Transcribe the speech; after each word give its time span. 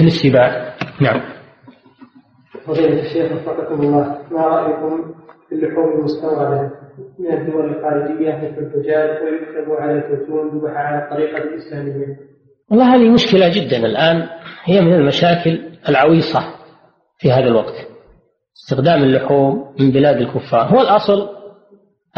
مثل 0.00 0.06
السباع 0.06 0.74
نعم. 1.00 1.20
فضيلة 2.66 3.00
الشيخ 3.02 3.32
وفقكم 3.32 3.80
الله 3.80 4.18
ما 4.30 4.46
رأيكم 4.46 5.14
في 5.48 5.54
اللحوم 5.54 5.98
المستوردة 5.98 6.70
من 7.18 7.32
الدول 7.32 7.64
الخارجية 7.64 8.36
مثل 8.36 8.58
الدجاج 8.58 9.10
ويكتب 9.22 9.72
على 9.72 9.92
الكرتون 9.92 10.48
ذبح 10.48 10.70
على 10.70 11.04
الطريقة 11.04 11.38
الإسلامية؟ 11.38 12.16
والله 12.70 12.94
هذه 12.94 13.08
مشكلة 13.08 13.48
جدا 13.48 13.76
الآن. 13.76 14.28
هي 14.64 14.80
من 14.80 14.94
المشاكل 14.94 15.60
العويصة 15.88 16.40
في 17.18 17.32
هذا 17.32 17.48
الوقت. 17.48 17.74
استخدام 18.56 19.02
اللحوم 19.02 19.74
من 19.80 19.90
بلاد 19.90 20.16
الكفار. 20.16 20.68
هو 20.68 20.80
الأصل 20.80 21.28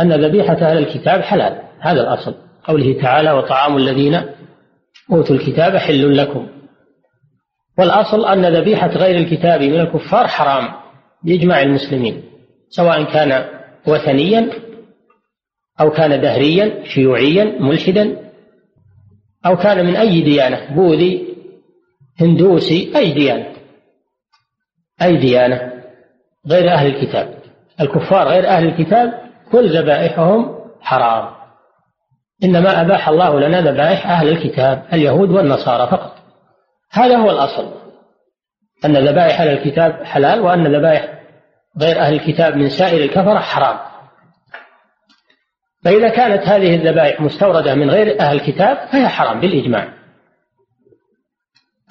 أن 0.01 0.13
ذبيحة 0.25 0.55
أهل 0.55 0.79
الكتاب 0.79 1.21
حلال. 1.21 1.63
هذا 1.81 2.01
الأصل. 2.01 2.35
قوله 2.65 3.01
تعالى 3.03 3.33
وطعام 3.33 3.77
الذين 3.77 4.23
أوتوا 5.13 5.37
الكتاب 5.37 5.77
حل 5.77 6.17
لكم. 6.17 6.49
والأصل 7.79 8.27
أن 8.27 8.57
ذبيحة 8.57 8.89
غير 8.89 9.17
الكتاب 9.17 9.63
من 9.63 9.81
الكفار 9.81 10.27
حرام 10.29 10.69
بإجماع 11.23 11.63
المسلمين 11.63 12.23
سواء 12.69 13.03
كان 13.03 13.45
وثنيا 13.87 14.51
أو 15.81 15.91
كان 15.91 16.21
دهريا 16.21 16.85
شيوعيا 16.85 17.45
ملحدا 17.45 18.17
أو 19.47 19.57
كان 19.57 19.87
من 19.87 19.97
أي 19.97 20.21
ديانة 20.21 20.75
بوذي 20.75 21.29
هندوسي 22.21 22.93
أي 22.97 23.13
ديانة 23.13 23.47
أي 25.03 25.17
ديانة 25.17 25.73
غير 26.49 26.73
أهل 26.73 26.87
الكتاب. 26.87 27.35
الكفار 27.81 28.29
غير 28.29 28.49
أهل 28.49 28.69
الكتاب 28.69 29.13
كل 29.53 29.79
ذبائحهم 29.79 30.59
حرام. 30.81 31.29
إنما 32.45 32.81
أباح 32.81 33.09
الله 33.09 33.41
لنا 33.41 33.61
ذبائح 33.61 34.11
أهل 34.11 34.29
الكتاب 34.29 34.85
اليهود 34.93 35.31
والنصارى 35.31 35.87
فقط. 35.87 36.22
هذا 36.93 37.17
هو 37.17 37.31
الأصل. 37.31 37.75
أن 38.85 39.09
ذبائح 39.09 39.41
أهل 39.41 39.49
الكتاب 39.49 40.05
حلال 40.05 40.41
وأن 40.41 40.77
ذبائح 40.77 41.23
غير 41.81 42.01
أهل 42.01 42.15
الكتاب 42.15 42.57
من 42.57 42.69
سائر 42.69 43.05
الكفرة 43.05 43.39
حرام. 43.39 43.79
فإذا 45.85 46.09
كانت 46.09 46.49
هذه 46.49 46.75
الذبائح 46.75 47.21
مستوردة 47.21 47.75
من 47.75 47.91
غير 47.91 48.21
أهل 48.21 48.37
الكتاب 48.37 48.89
فهي 48.93 49.09
حرام 49.09 49.41
بالإجماع. 49.41 49.89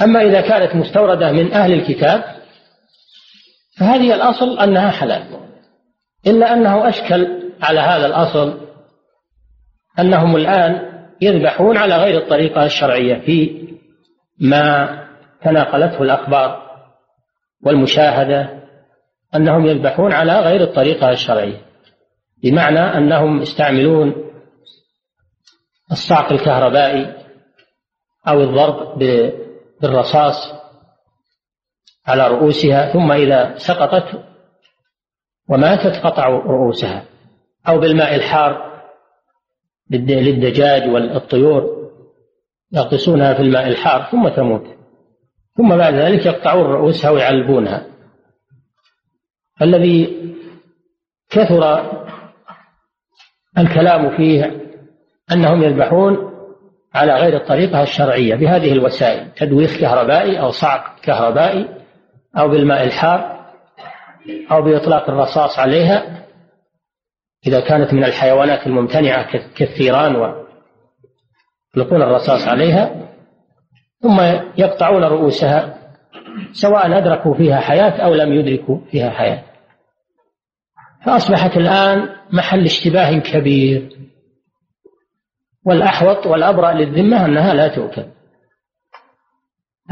أما 0.02 0.22
إذا 0.22 0.42
كانت 0.42 0.76
مستوردة 0.76 1.32
من 1.32 1.54
أهل 1.54 1.74
الكتاب 1.74 2.24
فهذه 3.78 4.14
الأصل 4.14 4.60
أنها 4.60 4.92
حلال. 4.92 5.24
إلا 6.28 6.54
أنه 6.54 6.90
أشكل 6.90 7.42
على 7.62 7.80
هذا 7.80 8.06
الأصل 8.06 8.68
أنهم 10.00 10.36
الآن 10.36 10.92
يذبحون 11.22 11.78
على 11.78 11.98
غير 11.98 12.18
الطريقة 12.18 12.66
الشرعية 12.66 13.16
في 13.26 13.61
ما 14.42 14.98
تناقلته 15.44 16.02
الأخبار 16.02 16.72
والمشاهدة 17.64 18.62
أنهم 19.36 19.66
يذبحون 19.66 20.14
على 20.14 20.40
غير 20.40 20.62
الطريقة 20.62 21.10
الشرعية 21.10 21.62
بمعنى 22.44 22.80
أنهم 22.80 23.42
يستعملون 23.42 24.32
الصعق 25.92 26.32
الكهربائي 26.32 27.14
أو 28.28 28.42
الضرب 28.42 29.00
بالرصاص 29.82 30.54
على 32.08 32.28
رؤوسها 32.28 32.94
ثم 32.94 33.12
إذا 33.12 33.58
سقطت 33.58 34.24
وماتت 35.50 36.06
قطعوا 36.06 36.42
رؤوسها 36.42 37.04
أو 37.68 37.80
بالماء 37.80 38.16
الحار 38.16 38.82
للدجاج 39.90 40.90
والطيور. 40.90 41.81
يغطسونها 42.74 43.34
في 43.34 43.42
الماء 43.42 43.68
الحار 43.68 44.08
ثم 44.12 44.28
تموت. 44.28 44.68
ثم 45.58 45.78
بعد 45.78 45.94
ذلك 45.94 46.26
يقطعون 46.26 46.66
رؤوسها 46.66 47.12
ويعلبونها. 47.12 47.86
الذي 49.62 50.18
كثر 51.30 51.92
الكلام 53.58 54.18
فيه 54.18 54.62
أنهم 55.32 55.64
يذبحون 55.64 56.32
على 56.94 57.14
غير 57.14 57.36
الطريقة 57.36 57.84
الشرعية 57.84 58.36
بهذه 58.36 58.72
الوسائل 58.72 59.32
تدويخ 59.32 59.78
كهربائي 59.78 60.40
أو 60.40 60.52
صعق 60.52 61.00
كهربائي 61.02 61.68
أو 62.38 62.50
بالماء 62.50 62.84
الحار 62.84 63.42
أو 64.52 64.62
بإطلاق 64.62 65.10
الرصاص 65.10 65.60
عليها 65.60 66.26
إذا 67.48 67.60
كانت 67.60 67.94
من 67.94 68.04
الحيوانات 68.04 68.68
الممتنعة 68.68 69.38
كالثيران 69.56 70.16
ويطلقون 71.78 72.02
الرصاص 72.02 72.48
عليها 72.48 73.08
ثم 74.02 74.22
يقطعون 74.58 75.04
رؤوسها 75.04 75.78
سواء 76.52 76.98
أدركوا 76.98 77.34
فيها 77.34 77.60
حياة 77.60 78.04
أو 78.06 78.14
لم 78.14 78.34
يدركوا 78.34 78.78
فيها 78.92 79.10
حياة. 79.10 79.44
فأصبحت 81.06 81.58
الآن 81.58 82.10
محل 82.32 82.66
اشتباه 82.66 83.20
كبير. 83.20 83.98
والأحوط 85.66 86.28
والأبرأ 86.28 86.72
للذمة 86.72 87.26
أنها 87.26 87.54
لا 87.54 87.68
تؤكل. 87.68 88.06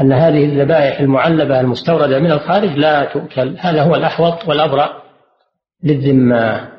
أن 0.00 0.12
هذه 0.12 0.44
الذبائح 0.44 1.00
المعلبة 1.00 1.60
المستوردة 1.60 2.18
من 2.18 2.32
الخارج 2.32 2.70
لا 2.70 3.04
تؤكل. 3.04 3.56
هذا 3.58 3.82
هو 3.82 3.94
الأحوط 3.94 4.48
والأبرأ 4.48 5.02
للذمة. 5.84 6.70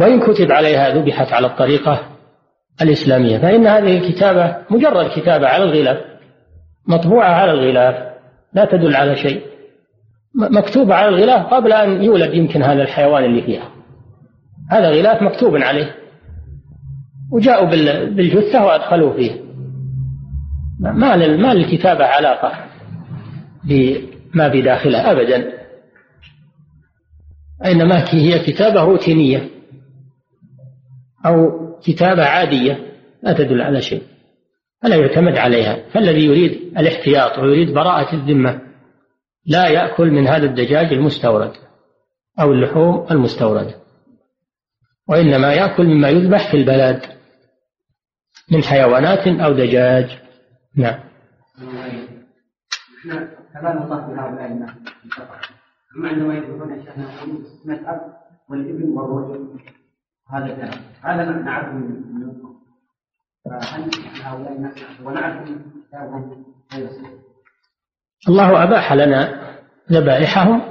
وإن 0.00 0.20
كتب 0.20 0.52
عليها 0.52 0.90
ذبحت 0.90 1.32
على 1.32 1.46
الطريقة 1.46 2.11
الإسلامية. 2.80 3.38
فإن 3.38 3.66
هذه 3.66 3.98
الكتابة 3.98 4.56
مجرد 4.70 5.10
كتابة 5.16 5.48
على 5.48 5.64
الغلاف 5.64 5.98
مطبوعة 6.88 7.32
على 7.32 7.52
الغلاف 7.52 8.12
لا 8.54 8.64
تدل 8.64 8.96
على 8.96 9.16
شيء. 9.16 9.42
مكتوبة 10.34 10.94
على 10.94 11.08
الغلاف 11.08 11.46
قبل 11.46 11.72
أن 11.72 12.02
يولد 12.02 12.34
يمكن 12.34 12.62
هذا 12.62 12.82
الحيوان 12.82 13.24
اللي 13.24 13.42
فيها. 13.42 13.68
هذا 14.70 14.90
غلاف 14.90 15.22
مكتوب 15.22 15.56
عليه. 15.56 15.94
وجاءوا 17.32 17.70
بالجثة 18.06 18.64
وأدخلوا 18.64 19.12
فيه. 19.12 19.32
ما 20.80 21.16
ما 21.36 21.54
للكتابة 21.54 22.04
علاقة 22.04 22.52
بما 23.64 24.48
بداخلها 24.48 25.12
أبدا. 25.12 25.52
إنما 27.64 28.04
هي 28.10 28.38
كتابة 28.38 28.82
روتينية. 28.82 29.48
أو 31.26 31.61
كتابة 31.84 32.24
عادية 32.24 32.92
لا 33.22 33.32
تدل 33.32 33.60
على 33.60 33.80
شيء 33.80 34.02
فلا 34.82 34.96
يعتمد 34.96 35.36
عليها 35.38 35.88
فالذي 35.94 36.24
يريد 36.24 36.78
الاحتياط 36.78 37.38
ويريد 37.38 37.74
براءة 37.74 38.14
الذمة 38.14 38.60
لا 39.46 39.68
يأكل 39.68 40.10
من 40.10 40.26
هذا 40.26 40.46
الدجاج 40.46 40.92
المستورد 40.92 41.52
أو 42.40 42.52
اللحوم 42.52 43.06
المستوردة 43.10 43.74
وإنما 45.08 45.54
يأكل 45.54 45.86
مما 45.86 46.08
يذبح 46.08 46.50
في 46.50 46.56
البلد 46.56 47.02
من 48.52 48.62
حيوانات 48.62 49.26
أو 49.28 49.52
دجاج. 49.52 50.18
نعم. 50.76 51.00
كلام 53.52 53.82
الله 53.82 54.06
في 54.06 54.12
الناس 54.52 54.70
هم 55.96 56.06
عندما 56.06 56.84
شيخنا 56.84 57.08
اسم 57.08 57.70
الاب 57.70 58.16
والابن 58.48 58.88
والرجل. 58.88 59.60
هذا 60.32 60.44
الكلام. 60.44 60.82
هذا 61.02 61.24
نعرفه 61.24 61.72
من 61.72 62.02
هؤلاء 64.24 64.72
كتابهم 65.88 66.44
الله 68.28 68.62
أباح 68.62 68.92
لنا 68.92 69.42
ذبائحهم 69.92 70.62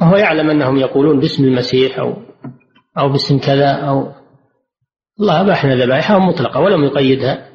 وهو 0.00 0.16
يعلم 0.16 0.50
أنهم 0.50 0.76
يقولون 0.76 1.20
باسم 1.20 1.44
المسيح 1.44 1.98
أو 1.98 2.16
أو 2.98 3.08
باسم 3.08 3.38
كذا 3.38 3.70
أو 3.70 4.12
الله 5.20 5.40
أباح 5.40 5.64
لنا 5.64 5.84
ذبائحهم 5.84 6.28
مطلقة 6.28 6.60
ولم 6.60 6.84
يقيدها. 6.84 7.48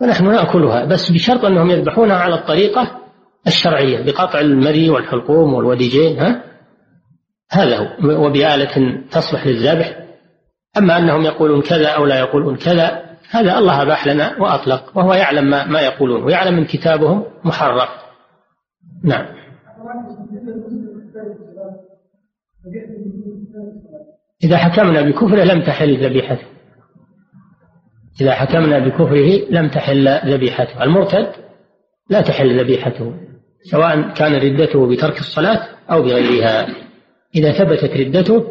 فنحن 0.00 0.24
نأكلها 0.24 0.84
بس 0.84 1.10
بشرط 1.10 1.44
أنهم 1.44 1.70
يذبحونها 1.70 2.16
على 2.16 2.34
الطريقة 2.34 3.00
الشرعية 3.46 4.04
بقطع 4.04 4.40
المري 4.40 4.90
والحلقوم 4.90 5.54
والوديجين 5.54 6.18
ها؟ 6.18 6.44
هذا 7.50 7.78
هو. 7.78 8.26
وبآلة 8.26 9.02
تصلح 9.10 9.46
للذبح 9.46 10.09
أما 10.78 10.98
أنهم 10.98 11.22
يقولون 11.22 11.62
كذا 11.62 11.88
أو 11.88 12.06
لا 12.06 12.18
يقولون 12.18 12.56
كذا 12.56 13.10
هذا 13.30 13.58
الله 13.58 13.82
أباح 13.82 14.06
لنا 14.06 14.40
وأطلق 14.40 14.98
وهو 14.98 15.14
يعلم 15.14 15.50
ما, 15.50 15.66
ما 15.66 15.80
يقولون 15.80 16.22
ويعلم 16.22 16.56
من 16.56 16.64
كتابهم 16.64 17.24
محرف. 17.44 17.88
نعم. 19.04 19.26
إذا 24.44 24.56
حكمنا 24.56 25.02
بكفره 25.02 25.44
لم 25.44 25.62
تحل 25.62 26.04
ذبيحته. 26.04 26.46
إذا 28.20 28.32
حكمنا 28.32 28.78
بكفره 28.78 29.50
لم 29.50 29.68
تحل 29.68 30.08
ذبيحته. 30.24 30.82
المرتد 30.82 31.32
لا 32.10 32.20
تحل 32.20 32.60
ذبيحته 32.60 33.14
سواء 33.62 34.14
كان 34.14 34.34
ردته 34.34 34.86
بترك 34.86 35.18
الصلاة 35.18 35.68
أو 35.90 36.02
بغيرها. 36.02 36.66
إذا 37.34 37.52
ثبتت 37.52 37.96
ردته 37.96 38.46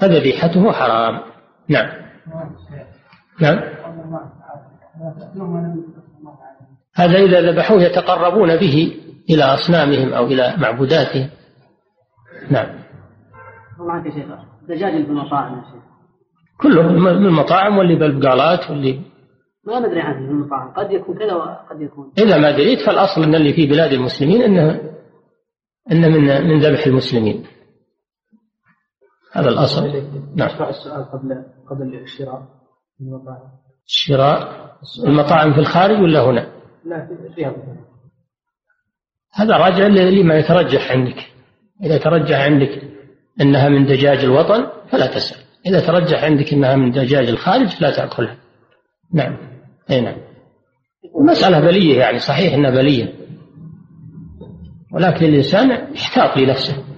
فذبيحته 0.00 0.72
حرام. 0.72 1.30
نعم. 1.68 1.88
نعم. 3.40 3.58
هذا 6.94 7.18
إذا 7.18 7.50
ذبحوه 7.50 7.82
يتقربون 7.82 8.56
به 8.56 8.96
إلى 9.30 9.44
أصنامهم 9.44 10.12
أو 10.12 10.26
إلى 10.26 10.54
معبوداتهم. 10.58 11.28
نعم. 12.50 12.66
الله 13.80 14.06
يا 14.06 14.10
شيخ. 14.10 14.26
دجاج 14.68 15.04
في 15.04 15.10
المطاعم 15.10 15.58
يا 15.58 15.62
شيخ. 15.62 15.82
كله 16.60 16.82
من 16.82 17.26
المطاعم 17.26 17.78
واللي 17.78 17.94
بالبقالات 17.94 18.70
واللي 18.70 19.00
ما 19.66 19.78
ندري 19.80 20.00
عنه 20.00 20.26
في 20.26 20.32
المطاعم. 20.32 20.70
قد 20.70 20.92
يكون 20.92 21.18
كذا 21.18 21.34
وقد 21.34 21.80
يكون. 21.80 22.12
إذا 22.18 22.38
ما 22.38 22.50
دريت 22.50 22.80
فالأصل 22.86 23.22
أن 23.22 23.34
اللي 23.34 23.52
في 23.52 23.66
بلاد 23.66 23.92
المسلمين 23.92 24.42
أنه 24.42 24.80
أنه 25.92 26.08
من 26.08 26.48
من 26.48 26.60
ذبح 26.60 26.86
المسلمين. 26.86 27.44
هذا 29.32 29.48
الأصل. 29.48 29.82
نعم. 30.36 30.48
السؤال 30.48 31.04
قبل 31.04 31.44
قبل 31.70 31.94
الشراء 31.94 32.42
المطاعم. 33.00 33.50
الشراء. 33.86 34.70
المطاعم 35.06 35.52
في 35.52 35.60
الخارج 35.60 36.00
ولا 36.00 36.24
هنا؟ 36.24 36.46
لا 36.84 37.08
فيها 37.34 37.54
هذا 39.34 39.56
راجع 39.56 39.86
لما 39.86 40.34
يترجح 40.34 40.92
عندك. 40.92 41.26
إذا 41.82 41.98
ترجح 41.98 42.40
عندك 42.40 42.82
أنها 43.40 43.68
من 43.68 43.86
دجاج 43.86 44.24
الوطن 44.24 44.66
فلا 44.90 45.06
تسأل. 45.06 45.44
إذا 45.66 45.86
ترجح 45.86 46.24
عندك 46.24 46.52
أنها 46.52 46.76
من 46.76 46.90
دجاج 46.90 47.28
الخارج 47.28 47.82
لا 47.82 47.96
تأكلها. 47.96 48.36
نعم. 49.14 49.36
أي 49.90 50.00
نعم. 50.00 50.18
المسألة 51.20 51.60
بلية 51.60 51.98
يعني 51.98 52.18
صحيح 52.18 52.54
أنها 52.54 52.70
بلية. 52.70 53.14
ولكن 54.92 55.26
الإنسان 55.26 55.94
يحتاط 55.94 56.36
لنفسه. 56.36 56.89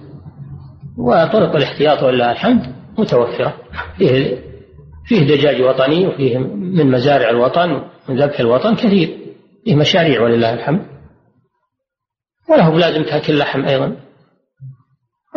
وطرق 0.97 1.55
الاحتياط 1.55 2.03
ولله 2.03 2.31
الحمد 2.31 2.75
متوفرة. 2.97 3.57
فيه 3.97 4.37
فيه 5.05 5.19
دجاج 5.19 5.61
وطني 5.61 6.07
وفيه 6.07 6.37
من 6.37 6.91
مزارع 6.91 7.29
الوطن 7.29 7.83
من 8.09 8.21
ذبح 8.21 8.39
الوطن 8.39 8.75
كثير. 8.75 9.17
فيه 9.65 9.75
مشاريع 9.75 10.21
ولله 10.21 10.53
الحمد. 10.53 10.85
وله 12.49 12.69
بلازم 12.69 13.03
تاكل 13.03 13.37
لحم 13.37 13.65
أيضا. 13.65 13.95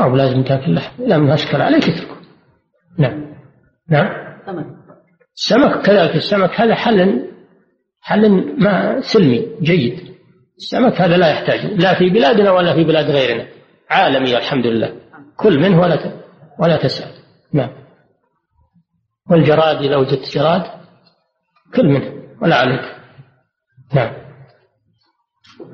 أو 0.01 0.11
بلازم 0.11 0.43
تاكل 0.43 0.75
لحم 0.75 1.03
اذا 1.03 1.19
من 1.19 1.31
اشكل 1.31 1.63
عليك 1.63 1.89
اتركه 1.89 2.17
نعم. 2.99 3.35
نعم. 3.91 4.27
السمك 5.37 5.87
كذلك 5.87 6.17
السمك 6.17 6.61
هذا 6.61 6.75
حل 6.75 7.27
حل 8.01 8.31
ما 8.59 9.01
سلمي 9.01 9.47
جيد. 9.63 10.01
السمك 10.57 11.01
هذا 11.01 11.17
لا 11.17 11.31
يحتاج 11.31 11.67
لا 11.67 11.99
في 11.99 12.11
بلادنا 12.11 12.51
ولا 12.51 12.75
في 12.75 12.85
بلاد 12.85 13.11
غيرنا. 13.11 13.47
عالمي 13.91 14.37
الحمد 14.37 14.67
لله. 14.67 14.96
كل 15.37 15.59
منه 15.61 15.81
ولا 15.81 16.13
ولا 16.59 16.77
تسأل. 16.77 17.11
نعم. 17.53 17.71
والجراد 19.31 19.77
إذا 19.77 19.97
وجدت 19.97 20.31
جراد 20.35 20.63
كل 21.77 21.87
منه 21.87 22.13
ولا 22.43 22.57
عليك. 22.57 22.97
نعم. 23.95 24.13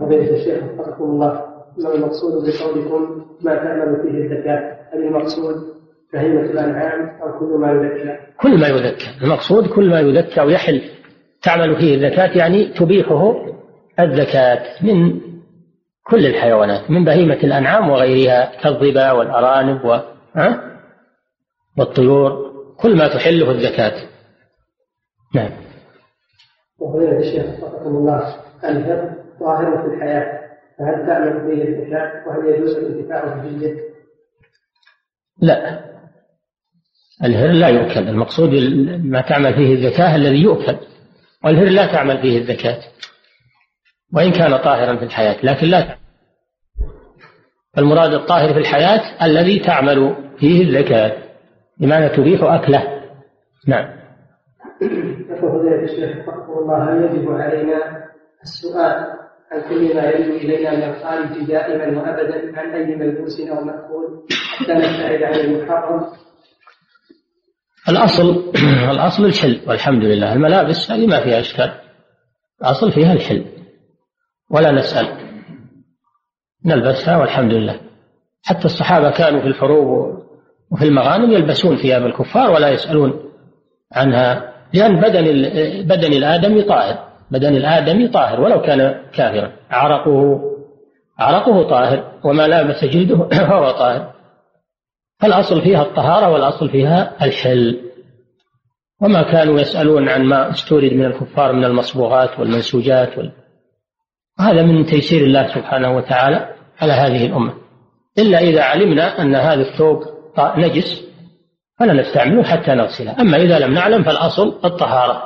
فضيلة 0.00 0.36
الشيخ 0.36 0.64
وفقكم 0.64 1.04
الله. 1.04 1.52
ما 1.78 1.94
المقصود 1.94 2.32
بقولكم؟ 2.32 3.26
ما 3.42 3.54
تعمل 3.54 4.02
فيه 4.02 4.18
الزكاة؟ 4.18 4.78
هل 4.92 5.02
المقصود 5.06 5.54
بهيمة 6.12 6.40
الأنعام 6.40 7.20
أو 7.22 7.38
كل 7.38 7.60
ما 7.60 7.70
يذكى؟ 7.72 8.18
كل 8.40 8.60
ما 8.60 8.68
يذكى. 8.68 9.24
المقصود 9.24 9.66
كل 9.66 9.90
ما 9.90 10.00
يذكى 10.00 10.40
ويحل. 10.40 10.82
تعمل 11.42 11.76
فيه 11.76 11.94
الزكاة 11.94 12.38
يعني 12.38 12.64
تبيحه 12.64 13.34
الزكاة 14.00 14.84
من 14.84 15.20
كل 16.06 16.26
الحيوانات 16.26 16.90
من 16.90 17.04
بهيمة 17.04 17.34
الأنعام 17.34 17.90
وغيرها 17.90 18.62
كالظبا 18.62 19.12
والأرانب 19.12 19.84
و... 19.84 19.98
والطيور 21.78 22.52
كل 22.78 22.96
ما 22.96 23.08
تحله 23.08 23.50
الزكاة. 23.50 24.08
نعم. 25.34 25.50
وفضيلة 26.78 27.18
الشيخ 27.18 27.44
وفقكم 27.44 27.96
الله 27.96 28.36
الهر 28.64 29.14
ظاهر 29.40 29.82
في 29.82 29.94
الحياة. 29.94 30.42
فهل 30.78 31.06
تعمل 31.06 31.50
فيه 31.50 31.62
الزكاة 31.68 32.28
وهل 32.28 32.54
يجوز 32.54 32.76
الانتفاع 32.76 33.24
به 33.24 33.76
لا. 35.38 35.80
الهر 37.24 37.50
لا 37.52 37.68
يؤكل. 37.68 38.08
المقصود 38.08 38.50
ما 39.04 39.20
تعمل 39.20 39.54
فيه 39.54 39.74
الزكاة 39.74 40.16
الذي 40.16 40.42
يؤكل. 40.42 40.76
والهر 41.44 41.64
لا 41.64 41.86
تعمل 41.86 42.22
فيه 42.22 42.38
الزكاة. 42.38 42.78
وإن 44.14 44.32
كان 44.32 44.56
طاهرا 44.56 44.96
في 44.96 45.04
الحياة 45.04 45.36
لكن 45.42 45.66
لا 45.66 45.96
المراد 47.78 48.14
الطاهر 48.14 48.52
في 48.52 48.58
الحياة 48.58 49.24
الذي 49.24 49.58
تعمل 49.58 50.16
فيه 50.38 50.62
الزكاة 50.62 51.12
بمعنى 51.80 52.08
تبيح 52.08 52.42
أكله. 52.42 53.02
نعم. 53.68 54.02
فضيلة 55.40 55.82
الشيخ 55.84 56.28
الله 56.48 56.92
هل 56.92 57.04
يجب 57.04 57.30
علينا 57.30 58.06
السؤال 58.42 59.06
عن 59.52 59.60
كل 59.68 59.94
ما 59.94 60.02
يرد 60.02 60.28
إلينا 60.28 60.76
من 60.76 60.82
الخارج 60.82 61.46
دائما 61.48 62.00
وأبدا 62.00 62.58
عن 62.58 62.70
أي 62.70 62.96
ملبوس 62.96 63.40
أو 63.40 63.64
مأكول 63.64 64.26
حتى 64.58 64.72
نبتعد 64.72 65.22
عن 65.22 65.34
المحرم؟ 65.34 66.06
الأصل 67.88 68.52
الأصل 68.94 69.24
الحل 69.24 69.60
والحمد 69.68 70.04
لله. 70.04 70.32
الملابس 70.32 70.90
هذه 70.90 71.06
ما 71.06 71.20
فيها 71.20 71.40
إشكال. 71.40 71.72
الأصل 72.62 72.92
فيها 72.92 73.12
الحل 73.12 73.44
ولا 74.52 74.72
نسأل. 74.72 75.06
نلبسها 76.64 77.16
والحمد 77.16 77.52
لله. 77.52 77.80
حتى 78.42 78.64
الصحابة 78.64 79.10
كانوا 79.10 79.40
في 79.40 79.46
الحروب 79.46 80.18
وفي 80.70 80.84
المغانم 80.84 81.32
يلبسون 81.32 81.76
ثياب 81.76 82.06
الكفار 82.06 82.50
ولا 82.50 82.68
يسألون 82.68 83.12
عنها 83.92 84.52
لأن 84.74 85.00
بدن 85.00 85.24
بدن 85.82 86.12
الآدمي 86.12 86.62
طاهر. 86.62 86.98
بدن 87.30 87.56
الآدمي 87.56 88.08
طاهر 88.08 88.40
ولو 88.40 88.60
كان 88.60 89.00
كافرا. 89.12 89.52
عرقه 89.70 90.40
عرقه 91.18 91.62
طاهر 91.62 92.12
وما 92.24 92.48
لابس 92.48 92.84
جلده 92.84 93.28
فهو 93.48 93.70
طاهر. 93.70 94.12
فالأصل 95.20 95.62
فيها 95.62 95.82
الطهارة 95.82 96.30
والأصل 96.30 96.68
فيها 96.68 97.24
الحل. 97.24 97.80
وما 99.02 99.22
كانوا 99.22 99.60
يسألون 99.60 100.08
عن 100.08 100.24
ما 100.24 100.50
استورد 100.50 100.92
من 100.92 101.04
الكفار 101.04 101.52
من 101.52 101.64
المصبوغات 101.64 102.40
والمنسوجات 102.40 103.18
وال... 103.18 103.32
هذا 104.42 104.62
من 104.62 104.86
تيسير 104.86 105.24
الله 105.24 105.54
سبحانه 105.54 105.96
وتعالى 105.96 106.54
على 106.80 106.92
هذه 106.92 107.26
الأمة. 107.26 107.54
إلا 108.18 108.38
إذا 108.38 108.62
علمنا 108.62 109.22
أن 109.22 109.34
هذا 109.34 109.60
الثوب 109.60 110.02
نجس 110.38 111.02
فلا 111.78 111.92
نستعمله 111.92 112.42
حتى 112.42 112.70
نغسله. 112.70 113.20
أما 113.20 113.36
إذا 113.36 113.58
لم 113.58 113.74
نعلم 113.74 114.02
فالأصل 114.02 114.60
الطهارة 114.64 115.22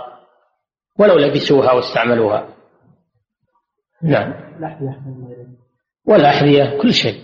ولو 0.98 1.18
لبسوها 1.18 1.72
واستعملوها. 1.72 2.48
نعم. 4.02 4.34
والأحذية 6.08 6.78
كل 6.82 6.92
شيء. 6.92 7.20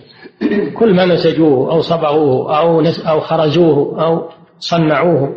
كل 0.79 0.95
ما 0.95 1.05
نسجوه 1.05 1.71
أو 1.71 1.81
صبغوه 1.81 2.59
أو 2.59 2.81
أو 2.81 3.19
خرزوه 3.19 4.05
أو 4.05 4.29
صنعوه 4.57 5.35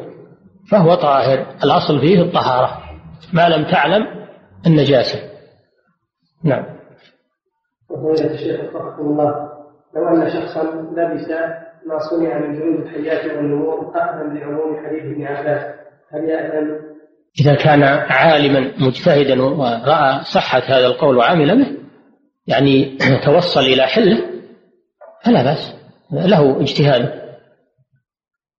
فهو 0.71 0.95
طاهر. 0.95 1.47
الأصل 1.65 2.01
فيه 2.01 2.23
الطهارة. 2.23 2.79
ما 3.33 3.49
لم 3.49 3.65
تعلم 3.65 4.07
النجاسة. 4.67 5.36
نعم. 6.45 6.65
وفضيلة 7.91 8.35
الشيخ 8.35 8.61
وفقكم 8.61 9.03
الله 9.03 9.57
لو 9.97 10.09
أن 10.09 10.31
شخصا 10.31 10.63
لبس 10.97 11.31
ما 11.87 11.99
صنع 11.99 12.39
من 12.39 12.55
جنود 12.55 12.81
الحياة 12.81 13.37
والنمور 13.37 13.93
أخذا 13.95 14.23
بعموم 14.23 14.87
حديث 14.87 15.03
ابن 15.03 15.25
عباس 15.25 15.75
هل 16.13 16.25
يأذن؟ 16.25 16.81
إذا 17.41 17.55
كان 17.55 17.83
عالما 17.83 18.73
مجتهدا 18.81 19.43
ورأى 19.43 20.21
صحة 20.35 20.63
هذا 20.67 20.87
القول 20.87 21.17
وعمل 21.17 21.65
به 21.65 21.77
يعني 22.47 22.99
توصل 23.27 23.61
إلى 23.61 23.83
حله 23.83 24.19
فلا 25.25 25.43
بأس. 25.43 25.77
له 26.13 26.61
اجتهاد. 26.61 27.27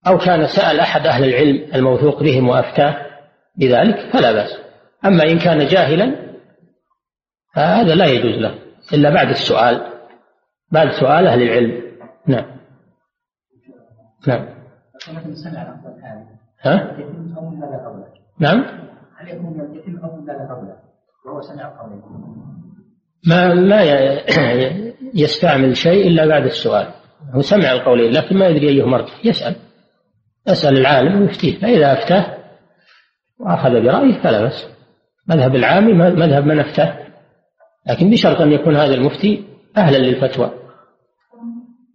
أو 0.07 0.17
كان 0.17 0.47
سأل 0.47 0.79
أحد 0.79 1.07
أهل 1.07 1.23
العلم 1.23 1.75
الموثوق 1.75 2.23
بهم 2.23 2.49
وأفتاه 2.49 2.95
بذلك 3.57 4.09
فلا 4.13 4.31
بأس. 4.31 4.57
أما 5.05 5.23
إن 5.23 5.39
كان 5.39 5.67
جاهلا 5.67 6.26
فهذا 7.57 7.95
لا 7.95 8.05
يجوز 8.05 8.41
له 8.41 8.55
إلا 8.93 9.09
بعد 9.09 9.29
السؤال 9.29 9.81
بعد 10.71 10.89
سؤال 10.89 11.27
أهل 11.27 11.41
العلم. 11.41 11.81
نعم. 12.27 12.45
نعم. 14.27 14.45
ها؟ 16.61 16.97
نعم. 18.39 18.65
هل 19.17 19.29
يتم 19.29 20.25
لا 20.27 20.33
قبله 20.33 20.75
وهو 21.25 21.41
سمع 21.41 21.73
ما 23.27 23.53
ما 23.53 23.81
يستعمل 25.23 25.77
شيء 25.77 26.07
إلا 26.07 26.27
بعد 26.27 26.43
السؤال. 26.43 26.87
هو 27.33 27.41
سمع 27.41 27.71
القولين 27.71 28.11
لكن 28.11 28.37
ما 28.37 28.47
يدري 28.47 28.69
أيهما 28.69 28.91
مرجح 28.91 29.25
يسأل. 29.25 29.55
يسأل 30.47 30.77
العالم 30.77 31.21
ويفتيه. 31.21 31.59
فإذا 31.59 31.93
أفتاه 31.93 32.37
وأخذ 33.39 33.69
برأيه 33.69 34.21
فلا 34.21 34.41
بأس. 34.41 34.67
مذهب 35.27 35.55
العامي 35.55 35.93
مذهب 35.93 36.45
من 36.45 36.59
أفتاه. 36.59 37.06
لكن 37.89 38.09
بشرط 38.09 38.41
أن 38.41 38.51
يكون 38.51 38.75
هذا 38.75 38.93
المفتي 38.93 39.43
أهلا 39.77 39.97
للفتوى. 39.97 40.51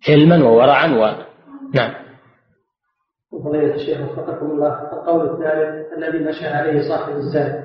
علما 0.09 0.45
وورعا 0.45 0.87
و 0.87 1.25
نعم. 1.75 1.95
وفضيلة 3.33 3.75
الشيخ 3.75 4.01
وفقكم 4.01 4.47
الله 4.51 4.73
القول 4.93 5.31
الثالث 5.31 5.93
الذي 5.99 6.25
مشى 6.25 6.47
عليه 6.47 6.81
صاحب 6.81 7.13
الزاد 7.13 7.65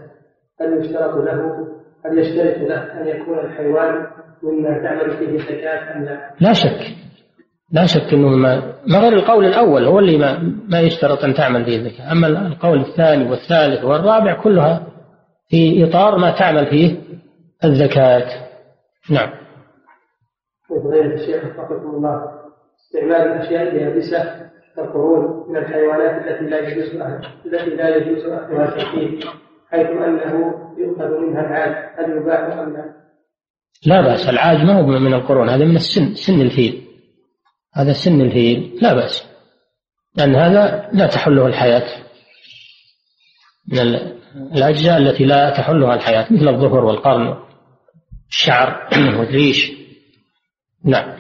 هل 0.62 0.80
يشترط 0.80 1.16
له 1.16 1.68
هل 2.06 2.20
يشترط 2.20 2.70
له 2.70 3.02
أن 3.02 3.08
يكون 3.08 3.40
الحيوان 3.40 4.08
مما 4.44 4.84
تعمل 4.84 5.18
فيه 5.18 5.36
الزكاة 5.36 5.96
أم 5.96 6.04
لا؟ 6.04 6.32
لا 6.40 6.54
شك. 6.54 6.96
لا 7.72 7.86
شك 7.86 8.14
إنه 8.14 8.30
ما 8.30 8.74
ما 8.88 9.00
غير 9.00 9.14
القول 9.14 9.46
الأول 9.46 9.86
هو 9.86 10.00
اللي 10.00 10.18
ما 10.18 10.54
ما 10.70 10.80
يشترط 10.80 11.24
أن 11.24 11.34
تعمل 11.34 11.66
فيه 11.66 11.78
الزكاة، 11.78 12.12
أما 12.12 12.28
القول 12.28 12.80
الثاني 12.80 13.30
والثالث 13.30 13.84
والرابع 13.84 14.44
كلها 14.44 14.88
في 15.50 15.84
إطار 15.90 16.18
ما 16.18 16.32
تعمل 16.32 16.66
فيه 16.66 16.96
الزكاة. 17.64 18.48
نعم. 19.10 19.30
فضيلة 20.70 21.14
الشيخ 21.14 21.44
وفقكم 21.46 21.90
الله 21.90 22.24
استعمال 22.80 23.22
الأشياء 23.22 23.64
اليابسة 23.64 24.50
كالقرون 24.76 25.50
من 25.50 25.58
الحيوانات 25.58 26.28
التي 26.28 26.46
لا 26.46 26.60
يجوز 26.60 27.02
التي 27.46 27.70
لا 27.76 27.96
يجوز 27.96 28.26
اخذها 28.26 28.66
تحديد 28.66 29.24
حيث 29.72 29.88
أنه 29.88 30.54
يؤخذ 30.78 31.20
منها 31.20 31.42
العاد 31.42 31.76
هل 31.98 32.18
يباح 32.18 32.58
أم 32.58 32.74
لا؟ 32.74 32.94
لا 33.86 34.02
بأس 34.02 34.30
العاج 34.30 34.58
ما 34.58 34.74
هو 34.74 34.86
من 34.86 35.14
القرون 35.14 35.50
هذا 35.50 35.66
من 35.66 35.76
السن 35.76 36.14
سن 36.16 36.42
الفيل 36.42 36.84
هذا 37.74 37.94
سن 37.94 38.22
الفيل 38.22 38.80
لا 38.82 38.94
بأس 38.94 39.28
لأن 40.16 40.36
هذا 40.36 40.90
لا 40.94 41.08
تحله 41.08 41.48
الحياة 41.48 42.04
من 43.72 43.80
الأجزاء 44.56 44.98
التي 44.98 45.26
لا 45.26 45.50
تحلها 45.50 45.96
الحياة 45.96 46.28
مثل 46.32 46.48
الظفر 46.48 46.86
والقرن 46.86 47.47
الشعر 48.30 48.88
والريش 49.20 49.72
نعم 50.94 51.18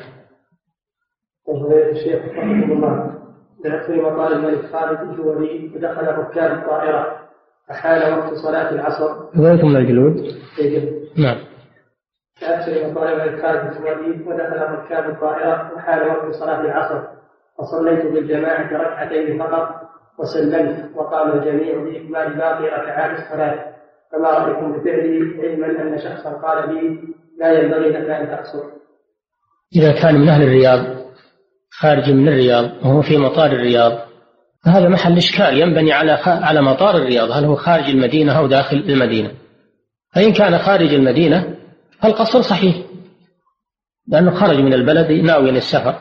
الشيخ 1.91 2.25
رحمه 2.25 2.73
الله 2.73 3.17
ذهبت 3.65 3.89
مطار 3.89 4.31
الملك 4.31 4.65
خالد 4.71 5.09
الجولي 5.09 5.71
ودخل 5.75 6.07
ركاب 6.07 6.51
الطائرة 6.51 7.27
فحال 7.69 8.13
وقت 8.13 8.33
صلاة 8.33 8.71
العصر. 8.71 9.09
من 9.35 9.75
الجلود؟ 9.77 10.15
نعم. 11.17 11.37
تأثر 12.41 12.91
مطالب 12.91 13.33
الكاتب 13.33 13.85
الوليد 13.85 14.27
ودخل 14.27 14.61
ركاب 14.61 15.09
الطائرة 15.09 15.73
وحال 15.75 16.07
وقت 16.07 16.31
صلاة 16.31 16.61
العصر 16.61 17.03
فصليت 17.57 18.05
بالجماعة 18.05 18.73
ركعتين 18.73 19.39
فقط 19.39 19.69
وسلمت 20.19 20.95
وقام 20.95 21.31
الجميع 21.31 21.77
بإكمال 21.77 22.37
باقي 22.37 22.63
ركعات 22.63 23.19
الصلاة 23.19 23.76
فما 24.11 24.29
رأيكم 24.29 24.71
بفعلي 24.71 25.19
علما 25.43 25.81
أن 25.81 25.97
شخصا 25.97 26.29
قال 26.29 26.75
لي 26.75 26.99
لا 27.39 27.59
ينبغي 27.59 27.89
لك 27.89 28.09
أن 28.09 28.27
تقصر. 28.27 28.63
إذا 29.75 29.91
كان 29.91 30.15
من 30.15 30.29
أهل 30.29 30.43
الرياض 30.43 30.79
خارج 31.71 32.11
من 32.11 32.27
الرياض 32.27 32.85
وهو 32.85 33.01
في 33.01 33.17
مطار 33.17 33.51
الرياض 33.51 33.99
فهذا 34.65 34.89
محل 34.89 35.17
إشكال 35.17 35.59
ينبني 35.59 35.93
على 35.93 36.11
على 36.25 36.61
مطار 36.61 36.95
الرياض 36.95 37.31
هل 37.31 37.45
هو 37.45 37.55
خارج 37.55 37.89
المدينة 37.89 38.39
أو 38.39 38.47
داخل 38.47 38.77
المدينة. 38.77 39.31
فإن 40.15 40.33
كان 40.33 40.57
خارج 40.57 40.93
المدينة 40.93 41.55
القصر 42.05 42.41
صحيح 42.41 42.75
لأنه 44.07 44.31
خرج 44.31 44.57
من 44.59 44.73
البلد 44.73 45.11
ناويا 45.11 45.51
السفر 45.51 45.95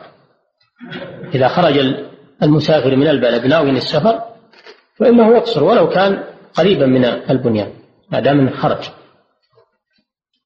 إذا 1.35 1.47
خرج 1.47 1.95
المسافر 2.43 2.95
من 2.95 3.07
البلد 3.07 3.45
ناويا 3.45 3.71
السفر 3.71 4.21
فإنه 4.95 5.35
يقصر 5.35 5.63
ولو 5.63 5.89
كان 5.89 6.23
قريبا 6.53 6.85
من 6.85 7.05
البنيان. 7.05 7.76
ما 8.11 8.19
دام 8.19 8.49
خرج. 8.49 8.89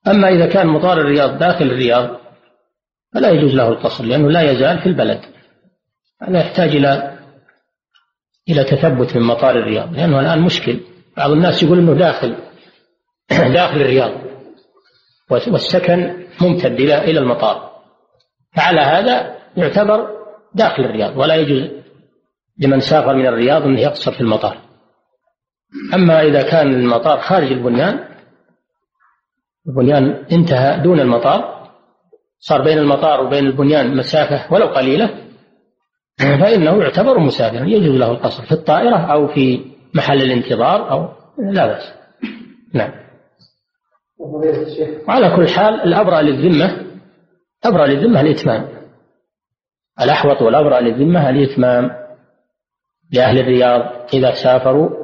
أما 0.08 0.30
إذا 0.30 0.46
كان 0.46 0.68
مطار 0.68 0.98
الرياض 0.98 1.38
داخل 1.38 1.66
الرياض 1.66 2.18
فلا 3.14 3.30
يجوز 3.30 3.52
له 3.56 3.70
القصر 3.70 4.04
لأنه 4.04 4.30
لا 4.30 4.52
يزال 4.52 4.80
في 4.80 4.86
البلد. 4.86 5.22
هذا 6.22 6.40
يحتاج 6.40 6.76
إلى 6.76 7.18
إلى 8.50 8.64
تثبت 8.64 9.18
من 9.18 9.22
مطار 9.22 9.58
الرياض 9.58 9.94
لأنه 9.94 10.20
الآن 10.20 10.42
مشكل. 10.42 10.80
بعض 11.18 11.32
الناس 11.32 11.64
يقول 11.64 11.80
أنه 11.80 11.94
داخل 11.94 12.36
داخل 13.54 13.82
الرياض 13.82 14.12
والسكن 15.30 16.28
ممتد 16.42 16.80
إلى 16.80 16.98
إلى 16.98 17.20
المطار. 17.20 17.72
فعلى 18.56 18.82
هذا 18.82 19.36
يعتبر 19.58 20.10
داخل 20.56 20.84
الرياض 20.84 21.18
ولا 21.18 21.36
يجوز 21.36 21.70
لمن 22.60 22.80
سافر 22.80 23.16
من 23.16 23.28
الرياض 23.28 23.64
أنه 23.64 23.80
يقصر 23.80 24.12
في 24.12 24.22
المطار. 24.22 24.71
أما 25.94 26.22
إذا 26.22 26.42
كان 26.42 26.74
المطار 26.74 27.20
خارج 27.20 27.52
البنيان 27.52 28.00
البنيان 29.68 30.26
انتهى 30.32 30.84
دون 30.84 31.00
المطار 31.00 31.70
صار 32.40 32.62
بين 32.62 32.78
المطار 32.78 33.26
وبين 33.26 33.46
البنيان 33.46 33.98
مسافة 33.98 34.54
ولو 34.54 34.66
قليلة 34.68 35.10
فإنه 36.20 36.84
يعتبر 36.84 37.20
مسافرا 37.20 37.66
يجوز 37.66 37.96
له 37.96 38.12
القصر 38.12 38.44
في 38.44 38.52
الطائرة 38.52 38.98
أو 38.98 39.28
في 39.28 39.66
محل 39.94 40.22
الانتظار 40.22 40.92
أو 40.92 41.10
لا 41.38 41.68
بأس. 41.68 41.94
نعم. 42.74 42.92
وعلى 45.08 45.36
كل 45.36 45.48
حال 45.50 45.82
الأبرأ 45.82 46.22
للذمة 46.22 46.86
أبرأ 47.64 47.88
للذمة 47.88 48.22
الإتمام. 48.22 48.68
الأحوط 50.02 50.42
والأبرأ 50.42 50.80
للذمة 50.80 51.30
الإتمام. 51.30 51.92
لأهل 53.14 53.40
الرياض 53.40 53.82
إذا 54.14 54.34
سافروا 54.44 55.01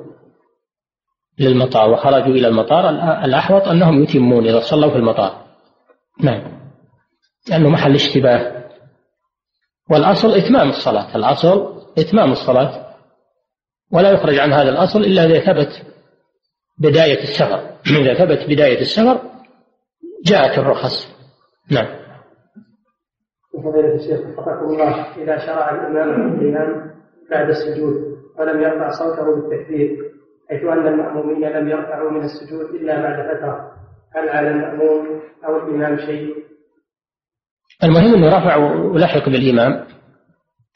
للمطار 1.39 1.89
وخرجوا 1.89 2.35
إلى 2.35 2.47
المطار. 2.47 2.89
الأحوط 3.25 3.67
أنهم 3.67 4.03
يتمون 4.03 4.47
إذا 4.47 4.59
صلوا 4.59 4.89
في 4.89 4.95
المطار. 4.95 5.45
نعم. 6.23 6.57
لأنه 7.49 7.69
محل 7.69 7.95
اشتباه. 7.95 8.63
والأصل 9.91 10.35
إتمام 10.35 10.69
الصلاة. 10.69 11.15
الأصل 11.15 11.81
إتمام 11.97 12.31
الصلاة. 12.31 12.87
ولا 13.91 14.11
يخرج 14.11 14.39
عن 14.39 14.53
هذا 14.53 14.69
الأصل 14.69 14.99
إلا 14.99 15.25
إذا 15.25 15.39
ثبت 15.39 15.83
بداية 16.79 17.23
السفر. 17.23 17.59
إذا 17.87 18.13
ثبت 18.13 18.49
بداية 18.49 18.81
السفر 18.81 19.21
جاءت 20.25 20.57
الرخص. 20.57 21.17
نعم. 21.71 21.87
فضيلة 23.53 23.95
الشيخ 23.95 24.19
وفقكم 24.19 24.65
الله 24.65 25.15
إذا 25.17 25.45
شرع 25.45 25.69
الإمام 25.71 26.33
القيام 26.33 26.91
بعد 27.31 27.49
السجود 27.49 28.17
ولم 28.39 28.61
يرفع 28.61 28.91
صوته 28.91 29.35
بالتكبير. 29.35 30.06
حيث 30.49 30.63
أن 30.63 30.87
المأمومين 30.87 31.49
لم 31.49 31.67
يرفعوا 31.67 32.11
من 32.11 32.23
السجود 32.23 32.75
إلا 32.75 33.01
بعد 33.01 33.37
فترة. 33.37 33.71
هل 34.15 34.29
على 34.29 34.51
المأموم 34.51 35.21
أو 35.45 35.57
الإمام 35.57 35.97
شيء؟ 35.97 36.35
المهم 37.83 38.13
أنه 38.13 38.27
رفع 38.27 38.55
ولحق 38.55 39.29
بالإمام. 39.29 39.85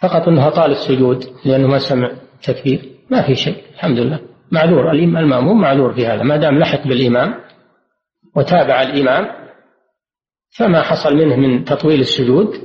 فقط 0.01 0.27
أنه 0.27 0.49
طال 0.49 0.71
السجود 0.71 1.23
لأنه 1.45 1.67
ما 1.67 1.79
سمع 1.79 2.11
تكبير. 2.43 2.79
ما 3.09 3.27
في 3.27 3.35
شيء 3.35 3.63
الحمد 3.73 3.99
لله. 3.99 4.19
معذور 4.51 4.91
المأموم 4.91 5.61
معذور 5.61 5.93
في 5.93 6.07
هذا. 6.07 6.23
ما 6.23 6.37
دام 6.37 6.59
لحق 6.59 6.87
بالإمام 6.87 7.35
وتابع 8.35 8.81
الإمام 8.81 9.27
فما 10.57 10.81
حصل 10.81 11.15
منه 11.15 11.35
من 11.35 11.63
تطويل 11.63 11.99
السجود 11.99 12.55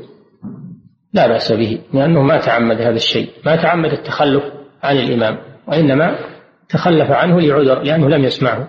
لا 1.12 1.26
بأس 1.26 1.52
به 1.52 1.80
لأنه 1.92 2.22
ما 2.22 2.40
تعمد 2.46 2.80
هذا 2.80 2.96
الشيء. 2.96 3.30
ما 3.46 3.56
تعمد 3.56 3.92
التخلف 3.92 4.44
عن 4.82 4.96
الإمام 4.96 5.38
وإنما 5.68 6.35
تخلف 6.68 7.10
عنه 7.10 7.40
لعذر 7.40 7.82
لأنه 7.82 8.08
لم 8.08 8.24
يسمعه. 8.24 8.68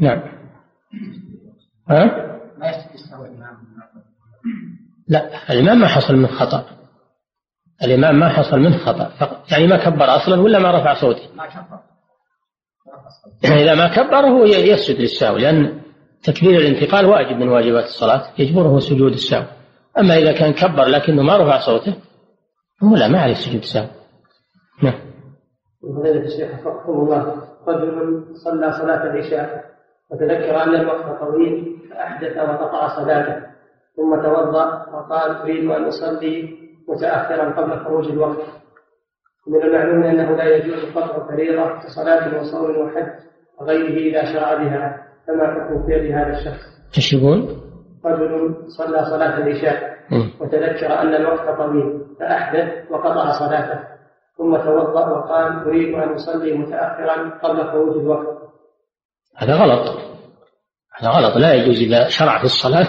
نعم. 0.00 0.22
ها؟ 1.90 2.04
لا 5.08 5.52
الإمام. 5.52 5.80
ما 5.80 5.88
حصل 5.88 6.16
من 6.16 6.26
خطأ. 6.26 6.64
الإمام 7.82 8.18
ما 8.18 8.28
حصل 8.28 8.58
منه 8.58 8.78
خطأ. 8.78 9.42
يعني 9.52 9.66
ما 9.66 9.84
كبر 9.84 10.16
أصلا 10.16 10.40
ولا 10.40 10.58
ما 10.58 10.70
رفع 10.70 10.94
صوته؟ 10.94 11.34
ما 11.36 11.46
كبر. 11.46 11.78
إذا 13.44 13.74
ما 13.74 13.88
كبر 13.88 14.26
هو 14.26 14.44
يسجد 14.44 15.00
للسهو 15.00 15.36
لأن 15.36 15.80
تكبير 16.22 16.60
الانتقال 16.60 17.06
واجب 17.06 17.36
من 17.36 17.48
واجبات 17.48 17.84
الصلاة. 17.84 18.32
يجبره 18.38 18.78
سجود 18.78 19.12
السهو 19.12 19.44
أما 19.98 20.18
إذا 20.18 20.32
كان 20.32 20.52
كبر 20.52 20.84
لكنه 20.84 21.22
ما 21.22 21.36
رفع 21.36 21.60
صوته 21.60 21.94
هو 22.82 22.96
لا 22.96 23.08
ما 23.08 23.20
عليه 23.20 23.34
سجود 23.34 23.62
السهو 23.62 23.88
نعم. 24.82 25.13
فضيلة 25.92 26.20
الشيخ 26.20 26.50
وفقكم 26.54 26.92
الله 26.92 27.36
رجل 27.68 28.24
صلى 28.44 28.72
صلاة 28.72 29.04
العشاء 29.06 29.64
وتذكر 30.10 30.62
أن 30.62 30.74
الوقت 30.74 31.20
طويل 31.20 31.76
فأحدث 31.90 32.36
وقطع 32.36 32.88
صلاته 32.88 33.46
ثم 33.96 34.22
توضأ 34.22 34.86
وقال 34.92 35.36
أريد 35.36 35.70
أن 35.70 35.84
أصلي 35.84 36.58
متأخرا 36.88 37.50
قبل 37.50 37.84
خروج 37.84 38.08
الوقت 38.08 38.42
من 39.46 39.62
المعلوم 39.62 40.02
أنه 40.02 40.36
لا 40.36 40.56
يجوز 40.56 40.84
قطع 40.94 41.26
فريضة 41.28 41.82
كصلاة 41.82 42.40
وصوم 42.40 42.76
وحج 42.76 43.08
وغيره 43.60 44.10
إذا 44.10 44.32
شرع 44.32 44.54
بها 44.54 45.06
فما 45.26 45.46
حكم 45.46 45.86
فعل 45.86 46.06
هذا 46.06 46.38
الشخص؟ 46.38 46.64
إيش 46.96 47.12
يقول؟ 47.12 47.56
رجل 48.04 48.54
صلى 48.68 49.04
صلاة 49.04 49.38
العشاء 49.38 49.94
وتذكر 50.40 50.86
أن 50.86 51.14
الوقت 51.14 51.58
طويل 51.58 52.00
فأحدث 52.20 52.90
وقطع 52.90 53.32
صلاته 53.32 53.93
ثم 54.38 54.56
توضأ 54.56 55.08
وقال 55.08 55.68
أريد 55.68 55.94
أن 55.94 56.14
أصلي 56.14 56.52
متأخرا 56.52 57.38
قبل 57.42 57.70
خروج 57.70 57.96
الوقت. 57.96 58.38
هذا 59.36 59.54
غلط. 59.54 59.98
هذا 60.98 61.10
غلط. 61.10 61.36
لا 61.36 61.54
يجوز 61.54 61.80
إذا 61.80 62.08
شرع 62.08 62.38
في 62.38 62.44
الصلاة 62.44 62.86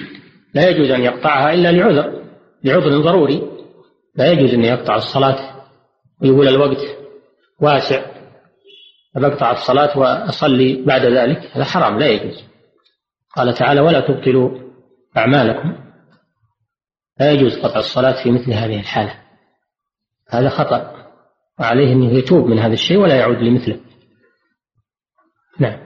لا 0.54 0.68
يجوز 0.68 0.90
أن 0.90 1.02
يقطعها 1.02 1.52
إلا 1.52 1.72
لعذر 1.72 2.22
لعذر 2.64 3.00
ضروري. 3.00 3.42
لا 4.14 4.32
يجوز 4.32 4.54
أن 4.54 4.64
يقطع 4.64 4.96
الصلاة 4.96 5.64
ويقول 6.22 6.48
الوقت 6.48 6.80
واسع. 7.60 8.02
فبقطع 9.14 9.52
الصلاة 9.52 9.98
وأصلي 9.98 10.84
بعد 10.86 11.04
ذلك 11.04 11.38
هذا 11.52 11.64
حرام 11.64 11.98
لا 11.98 12.06
يجوز. 12.06 12.44
قال 13.36 13.54
تعالى 13.54 13.80
ولا 13.80 14.00
تبطلوا 14.00 14.50
أعمالكم. 15.16 15.76
لا 17.20 17.32
يجوز 17.32 17.58
قطع 17.58 17.78
الصلاة 17.78 18.22
في 18.22 18.30
مثل 18.30 18.52
هذه 18.52 18.80
الحالة. 18.80 19.27
هذا 20.30 20.48
خطأ 20.48 20.94
وعليه 21.60 21.92
أنه 21.92 22.12
يتوب 22.12 22.46
من 22.46 22.58
هذا 22.58 22.72
الشيء 22.72 22.98
ولا 22.98 23.16
يعود 23.16 23.36
لمثله. 23.36 23.80
نعم. 25.58 25.78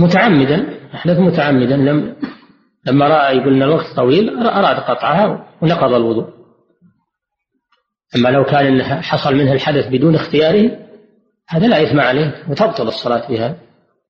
متعمدا 0.00 0.78
أحدث 0.94 1.18
متعمدا 1.18 1.76
لم 1.76 2.16
لما 2.86 3.08
رأى 3.08 3.36
يقول 3.36 3.54
أن 3.54 3.62
الوقت 3.62 3.86
طويل 3.96 4.38
أراد 4.38 4.76
قطعها 4.76 5.48
ونقض 5.62 5.92
الوضوء. 5.92 6.28
أما 8.16 8.28
لو 8.28 8.44
كان 8.44 8.82
حصل 8.82 9.34
منه 9.34 9.52
الحدث 9.52 9.88
بدون 9.88 10.14
اختياره 10.14 10.86
هذا 11.48 11.66
لا 11.66 11.82
إثم 11.82 12.00
عليه 12.00 12.44
وتبطل 12.48 12.88
الصلاة 12.88 13.28
بها. 13.28 13.56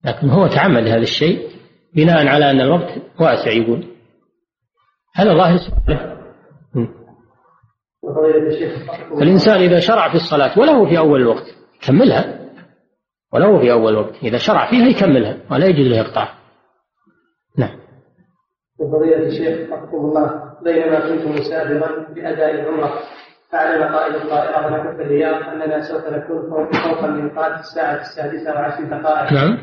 لكن 0.04 0.28
هو 0.28 0.46
تعمد 0.46 0.88
هذا 0.88 1.02
الشيء 1.02 1.48
بناء 1.94 2.26
على 2.26 2.50
أن 2.50 2.60
الوقت 2.60 3.02
واسع 3.20 3.50
يقول. 3.50 3.86
هذا 5.14 5.34
ظاهر 5.34 5.56
سؤاله. 5.56 6.16
فالإنسان 9.18 9.60
إذا 9.60 9.78
شرع 9.80 10.08
في 10.08 10.14
الصلاة 10.14 10.58
وله 10.58 10.88
في 10.88 10.98
أول 10.98 11.20
الوقت 11.20 11.46
كملها. 11.86 12.36
ولو 13.32 13.60
في 13.60 13.72
أول 13.72 13.96
وقت 13.96 14.14
إذا 14.22 14.38
شرع 14.38 14.70
فيها 14.70 14.86
يكملها 14.86 15.36
ولا 15.50 15.66
يجوز 15.66 15.86
له 15.86 16.00
إقطاع 16.00 16.28
نعم. 17.58 17.78
وفضيلة 18.78 19.26
الشيخ 19.26 19.72
رحمه 19.72 19.94
الله 19.94 20.42
بينما 20.64 21.00
كنت 21.00 21.26
مسافرا 21.26 22.06
بأداء 22.14 22.50
العمرة 22.50 22.92
أعلن 23.54 23.82
قائد 23.94 24.14
الطائرة 24.14 24.66
ونحن 24.66 24.96
في 24.96 25.02
الرياض 25.02 25.42
أننا 25.42 25.80
سوف 25.80 26.06
نكون 26.06 26.50
فوق 26.50 27.04
الميقات 27.04 27.60
الساعة 27.60 28.00
السادسة 28.00 28.54
وعشر 28.54 28.84
دقائق. 28.84 29.32
نعم. 29.32 29.58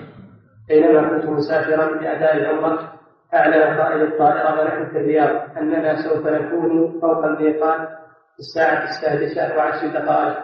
بينما 0.68 1.10
كنت 1.10 1.30
مسافرا 1.30 1.86
بأداء 1.86 2.38
العمرة 2.38 2.94
أعلن 3.34 3.82
قائد 3.82 4.02
الطائرة 4.02 4.62
ونحن 4.62 4.92
في 4.92 4.98
الرياض 4.98 5.58
أننا 5.58 5.96
سوف 6.04 6.28
نكون 6.28 7.00
فوق 7.02 7.26
الميقات 7.26 8.03
الساعة 8.40 8.84
السادسة 8.84 9.58
وعشر 9.58 9.88
دقائق. 9.88 10.38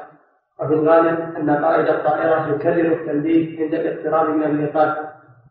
وفي 0.61 0.73
الغالب 0.73 1.19
أن 1.37 1.49
قائد 1.49 1.87
الطائرة 1.87 2.55
يكرر 2.55 2.93
التنبيه 2.93 3.63
عند 3.63 3.73
الاقتراب 3.73 4.29
من 4.29 4.43
الميقات 4.43 4.97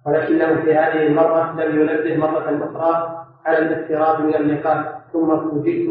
ولكنه 0.06 0.62
في 0.64 0.74
هذه 0.74 1.06
المرة 1.06 1.52
لم 1.60 1.80
ينبه 1.80 2.16
مرة 2.16 2.70
أخرى 2.70 3.24
على 3.46 3.58
الاقتراب 3.58 4.20
من 4.20 4.34
الميقات. 4.34 4.84
ثم 5.12 5.36
فوجئت 5.36 5.88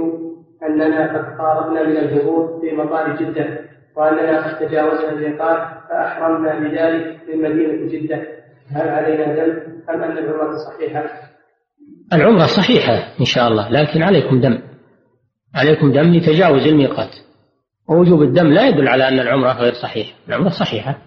أننا 0.64 1.18
قد 1.18 1.38
قاربنا 1.38 1.84
من 1.84 1.98
الهبوط 1.98 2.62
في 2.62 2.76
مطار 2.76 3.16
جدة 3.16 3.60
وأننا 3.96 4.48
قد 4.48 4.68
تجاوزنا 4.68 5.10
الميقات 5.10 5.68
فأحرمنا 5.90 6.60
بذلك 6.60 7.18
من 7.30 7.42
مدينة 7.42 7.92
جدة. 7.92 8.22
هل 8.72 8.90
علينا 8.90 9.36
دم 9.36 9.52
أم 9.90 10.04
أن 10.04 10.18
العمرة 10.18 10.56
صحيحة؟ 10.58 11.04
العمرة 12.14 12.46
صحيحة 12.46 12.94
إن 13.20 13.26
شاء 13.26 13.48
الله 13.48 13.70
لكن 13.70 14.04
عليكم 14.04 14.42
دم 14.42 14.67
عليكم 15.58 15.92
دم 15.92 16.16
لتجاوز 16.16 16.68
الميقات. 16.68 17.16
ووجوب 17.90 18.22
الدم 18.22 18.48
لا 18.48 18.68
يدل 18.68 18.88
على 18.88 19.08
أن 19.08 19.20
العمرة 19.20 19.52
غير 19.52 19.74
صحيحة 19.74 20.14
العمرة 20.28 20.50
صحيحة. 20.50 20.98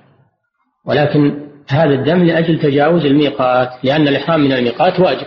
ولكن 0.87 1.49
هذا 1.69 1.95
الدم 1.95 2.25
لأجل 2.25 2.59
تجاوز 2.59 3.04
الميقات 3.04 3.85
لأن 3.85 4.09
الإحرام 4.09 4.40
من 4.40 4.52
الميقات 4.52 5.00
واجب. 5.00 5.26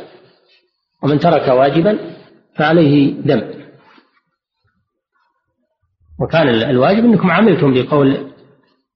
ومن 1.03 1.19
ترك 1.19 1.47
واجبا 1.47 1.99
فعليه 2.55 3.13
دم. 3.21 3.41
وكان 6.21 6.49
الواجب 6.49 7.05
أنكم 7.05 7.31
عملتم 7.31 7.73
بقول 7.73 8.31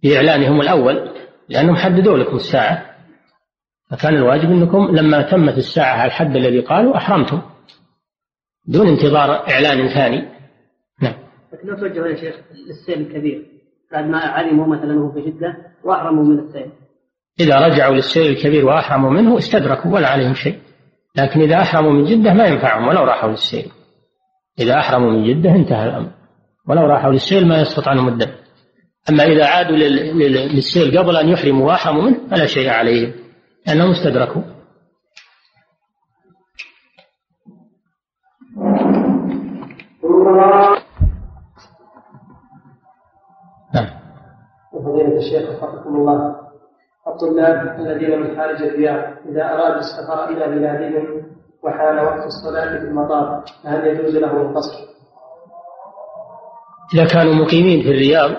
بإعلانهم 0.03 0.61
الأول 0.61 1.09
لأنهم 1.49 1.75
حددوا 1.75 2.17
لكم 2.17 2.35
الساعة. 2.35 2.85
فكان 3.91 4.15
الواجب 4.15 4.51
أنكم 4.51 4.95
لما 4.95 5.21
تمت 5.21 5.57
الساعة 5.57 5.97
على 5.97 6.07
الحد 6.07 6.35
الذي 6.35 6.59
قالوا 6.59 6.97
أحرمتم. 6.97 7.41
دون 8.67 8.87
انتظار 8.87 9.49
إعلان 9.49 9.87
ثاني. 9.87 10.25
نعم. 11.01 11.13
لكن 11.53 11.67
لو 11.67 11.75
توجهوا 11.75 12.07
يا 12.07 12.15
شيخ 12.15 12.35
للسيل 12.67 13.01
الكبير 13.01 13.45
بعد 13.91 14.05
ما 14.05 14.17
علموا 14.17 14.67
مثلا 14.67 14.93
هو 14.93 15.11
في 15.11 15.21
جدة 15.21 15.57
وأحرموا 15.83 16.23
من 16.23 16.39
السيل. 16.39 16.71
إذا 17.39 17.67
رجعوا 17.67 17.95
للسيل 17.95 18.31
الكبير 18.31 18.65
وأحرموا 18.65 19.09
منه 19.09 19.37
استدركوا 19.37 19.93
ولا 19.93 20.07
عليهم 20.07 20.33
شيء. 20.33 20.59
لكن 21.15 21.41
إذا 21.41 21.61
أحرموا 21.61 21.91
من 21.91 22.05
جدة 22.05 22.33
ما 22.33 22.45
ينفعهم 22.45 22.87
ولو 22.87 23.03
راحوا 23.03 23.29
للسيل. 23.29 23.71
إذا 24.59 24.79
أحرموا 24.79 25.11
من 25.11 25.23
جدة 25.23 25.55
انتهى 25.55 25.85
الأمر. 25.89 26.09
ولو 26.67 26.81
راحوا 26.81 27.11
للسيل 27.11 27.47
ما 27.47 27.61
يسقط 27.61 27.87
عنهم 27.87 28.07
الدم 28.07 28.31
أما 29.09 29.23
إذا 29.23 29.45
عادوا 29.45 29.77
للسيل 29.77 30.97
قبل 30.97 31.17
أن 31.17 31.29
يحرموا 31.29 31.67
وأحرموا 31.67 32.03
منه 32.03 32.17
فلا 32.31 32.45
شيء 32.45 32.69
عليهم. 32.69 33.11
لأنهم 33.67 33.91
استدركوا. 33.91 34.41
نعم. 43.73 43.87
وفضيلة 44.73 45.17
الشيخ 45.17 45.49
وفقكم 45.49 45.95
الله 45.95 46.35
الطلاب 47.07 47.79
الذين 47.79 48.19
من 48.21 48.37
خارج 48.37 48.63
الرياض 48.63 49.03
إذا 49.29 49.43
أرادوا 49.43 49.79
السفر 49.79 50.29
إلى 50.29 50.55
بلادهم 50.55 51.23
وحان 51.63 51.99
وقت 51.99 52.25
الصلاة 52.25 52.79
في 52.79 52.85
المطار 52.85 53.43
فهل 53.63 53.87
يجوز 53.87 54.15
لهم 54.15 54.41
القصر؟ 54.41 54.87
إذا 56.93 57.05
كانوا 57.05 57.33
مقيمين 57.33 57.81
في 57.81 57.89
الرياض 57.89 58.31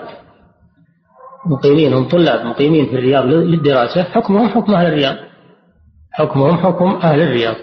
مقيمين 1.45 1.93
هم 1.93 2.07
طلاب 2.09 2.45
مقيمين 2.45 2.85
في 2.85 2.95
الرياض 2.95 3.25
للدراسة 3.25 4.03
حكمهم 4.03 4.49
حكم 4.49 4.73
أهل 4.73 4.87
الرياض. 4.87 5.15
حكمهم 6.11 6.57
حكم 6.57 6.85
أهل 6.85 7.21
الرياض 7.21 7.55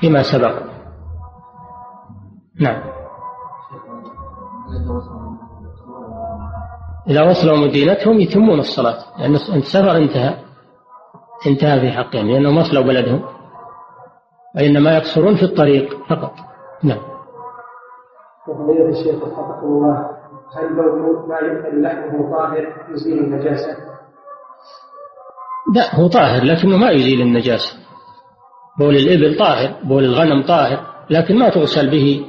فيما 0.00 0.22
سبق. 0.22 0.62
نعم. 2.60 2.99
إذا 7.08 7.22
وصلوا 7.22 7.56
مدينتهم 7.56 8.20
يتمون 8.20 8.58
الصلاة 8.58 8.98
لأن 9.18 9.34
السفر 9.34 9.96
انتهى. 9.96 10.34
انتهى 11.46 11.80
في 11.80 11.90
حقهم 11.90 12.30
لأنهم 12.30 12.56
وصلوا 12.56 12.82
بلدهم. 12.82 13.22
وإنما 14.56 14.96
يقصرون 14.96 15.36
في 15.36 15.42
الطريق 15.42 16.06
فقط. 16.08 16.32
نعم. 16.82 16.98
وفضيلة 18.48 18.88
الشيخ 18.88 19.22
وفقكم 19.22 19.66
الله 19.66 20.10
هل 20.56 20.74
بول 20.74 21.28
ما 21.28 21.38
يؤكل 21.38 21.82
لحمه 21.82 22.30
طاهر 22.30 22.72
يزيل 22.90 23.18
النجاسة؟ 23.18 23.76
لا 25.74 25.94
هو 26.00 26.08
طاهر 26.08 26.44
لكنه 26.44 26.76
ما 26.76 26.90
يزيل 26.90 27.20
النجاسة. 27.20 27.78
بول 28.78 28.96
الإبل 28.96 29.38
طاهر 29.38 29.74
بول 29.84 30.04
الغنم 30.04 30.42
طاهر 30.42 30.86
لكن 31.10 31.38
ما 31.38 31.48
تغسل 31.48 31.90
به. 31.90 32.26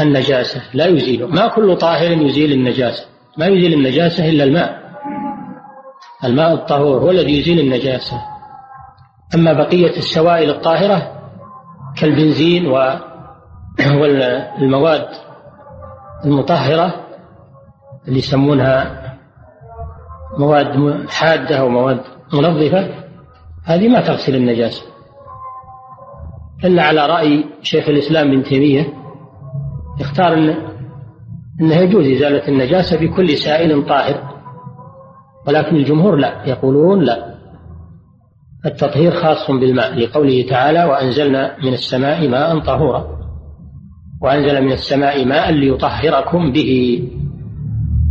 النجاسة. 0.00 0.62
لا 0.74 0.86
يزيله 0.86 1.26
ما 1.26 1.48
كل 1.48 1.76
طاهر 1.76 2.10
يزيل 2.10 2.52
النجاسة. 2.52 3.06
ما 3.38 3.46
يزيل 3.46 3.72
النجاسة 3.72 4.28
إلا 4.28 4.44
الماء. 4.44 4.86
الماء 6.24 6.54
الطهور 6.54 6.98
هو 6.98 7.10
الذي 7.10 7.38
يزيل 7.38 7.60
النجاسة. 7.60 8.16
أما 9.34 9.52
بقية 9.52 9.96
السوائل 9.96 10.50
الطاهرة 10.50 11.12
كالبنزين 11.96 12.66
والمواد 14.00 15.08
المطهرة 16.24 17.06
اللي 18.08 18.18
يسمونها 18.18 19.02
مواد 20.38 21.06
حادة 21.08 21.56
أو 21.56 21.68
مواد 21.68 22.00
منظفة 22.32 22.88
هذه 23.64 23.88
ما 23.88 24.00
تغسل 24.00 24.34
النجاسة. 24.34 24.82
إلا 26.64 26.82
على 26.82 27.06
رأي 27.06 27.44
شيخ 27.62 27.88
الإسلام 27.88 28.28
ابن 28.28 28.42
تيمية 28.42 28.95
يختار 30.00 30.34
أن 30.34 30.56
أنه 31.60 31.74
يجوز 31.74 32.06
إزالة 32.06 32.48
النجاسة 32.48 33.00
بكل 33.00 33.28
سائل 33.28 33.86
طاهر 33.86 34.36
ولكن 35.46 35.76
الجمهور 35.76 36.16
لا 36.16 36.48
يقولون 36.48 37.00
لا. 37.02 37.36
التطهير 38.66 39.10
خاص 39.10 39.50
بالماء 39.50 39.94
لقوله 39.94 40.46
تعالى 40.48 40.84
وأنزلنا 40.84 41.56
من 41.64 41.72
السماء 41.72 42.28
ماء 42.28 42.58
طهورا 42.58 43.16
وأنزل 44.22 44.64
من 44.64 44.72
السماء 44.72 45.24
ماء 45.24 45.52
ليطهركم 45.52 46.52
به. 46.52 47.02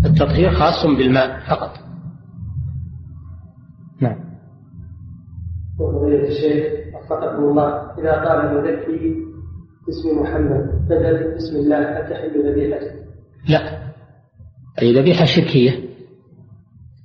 التطهير 0.05 0.51
خاص 0.51 0.85
بالماء 0.85 1.39
فقط. 1.49 1.71
نعم. 4.01 4.25
الشيخ 6.27 6.65
وفقكم 6.95 7.43
الله 7.43 7.91
إذا 7.99 8.11
قال 8.11 8.45
المذكي 8.45 9.25
باسم 9.87 10.21
محمد 10.21 10.87
بدل 10.89 11.35
بسم 11.35 11.55
الله 11.55 11.99
أتحل 11.99 12.51
ذبيحته. 12.51 12.91
لا. 13.49 13.79
أي 14.81 14.93
ذبيحة 14.93 15.25
شركية. 15.25 15.79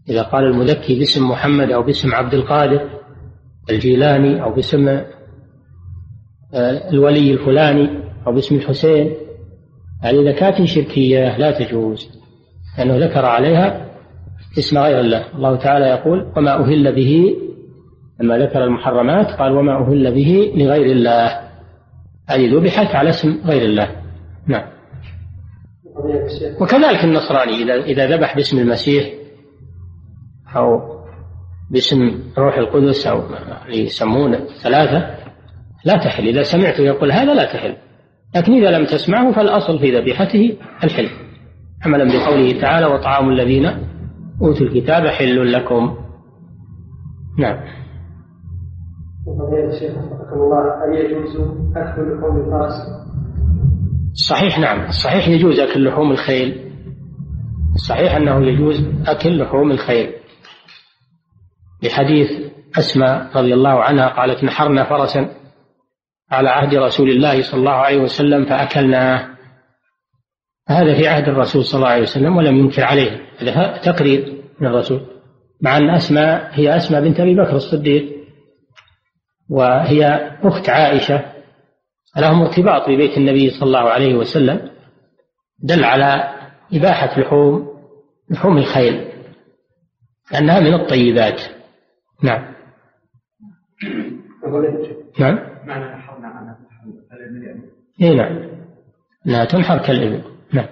إذا 0.08 0.22
قال 0.22 0.44
المذكي 0.44 0.98
باسم 0.98 1.30
محمد 1.30 1.70
أو 1.70 1.82
باسم 1.82 2.14
عبد 2.14 2.34
القادر 2.34 2.88
الجيلاني 3.70 4.42
أو 4.42 4.54
باسم 4.54 4.88
آه، 4.88 5.06
الولي 6.90 7.32
الفلاني 7.32 7.88
أو 8.26 8.32
باسم 8.32 8.54
الحسين 8.54 9.14
هذه 10.02 10.32
زكاة 10.32 10.64
شركية 10.64 11.38
لا 11.38 11.50
تجوز. 11.50 12.20
لأنه 12.78 13.06
ذكر 13.06 13.24
عليها 13.24 13.90
اسم 14.58 14.78
غير 14.78 15.00
الله. 15.00 15.36
الله 15.36 15.56
تعالى 15.56 15.84
يقول 15.84 16.32
وما 16.36 16.64
أهل 16.64 16.94
به 16.94 17.36
لما 18.20 18.38
ذكر 18.38 18.64
المحرمات 18.64 19.26
قال 19.26 19.52
وما 19.52 19.82
أهل 19.82 20.14
به 20.14 20.52
لغير 20.56 20.86
الله. 20.86 21.49
هذه 22.30 22.56
ذبحت 22.56 22.94
على 22.94 23.10
اسم 23.10 23.40
غير 23.44 23.62
الله. 23.62 23.88
نعم. 24.46 24.70
وكذلك 26.60 27.04
النصراني 27.04 27.62
إذا 27.62 27.74
إذا 27.74 28.16
ذبح 28.16 28.36
باسم 28.36 28.58
المسيح 28.58 29.12
أو 30.56 30.80
باسم 31.70 32.22
روح 32.38 32.58
القدس 32.58 33.06
أو 33.06 33.22
يسمونه 33.68 34.38
ثلاثة 34.62 35.14
لا 35.84 35.96
تحل. 35.96 36.28
إذا 36.28 36.42
سمعته 36.42 36.82
يقول 36.82 37.12
هذا 37.12 37.34
لا 37.34 37.44
تحل. 37.44 37.76
لكن 38.36 38.52
إذا 38.52 38.78
لم 38.78 38.84
تسمعه 38.84 39.32
فالأصل 39.32 39.78
في 39.78 39.98
ذبيحته 39.98 40.56
الحل. 40.84 41.08
عملا 41.86 42.04
بقوله 42.04 42.60
تعالى 42.60 42.86
وطعام 42.86 43.28
الذين 43.28 43.66
أوتوا 44.42 44.66
الكتاب 44.66 45.06
حل 45.06 45.52
لكم. 45.52 45.96
نعم. 47.38 47.79
هل 50.84 50.94
يجوز 50.94 51.36
أكل 51.76 52.14
لحوم 52.14 52.36
الفرس؟ 52.36 52.74
الصحيح 54.12 54.58
نعم. 54.58 54.86
الصحيح 54.86 55.28
يجوز 55.28 55.60
أكل 55.60 55.84
لحوم 55.84 56.12
الخيل. 56.12 56.72
الصحيح 57.74 58.14
أنه 58.14 58.46
يجوز 58.46 58.84
أكل 59.06 59.38
لحوم 59.38 59.70
الخيل. 59.70 60.12
لحديث 61.82 62.30
أسماء 62.78 63.30
رضي 63.36 63.54
الله 63.54 63.82
عنها 63.82 64.08
قالت 64.08 64.44
نحرنا 64.44 64.84
فرسا 64.84 65.28
على 66.30 66.48
عهد 66.48 66.74
رسول 66.74 67.10
الله 67.10 67.42
صلى 67.42 67.60
الله 67.60 67.72
عليه 67.72 68.00
وسلم 68.00 68.44
فأكلناه. 68.44 69.28
هذا 70.68 70.94
في 70.94 71.08
عهد 71.08 71.28
الرسول 71.28 71.64
صلى 71.64 71.78
الله 71.78 71.88
عليه 71.88 72.02
وسلم 72.02 72.36
ولم 72.36 72.56
ينكر 72.56 72.84
عليه. 72.84 73.20
هذا 73.40 73.76
تقرير 73.76 74.42
من 74.60 74.66
الرسول. 74.66 75.00
مع 75.62 75.76
أن 75.76 75.90
أسماء 75.90 76.50
هي 76.52 76.76
أسماء 76.76 77.00
بنت 77.02 77.20
أبي 77.20 77.34
بكر 77.34 77.56
الصديق. 77.56 78.19
وهي 79.50 80.30
أخت 80.42 80.68
عائشة 80.68 81.24
لهم 82.16 82.42
ارتباط 82.42 82.88
ببيت 82.88 83.18
النبي 83.18 83.50
صلى 83.50 83.66
الله 83.66 83.90
عليه 83.90 84.14
وسلم 84.14 84.70
دل 85.62 85.84
على 85.84 86.34
إباحة 86.72 87.20
لحوم 87.20 87.70
لحوم 88.30 88.58
الخيل 88.58 89.10
لأنها 90.32 90.60
من 90.60 90.74
الطيبات. 90.74 91.40
نعم. 92.22 92.54
نعم. 95.20 95.38
معنى 95.66 95.84
اي 98.02 98.16
نعم. 98.16 98.50
انها 99.26 99.44
تنحر 99.44 99.78
كالإبل. 99.78 100.22
نعم. 100.52 100.66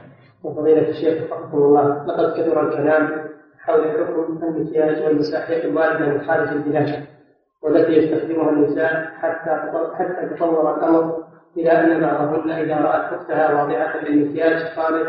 وفضيلة 0.44 0.88
الشيخ 0.88 1.22
وفقكم 1.22 1.58
الله 1.58 2.06
لقد 2.06 2.40
كثر 2.40 2.68
الكلام 2.68 3.28
حول 3.58 3.90
حكم 3.90 4.44
المكياج 4.44 5.02
والمساحيق 5.02 5.64
الوارده 5.64 6.06
من 6.06 6.26
خارج 6.26 6.48
البلاد. 6.48 7.17
والتي 7.62 7.92
يستخدمها 7.92 8.50
النساء 8.50 9.10
حتى 9.20 9.50
حتى 9.94 10.34
تطور 10.34 10.78
الأمر 10.78 11.24
إلى 11.56 11.70
أن 11.70 12.00
بعضهن 12.00 12.50
إذا 12.50 12.76
رأت 12.76 13.12
أختها 13.12 13.54
واضعة 13.54 14.04
للمكياج 14.04 14.62
قالت 14.76 15.08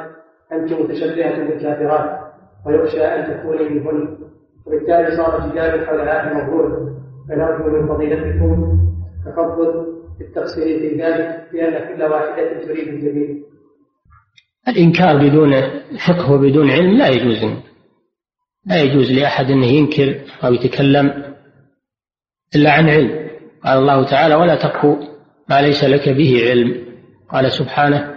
أنت 0.51 0.73
متشبهة 0.73 1.47
بالكافرات 1.47 2.19
ويخشى 2.65 3.05
أن 3.05 3.39
تكوني 3.39 3.69
منهن. 3.69 4.17
وبالتالي 4.67 5.17
صار 5.17 5.49
جدال 5.49 5.87
حول 5.87 6.01
هذا 6.01 6.31
الموضوع 6.31 6.89
فنرجو 7.29 7.69
من 7.69 7.87
فضيلتكم 7.87 8.79
تفضل 9.25 9.85
بالتقصير 10.19 10.79
في 10.79 11.01
ذلك 11.01 11.47
لأن 11.53 11.95
كل 11.95 12.03
واحدة 12.03 12.65
تريد 12.65 12.87
الجميل 12.87 13.43
الإنكار 14.67 15.17
بدون 15.17 15.51
فقه 16.07 16.31
وبدون 16.31 16.71
علم 16.71 16.97
لا 16.97 17.07
يجوز. 17.07 17.51
لا 18.65 18.81
يجوز 18.81 19.11
لأحد 19.11 19.45
أنه 19.45 19.65
ينكر 19.65 20.15
أو 20.43 20.53
يتكلم. 20.53 21.28
إلا 22.55 22.71
عن 22.71 22.89
علم. 22.89 23.29
قال 23.65 23.77
الله 23.77 24.05
تعالى 24.05 24.35
ولا 24.35 24.55
تقف 24.55 24.97
ما 25.49 25.61
ليس 25.61 25.83
لك 25.83 26.09
به 26.09 26.49
علم. 26.49 26.85
قال 27.29 27.51
سبحانه 27.51 28.15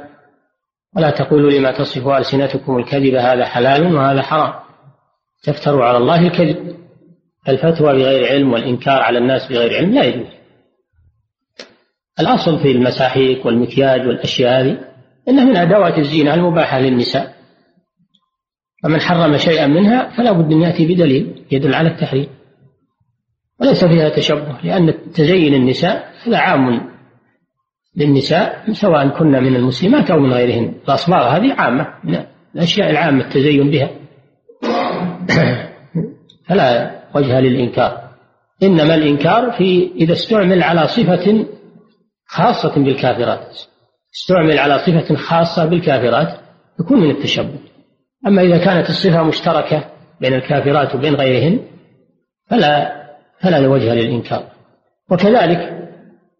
ولا 0.97 1.11
تقولوا 1.11 1.51
لما 1.51 1.79
تصف 1.79 2.09
ألسنتكم 2.09 2.77
الكذب 2.79 3.14
هذا 3.14 3.45
حلال 3.45 3.95
وهذا 3.95 4.23
حرام. 4.23 4.53
تفتروا 5.42 5.85
على 5.85 5.99
الله 5.99 6.27
الكذب. 6.27 6.77
الفتوى 7.49 7.92
بغير 7.92 8.33
علم 8.33 8.53
والإنكار 8.53 9.03
على 9.03 9.18
الناس 9.18 9.53
بغير 9.53 9.77
علم 9.77 9.95
لا 9.95 10.05
يجوز. 10.05 10.27
الأصل 12.21 12.59
في 12.59 12.71
المساحيق 12.71 13.47
والمكياج 13.47 14.07
والأشياء 14.07 14.61
هذه 14.61 14.79
إنها 15.29 15.45
من 15.45 15.57
أدوات 15.57 15.99
الزينة 15.99 16.35
المباحة 16.35 16.81
للنساء. 16.81 17.35
فمن 18.83 19.01
حرم 19.01 19.37
شيئا 19.37 19.66
منها 19.66 20.16
فلا 20.16 20.33
بد 20.33 20.53
أن 20.53 20.62
يأتي 20.62 20.87
بدليل 20.87 21.45
يدل 21.51 21.75
على 21.75 21.88
التحريم. 21.88 22.29
وليس 23.62 23.85
فيها 23.85 24.09
تشبه 24.09 24.59
لأن 24.64 24.94
تزين 25.14 25.55
النساء 25.55 26.12
هذا 26.27 26.38
عام 26.38 26.92
للنساء 27.96 28.72
سواء 28.72 29.09
كن 29.09 29.31
من 29.31 29.57
المسلمات 29.57 30.11
أو 30.11 30.18
من 30.18 30.33
غيرهن. 30.33 30.75
الأصباغ 30.88 31.37
هذه 31.37 31.53
عامة 31.53 31.87
من 32.05 32.25
الأشياء 32.55 32.90
العامة 32.90 33.25
التزين 33.25 33.70
بها. 33.70 33.90
فلا 36.48 36.90
وجه 37.14 37.40
للإنكار. 37.40 38.03
إنما 38.62 38.94
الإنكار 38.94 39.53
في 39.53 39.90
إذا 39.96 40.12
استعمل 40.12 40.62
على 40.62 40.88
صفة 40.88 41.46
خاصة 42.27 42.75
بالكافرات. 42.75 43.59
استعمل 44.14 44.59
على 44.59 44.79
صفة 44.79 45.14
خاصة 45.14 45.64
بالكافرات 45.64 46.38
يكون 46.81 47.01
من 47.01 47.11
التشبه. 47.11 47.59
أما 48.27 48.42
إذا 48.42 48.64
كانت 48.64 48.88
الصفة 48.88 49.22
مشتركة 49.22 49.85
بين 50.20 50.35
الكافرات 50.35 50.94
وبين 50.94 51.14
غيرهن 51.14 51.61
فلا 52.51 53.02
فلا 53.42 53.68
وجه 53.68 53.94
للإنكار. 53.94 54.44
وكذلك 55.11 55.88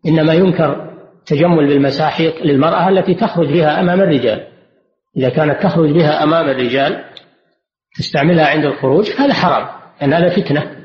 إنما 0.07 0.35
ينكر 0.35 0.93
تجمل 1.27 1.69
بالمساحيق 1.69 2.43
للمرأة 2.43 2.89
التي 2.89 3.15
تخرج 3.15 3.53
بها 3.53 3.81
أمام 3.81 4.01
الرجال. 4.01 4.47
إذا 5.17 5.29
كانت 5.29 5.63
تخرج 5.63 5.91
بها 5.91 6.23
أمام 6.23 6.49
الرجال 6.49 7.05
تستعملها 7.97 8.47
عند 8.47 8.65
الخروج 8.65 9.11
هذا 9.19 9.35
حرام 9.35 9.69
لأن 10.01 10.13
هذا 10.13 10.29
فتنة. 10.29 10.77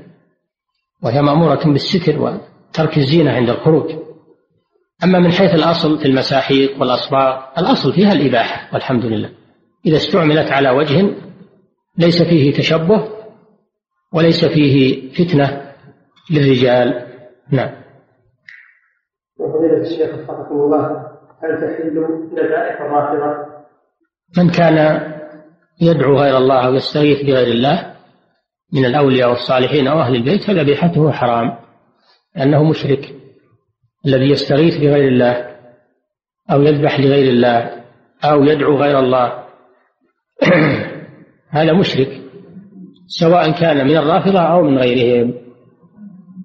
وهي 1.03 1.21
مأمورة 1.21 1.63
بالستر 1.65 2.19
وترك 2.19 2.97
الزينة 2.97 3.31
عند 3.31 3.49
الخروج. 3.49 3.91
أما 5.03 5.19
من 5.19 5.31
حيث 5.31 5.55
الأصل 5.55 5.99
في 5.99 6.05
المساحيق 6.05 6.79
والأصباغ 6.79 7.41
الأصل 7.57 7.93
فيها 7.93 8.13
الإباحة 8.13 8.73
والحمد 8.73 9.05
لله. 9.05 9.29
إذا 9.85 9.97
استعملت 9.97 10.51
على 10.51 10.69
وجه 10.69 11.09
ليس 11.97 12.23
فيه 12.23 12.53
تشبه 12.53 13.07
وليس 14.13 14.45
فيه 14.45 15.09
فتنة 15.11 15.66
للرجال. 16.31 17.07
نعم. 17.51 17.71
وفضيلة 19.39 19.81
الشيخ 19.81 20.13
وفقكم 20.13 20.55
الله 20.55 21.07
هل 21.43 21.57
تحل 21.61 22.05
ذبائح 22.33 22.81
الرافضة؟ 22.81 23.47
من 24.37 24.49
كان 24.49 25.07
يدعو 25.81 26.17
غير 26.17 26.37
الله 26.37 26.65
أو 26.65 26.73
يستغيث 26.73 27.21
بغير 27.21 27.47
الله 27.47 27.93
من 28.73 28.85
الأولياء 28.85 29.29
والصالحين 29.29 29.87
أو 29.87 29.99
أهل 29.99 30.15
البيت 30.15 30.43
فذبيحته 30.43 31.11
حرام. 31.11 31.57
لأنه 32.35 32.63
مشرك. 32.63 33.15
الذي 34.05 34.29
يستغيث 34.29 34.77
بغير 34.77 35.07
الله 35.07 35.55
أو 36.51 36.61
يذبح 36.61 36.99
لغير 36.99 37.31
الله 37.31 37.83
أو 38.23 38.43
يدعو 38.43 38.77
غير 38.77 38.99
الله 38.99 39.43
هذا 41.57 41.73
مشرك 41.73 42.21
سواء 43.07 43.51
كان 43.51 43.87
من 43.87 43.97
الرافضة 43.97 44.39
أو 44.39 44.61
من 44.61 44.77
غيرهم. 44.77 45.46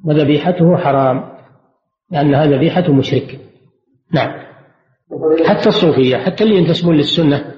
وذبيحته 0.04 0.76
حرام 0.76 1.32
لأنها 2.10 2.46
ذبيحة 2.46 2.92
مشرك. 2.92 3.38
نعم. 4.14 4.42
حتى 5.46 5.68
الصوفية 5.68 6.16
حتى 6.16 6.44
اللي 6.44 6.56
ينتسبون 6.56 6.96
للسنة 6.96 7.54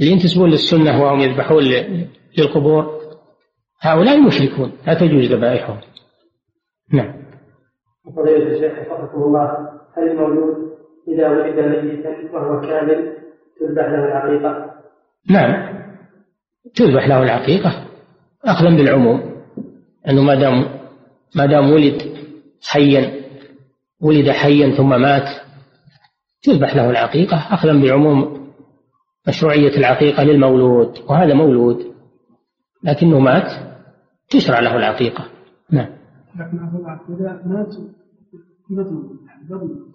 اللي 0.00 0.12
ينتسبون 0.12 0.50
للسنة 0.50 1.02
وهم 1.02 1.20
يذبحون 1.20 1.62
للقبور 2.38 3.00
هؤلاء 3.80 4.20
مشركون 4.20 4.72
لا 4.86 4.94
تجوز 4.94 5.32
ذبائحهم. 5.32 5.78
نعم. 6.92 7.22
فضيلة 8.16 8.46
الشيخ 8.46 8.72
وفقكم 8.78 9.22
الله 9.22 9.68
هل 9.96 10.10
المولود 10.10 10.70
إذا 11.08 11.28
ولد 11.28 11.84
ميتا 11.84 12.34
وهو 12.34 12.60
كامل 12.60 13.16
تذبح 13.60 13.84
له 13.84 14.04
العقيقة؟ 14.04 14.70
نعم. 15.30 15.80
تذبح 16.74 17.08
له 17.08 17.22
العقيقة 17.22 17.86
أخذا 18.44 18.76
بالعموم 18.76 19.42
أنه 20.08 20.22
ما 20.22 20.34
دام 20.34 20.79
ما 21.34 21.46
دام 21.46 21.70
ولد 21.70 22.02
حيا 22.62 23.20
ولد 24.00 24.30
حيا 24.30 24.70
ثم 24.70 25.00
مات 25.00 25.28
تذبح 26.42 26.76
له 26.76 26.90
العقيقة 26.90 27.36
أخذا 27.36 27.72
بعموم 27.72 28.40
مشروعية 29.28 29.76
العقيقة 29.76 30.22
للمولود 30.22 30.98
وهذا 31.08 31.34
مولود 31.34 31.84
لكنه 32.84 33.18
مات 33.18 33.52
تشرع 34.30 34.60
له 34.60 34.76
العقيقة. 34.76 35.24
نعم. 35.70 35.88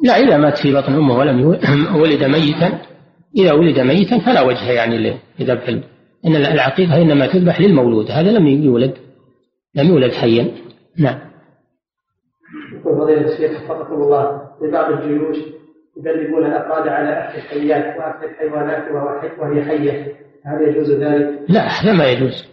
لا 0.03 0.19
إذا 0.19 0.37
مات 0.37 0.57
في 0.57 0.73
بطن 0.73 0.93
أمه 0.93 1.17
ولم 1.17 1.45
ولد 2.01 2.23
ميتا 2.23 2.81
إذا 3.37 3.53
ولد 3.53 3.79
ميتا 3.79 4.19
فلا 4.19 4.41
وجه 4.41 4.71
يعني 4.71 5.19
لذبح 5.39 5.69
إن 6.25 6.35
العقيقة 6.35 7.01
إنما 7.01 7.27
تذبح 7.27 7.61
للمولود 7.61 8.11
هذا 8.11 8.31
لم 8.31 8.47
يولد 8.47 8.93
لم 9.75 9.87
يولد 9.87 10.11
حيا. 10.13 10.64
نعم. 10.99 11.19
فضيلة 12.83 13.33
الشيخ 13.33 13.51
حفظكم 13.51 13.93
الله 13.93 14.51
في 14.59 14.71
بعض 14.71 14.91
الجيوش 14.91 15.37
يدربون 15.97 16.45
الأفراد 16.45 16.87
على 16.87 17.09
أكل 17.09 17.37
الحيات 17.37 17.97
وأكل 17.97 18.25
الحيوانات 18.25 18.91
وهي 19.39 19.65
حية. 19.65 20.15
هل 20.45 20.67
يجوز 20.67 20.91
ذلك؟ 20.91 21.39
لا 21.49 21.61
هذا 21.61 21.93
ما 21.93 22.11
يجوز. 22.11 22.45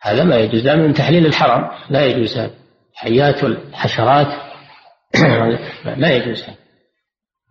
هذا 0.00 0.24
ما 0.24 0.36
يجوز. 0.36 0.66
هذا 0.66 0.86
من 0.86 0.94
تحليل 0.94 1.26
الحرام 1.26 1.70
لا 1.90 2.06
يجوز 2.06 2.38
هذا. 2.38 2.54
الحيات 2.92 3.44
والحشرات 3.44 4.26
ما 6.02 6.10
يجوز 6.10 6.42
هذا. 6.42 6.56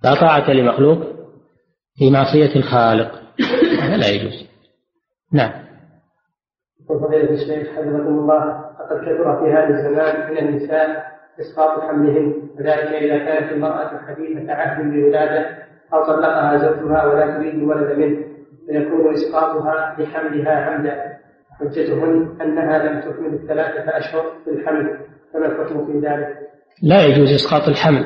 لا 0.04 0.16
طاعة 0.16 0.52
لمخلوق 0.52 0.98
في 1.98 2.12
معصية 2.12 2.56
الخالق. 2.56 3.22
هذا 3.82 3.98
لا 3.98 4.10
يجوز. 4.10 4.48
نعم. 5.34 5.52
فضيلة 6.90 7.30
الشيخ 7.30 7.68
حفظكم 7.68 8.20
الله 8.20 8.61
لقد 8.80 9.02
كثر 9.06 9.40
في 9.40 9.52
هذا 9.52 9.70
الزمان 9.70 10.32
من 10.32 10.38
النساء 10.38 11.12
إسقاط 11.40 11.82
حملهن 11.82 12.50
وذلك 12.60 12.94
إذا 13.04 13.18
كانت 13.18 13.52
المرأة 13.52 14.02
حديثة 14.08 14.54
عهد 14.54 14.92
بولادة 14.92 15.58
أو 15.94 16.06
طلقها 16.06 16.58
زوجها 16.58 17.06
ولا 17.06 17.38
تريد 17.38 17.54
الولد 17.56 17.98
منه 18.00 18.26
فيكون 18.68 19.14
إسقاطها 19.14 19.96
لحملها 20.00 20.52
عمدا 20.52 21.18
حجتهن 21.60 22.42
أنها 22.42 22.78
لم 22.84 23.02
تكمل 23.02 23.34
الثلاثة 23.34 23.98
أشهر 23.98 24.24
في 24.46 24.50
الحمل 24.52 25.00
فما 25.34 25.46
الحكم 25.46 25.86
في 25.86 26.08
ذلك؟ 26.08 26.38
لا 26.84 27.06
يجوز 27.06 27.34
إسقاط 27.34 27.68
الحمل 27.68 28.06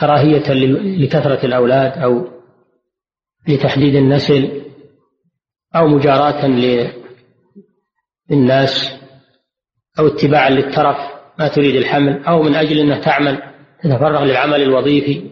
كراهية 0.00 0.52
لكثرة 1.04 1.46
الأولاد 1.46 1.98
أو 1.98 2.24
لتحديد 3.48 3.94
النسل 3.94 4.62
أو 5.76 5.86
مجاراة 5.86 6.46
للناس 8.30 8.99
أو 9.98 10.06
اتباعا 10.06 10.50
للترف 10.50 10.96
ما 11.38 11.48
تريد 11.48 11.74
الحمل 11.74 12.24
أو 12.24 12.42
من 12.42 12.54
أجل 12.54 12.78
أنها 12.78 12.98
تعمل 12.98 13.42
تتفرغ 13.82 14.24
للعمل 14.24 14.62
الوظيفي 14.62 15.30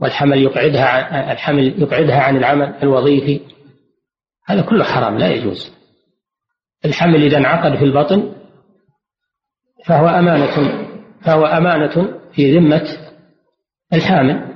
والحمل 0.00 0.42
يقعدها 0.42 0.88
عن 0.88 1.30
الحمل 1.30 1.82
يقعدها 1.82 2.20
عن 2.20 2.36
العمل 2.36 2.74
الوظيفي. 2.82 3.40
هذا 4.46 4.62
كله 4.62 4.84
حرام 4.84 5.18
لا 5.18 5.28
يجوز. 5.28 5.72
الحمل 6.84 7.22
إذا 7.24 7.38
انعقد 7.38 7.78
في 7.78 7.84
البطن 7.84 8.32
فهو 9.86 10.06
أمانة 10.08 10.86
فهو 11.22 11.44
أمانة 11.44 12.20
في 12.32 12.58
ذمة 12.58 12.88
الحامل. 13.92 14.54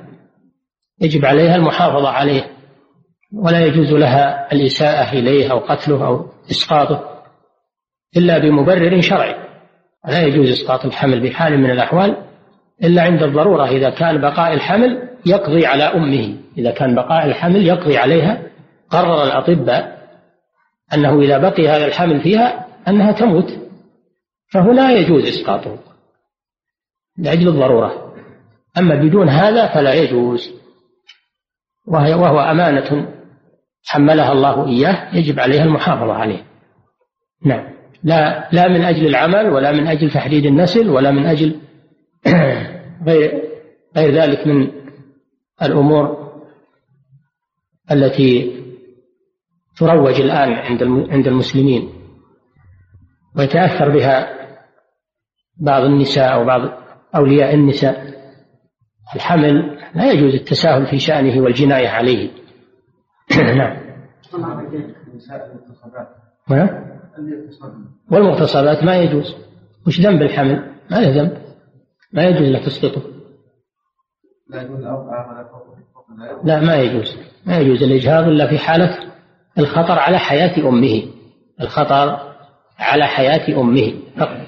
يجب 1.01 1.25
عليها 1.25 1.57
المحافظة 1.57 2.09
عليه 2.09 2.51
ولا 3.33 3.67
يجوز 3.67 3.93
لها 3.93 4.53
الإساءة 4.53 5.13
إليه 5.13 5.53
أو 5.53 5.59
قتله 5.59 6.07
أو 6.07 6.31
إسقاطه. 6.51 7.18
إلا 8.17 8.39
بمبرر 8.39 9.01
شرعي. 9.01 9.35
لا 10.09 10.23
يجوز 10.23 10.49
إسقاط 10.49 10.85
الحمل 10.85 11.21
بحال 11.21 11.59
من 11.59 11.71
الأحوال 11.71 12.17
إلا 12.85 13.03
عند 13.03 13.23
الضرورة 13.23 13.69
إذا 13.69 13.91
كان 13.91 14.21
بقاء 14.21 14.55
الحمل 14.55 15.09
يقضي 15.27 15.67
على 15.67 15.85
أمه. 15.85 16.37
إذا 16.59 16.71
كان 16.71 16.95
بقاء 16.95 17.27
الحمل 17.27 17.67
يقضي 17.67 17.99
عليها. 17.99 18.43
قرر 18.91 19.25
الأطباء 19.25 19.99
أنه 20.95 21.21
إذا 21.21 21.39
بقي 21.39 21.69
هذا 21.69 21.87
الحمل 21.87 22.21
فيها 22.21 22.67
أنها 22.89 23.13
تموت. 23.13 23.59
فهنا 24.53 24.93
يجوز 24.93 25.25
إسقاطه 25.27 25.79
لأجل 27.19 27.49
الضرورة. 27.49 28.15
أما 28.79 28.95
بدون 28.95 29.29
هذا 29.29 29.67
فلا 29.75 29.95
يجوز. 29.95 30.51
وهي 31.87 32.15
وهو 32.15 32.41
أمانة 32.41 33.09
حملها 33.87 34.33
الله 34.33 34.67
إياه 34.67 35.17
يجب 35.17 35.41
عليها 35.41 35.65
المحافظة 35.65 36.13
عليه. 36.13 36.45
نعم. 37.45 37.78
لا 38.03 38.49
لا 38.53 38.69
من 38.69 38.85
أجل 38.85 39.07
العمل 39.07 39.51
ولا 39.51 39.73
من 39.73 39.87
أجل 39.87 40.11
تحديد 40.11 40.47
النسل 40.47 40.89
ولا 40.89 41.11
من 41.11 41.27
أجل 41.27 41.61
غير 43.09 43.43
غير 43.97 44.15
ذلك 44.15 44.47
من 44.47 44.71
الأمور 45.63 46.33
التي 47.93 48.59
تروج 49.77 50.21
الآن 50.21 50.53
عند 50.53 50.83
عند 51.11 51.27
المسلمين 51.27 51.89
ويتأثر 53.37 53.89
بها 53.89 54.39
بعض 55.57 55.83
النساء 55.83 56.35
أو 56.35 56.45
بعض 56.45 56.61
أولياء 57.17 57.55
النساء. 57.55 58.19
الحمل 59.17 59.79
لا 59.95 60.13
يجوز 60.13 60.35
التساهل 60.35 60.87
في 60.87 60.99
شأنه 60.99 61.41
والجناية 61.41 61.89
عليه. 61.89 62.31
نعم. 63.57 63.77
والمغتصبات 68.11 68.85
ما 68.85 68.97
يجوز. 68.97 69.37
وش 69.87 70.01
ذنب 70.01 70.23
الحمل 70.23 70.71
ما 70.91 70.97
له 70.97 71.23
ذنب. 71.23 71.39
ما 72.13 72.25
يجوز 72.25 72.49
لك 72.49 72.65
تسقطه. 72.65 73.03
لا 76.45 76.61
ما 76.61 76.77
يجوز. 76.77 77.17
ما 77.47 77.59
يجوز 77.59 77.83
الإجهاض 77.83 78.25
إلا 78.25 78.47
في 78.47 78.59
حالة 78.59 78.99
الخطر 79.59 79.99
على 79.99 80.19
حياة 80.19 80.69
أمه. 80.69 81.03
الخطر 81.61 82.21
على 82.79 83.07
حياة 83.07 83.61
أمه. 83.61 83.93
فقط. 84.17 84.41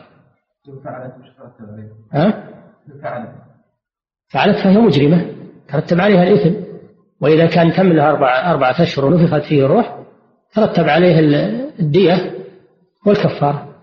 ها؟ 2.12 2.50
فعلت. 4.28 4.56
فهي 4.56 4.78
مجرمة. 4.78 5.34
ترتب 5.68 6.00
عليها 6.00 6.22
الإثم. 6.22 6.60
وإذا 7.20 7.46
كان 7.46 7.72
تم 7.72 7.92
لها 7.92 8.10
أربع 8.10 8.50
أربعة 8.50 8.82
أشهر 8.82 9.04
ونفخت 9.04 9.42
فيه 9.42 9.64
الروح 9.66 9.98
ترتب 10.54 10.88
عليه 10.88 11.18
الدية. 11.80 12.39
والكفارة. 13.06 13.74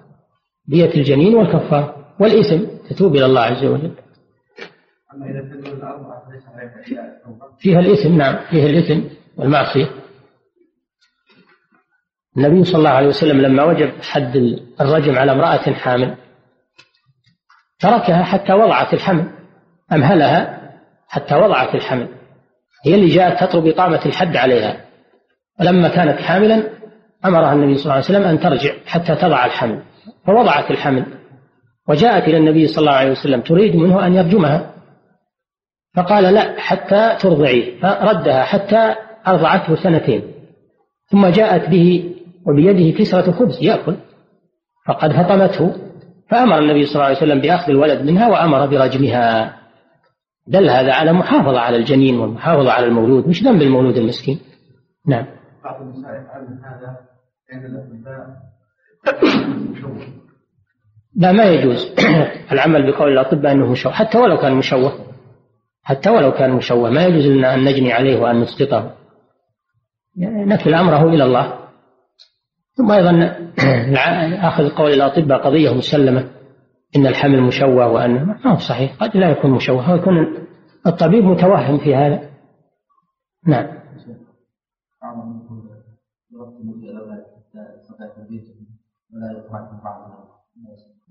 دية 0.66 0.94
الجنين 0.96 1.36
والكفارة. 1.36 2.16
والإثم 2.20 2.66
تتوب 2.90 3.16
إلى 3.16 3.26
الله 3.26 3.42
عز 3.42 3.66
وجل. 3.66 3.96
فيها 7.60 7.80
الإثم 7.80 8.18
نعم 8.18 8.36
فيها 8.50 8.66
الإثم 8.66 9.02
والمعصية. 9.38 9.90
النبي 12.38 12.64
صلى 12.64 12.78
الله 12.78 12.90
عليه 12.90 13.08
وسلم 13.08 13.42
لما 13.42 13.64
وجب 13.64 14.02
حد 14.02 14.36
الرجم 14.82 15.18
على 15.18 15.32
امرأة 15.32 15.74
حامل 15.74 16.18
تركها 17.80 18.24
حتى 18.24 18.54
وضعت 18.54 18.94
الحمل 18.94 19.32
أمهلها 19.92 20.72
حتى 21.08 21.36
وضعت 21.36 21.76
الحمل. 21.76 22.08
هي 22.86 22.96
اللي 22.96 23.08
جاءت 23.08 23.44
تطلب 23.44 23.68
إقامة 23.68 24.06
الحد 24.06 24.36
عليها. 24.36 24.86
ولما 25.60 25.88
كانت 25.88 26.20
حاملا 26.22 26.77
أمرها 27.28 27.54
النبي 27.54 27.76
صلى 27.76 27.84
الله 27.84 27.94
عليه 27.94 28.06
وسلم 28.06 28.24
أن 28.24 28.40
ترجع 28.40 28.74
حتى 28.86 29.16
تضع 29.16 29.46
الحمل 29.46 29.82
فوضعت 30.26 30.72
الحمل 30.72 31.06
وجاءت 31.88 32.24
إلى 32.24 32.38
النبي 32.38 32.68
صلى 32.68 32.80
الله 32.80 32.92
عليه 32.92 33.12
وسلم 33.12 33.42
تريد 33.42 33.76
منه 33.76 34.06
أن 34.08 34.14
يرجمها. 34.14 34.74
فقال 35.96 36.24
لا 36.24 36.60
حتى 36.60 37.18
ترضعيه 37.20 37.80
فردها 37.80 38.44
حتى 38.44 38.96
أرضعته 39.28 39.76
سنتين. 39.76 40.22
ثم 41.06 41.28
جاءت 41.28 41.70
به 41.70 42.14
وبيده 42.46 42.98
كسرة 42.98 43.32
خبز 43.32 43.64
يأكل. 43.64 43.96
فقد 44.88 45.12
فطمته 45.12 45.76
فأمر 46.30 46.60
النبي 46.60 46.86
صلى 46.86 46.96
الله 46.96 47.06
عليه 47.06 47.18
وسلم 47.18 47.42
بأخذ 47.42 47.70
الولد 47.70 48.02
منها 48.02 48.28
وأمر 48.28 48.66
برجمها. 48.66 49.58
دل 50.48 50.70
هذا 50.70 50.94
على 50.94 51.14
محافظة 51.14 51.60
على 51.60 51.78
الجنين 51.78 52.20
والمحافظة 52.20 52.72
على 52.72 52.86
المولود. 52.86 53.28
مش 53.28 53.44
ذنب 53.44 53.62
المولود 53.62 53.98
المسكين؟ 53.98 54.40
نعم. 55.08 55.26
بعض 55.64 55.82
هذا. 55.82 57.17
لا 61.16 61.32
ما 61.32 61.44
يجوز. 61.44 61.94
العمل 62.52 62.92
بقول 62.92 63.14
الأطباء 63.14 63.52
أنه 63.52 63.72
مشوه 63.72 63.92
حتى 63.92 64.18
ولو 64.18 64.38
كان 64.38 64.54
مشوه 64.54 64.92
حتى 65.84 66.10
ولو 66.10 66.32
كان 66.32 66.52
مشوه 66.52 66.90
ما 66.90 67.06
يجوز 67.06 67.28
لنا 67.28 67.54
أن 67.54 67.66
نجني 67.66 67.94
عليه 67.94 68.20
وأن 68.20 68.42
نسقطه. 68.42 68.96
نكل 70.18 70.74
أمره 70.74 71.10
إلى 71.10 71.24
الله. 71.24 71.54
ثم 72.74 72.92
أيضا 72.92 73.36
أخذ 74.48 74.70
قول 74.70 74.94
الأطباء 74.94 75.42
قضية 75.42 75.74
مسلمة 75.74 76.30
إن 76.96 77.08
الحمل 77.08 77.42
مشوه 77.42 77.88
وأن 77.88 78.26
ما 78.26 78.52
هو 78.52 78.58
صحيح 78.58 78.96
قد 79.00 79.18
لا 79.18 79.30
يكون 79.30 79.52
مشوه 79.52 79.92
ويكون 79.92 80.38
الطبيب 80.88 81.24
متوهم 81.24 81.78
في 81.78 81.96
هذا. 81.96 82.30
نعم. 83.48 83.68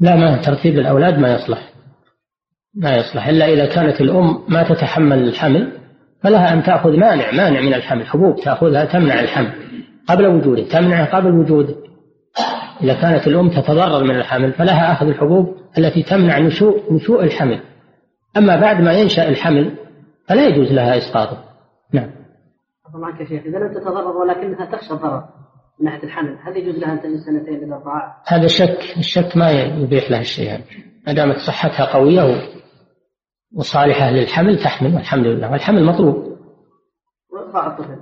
لا 0.00 0.16
ما 0.16 0.42
ترتيب 0.42 0.79
الأولاد 0.79 1.18
ما 1.18 1.35
يصلح. 1.35 1.72
ما 2.74 2.96
يصلح 2.96 3.29
إلا 3.29 3.46
إذا 3.46 3.66
كانت 3.74 4.00
الأم 4.00 4.44
ما 4.48 4.62
تتحمل 4.62 5.29
الحمل 5.29 5.72
فلها 6.22 6.52
أن 6.52 6.62
تأخذ 6.62 6.90
مانع 6.90 7.31
مانع 7.31 7.61
من 7.61 7.74
الحمل 7.74 8.07
حبوب 8.07 8.37
تأخذها 8.37 8.85
تمنع 8.85 9.20
الحمل. 9.20 9.52
قبل 10.09 10.26
وجوده 10.26 10.62
تمنعه 10.68 11.16
قبل 11.16 11.31
وجوده. 11.31 11.74
إذا 12.83 12.94
كانت 12.94 13.26
الأم 13.26 13.50
تتضرر 13.50 14.05
من 14.05 14.16
الحمل 14.16 14.52
فلها 14.52 14.92
أخذ 14.92 15.07
الحبوب 15.07 15.57
التي 15.79 16.02
تمنع 16.02 16.38
نشوء 16.38 16.94
نشوء 16.94 17.24
الحمل. 17.24 17.61
أما 18.37 18.61
بعد 18.61 18.81
ما 18.81 18.92
ينشأ 18.92 19.29
الحمل 19.29 19.76
فلا 20.29 20.46
يجوز 20.46 20.72
لها 20.72 20.98
إسقاطه. 20.98 21.45
معك 22.94 23.20
يا 23.20 23.25
شيخ. 23.25 23.42
إذا 23.46 23.59
لم 23.59 23.72
تتضرر 23.72 24.16
ولكنها 24.16 24.64
تخشى 24.64 24.94
الضرر 24.94 25.25
من 25.81 25.85
ناحية 25.87 26.03
الحمل 26.03 26.38
هل 26.42 26.57
يجوز 26.57 26.79
لها 26.79 26.92
أن 26.92 27.01
تجلس 27.01 27.27
سنتين 27.27 27.64
إلى 27.64 27.75
أربعة؟ 27.75 28.22
هذا 28.27 28.46
شك 28.46 28.79
الشك 28.99 29.37
ما 29.37 29.51
يبيح 29.51 30.11
لها 30.11 30.20
الشيء. 30.20 30.51
هذا 30.51 30.62
ما 31.07 31.12
دامت 31.12 31.37
صحتها 31.37 31.99
قوية 31.99 32.22
وصالحة 33.57 34.11
للحمل 34.11 34.59
تحمل 34.59 34.94
والحمد 34.94 35.27
لله. 35.27 35.53
والحمل 35.53 35.85
مطلوب. 35.85 36.37
وإرضاع 37.33 37.66
الطفل. 37.66 37.99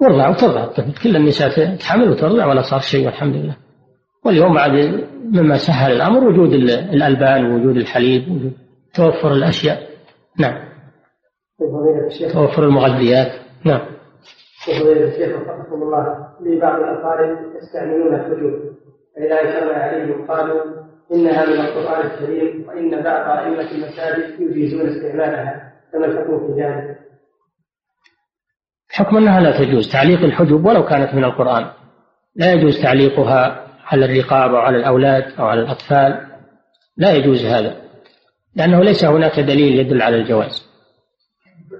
وارضع 0.00 0.28
وترضع 0.28 0.64
الطفل. 0.64 1.02
كل 1.02 1.16
النساء 1.16 1.76
تحمل 1.76 2.10
وترضع 2.10 2.46
ولا 2.46 2.62
صار 2.62 2.80
شيء 2.80 3.06
والحمد 3.06 3.36
لله. 3.36 3.56
واليوم 4.24 4.54
بعد 4.54 4.70
مما 5.24 5.56
سهل 5.56 5.92
الأمر 5.92 6.24
وجود 6.24 6.52
الألبان 6.52 7.44
ووجود 7.44 7.76
الحليب 7.76 8.28
وجود 8.28 8.52
توفر 8.94 9.32
الأشياء. 9.32 9.88
نعم. 10.38 10.68
توفر 12.32 12.64
المغذيات. 12.64 13.32
نعم. 13.64 13.92
الشيخ 14.68 15.40
وفقكم 15.40 15.82
الله 15.82 16.28
لي 16.40 16.60
بعض 16.60 16.80
الأقارب 16.80 17.38
يستعملون 17.56 18.14
الحجوب 18.14 18.72
فإذا 19.16 19.40
اجتمع 19.40 19.74
عليهم 19.74 20.26
قالوا 20.26 20.60
إنها 21.12 21.46
من 21.46 21.60
القرآن 21.60 22.06
الكريم 22.06 22.68
وإن 22.68 23.02
بعض 23.02 23.38
أئمة 23.38 23.70
المساجد 23.70 24.40
يجيزون 24.40 24.88
استعمالها 24.88 25.72
فما 25.92 26.06
الحكم 26.06 26.46
في 26.46 26.62
ذلك؟ 26.62 26.98
حكم 28.90 29.16
أنها 29.16 29.40
لا 29.40 29.58
تجوز 29.58 29.92
تعليق 29.92 30.20
الحجب 30.20 30.64
ولو 30.66 30.84
كانت 30.84 31.14
من 31.14 31.24
القرآن. 31.24 31.66
لا 32.36 32.52
يجوز 32.52 32.82
تعليقها 32.82 33.66
على 33.86 34.04
الرقاب 34.04 34.50
أو 34.50 34.60
على 34.60 34.76
الأولاد 34.76 35.24
أو 35.38 35.44
على 35.44 35.60
الأطفال. 35.60 36.26
لا 36.96 37.12
يجوز 37.12 37.44
هذا 37.44 37.76
لأنه 38.56 38.80
ليس 38.84 39.04
هناك 39.04 39.40
دليل 39.40 39.78
يدل 39.78 40.02
على 40.02 40.16
الجواز. 40.16 40.72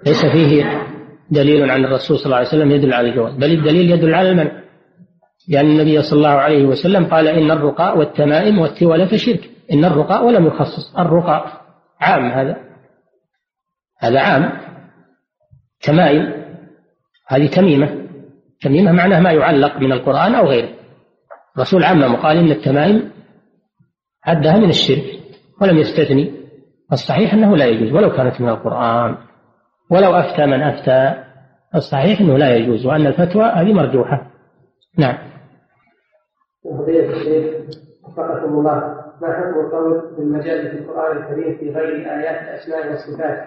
ليس 0.07 0.27
فيه 0.27 0.65
دليل 1.31 1.71
عن 1.71 1.85
الرسول 1.85 2.19
صلى 2.19 2.27
الله 2.27 2.37
عليه 2.37 2.49
وسلم 2.49 2.71
يدل 2.71 2.95
على 2.95 3.09
الجواز. 3.09 3.35
بل 3.35 3.53
الدليل 3.53 3.91
يدل 3.91 4.15
على 4.15 4.31
المنع. 4.31 4.63
لأن 5.49 5.67
النبي 5.67 6.03
صلى 6.03 6.17
الله 6.17 6.29
عليه 6.29 6.65
وسلم 6.65 7.05
قال 7.05 7.29
إن 7.29 7.51
الرقاء 7.51 7.99
والتمائم 7.99 8.59
والتولة 8.59 9.17
شرك. 9.17 9.51
إن 9.73 9.85
الرقاء 9.85 10.25
ولم 10.27 10.47
يخصص 10.47 10.97
الرقاء 10.99 11.61
عام 12.01 12.31
هذا. 12.31 12.57
هذا 13.99 14.21
عام. 14.21 14.53
تمائم. 15.83 16.33
هذه 17.29 17.47
تميمة. 17.47 18.09
تميمة 18.61 18.93
معناه 18.93 19.21
ما 19.21 19.33
يعلق 19.33 19.77
من 19.77 19.93
القرآن 19.93 20.35
أو 20.35 20.47
غيره. 20.47 20.69
الرسول 21.57 21.85
عمم 21.85 22.15
وقال 22.15 22.37
إن 22.37 22.51
التمائم 22.51 23.11
عدها 24.25 24.57
من 24.57 24.69
الشرك. 24.69 25.05
ولم 25.61 25.79
يستثني. 25.79 26.33
الصحيح 26.93 27.35
أنه 27.35 27.57
لا 27.57 27.67
يجوز 27.67 27.93
ولو 27.93 28.11
كانت 28.11 28.41
من 28.41 28.49
القرآن. 28.49 29.17
ولو 29.93 30.15
أفتى 30.15 30.47
من 30.47 30.63
أفتى 30.63 31.25
الصحيح 31.75 32.21
أنه 32.21 32.39
لا 32.39 32.57
يجوز 32.57 32.87
وأن 32.87 33.07
الفتوى 33.07 33.45
هذه 33.45 33.73
مرجوحة 33.73 34.27
نعم. 34.99 35.19
وفقكم 38.05 38.59
الله 38.59 38.75
ما 39.23 39.33
حكم 39.33 39.61
القول 39.61 40.15
بالمجاز 40.17 40.67
في 40.67 40.79
القرآن 40.79 41.17
الكريم 41.17 41.59
في 41.59 41.71
غير 41.71 41.95
آيات 41.95 42.43
الأسماء 42.43 42.91
والصفات؟ 42.91 43.47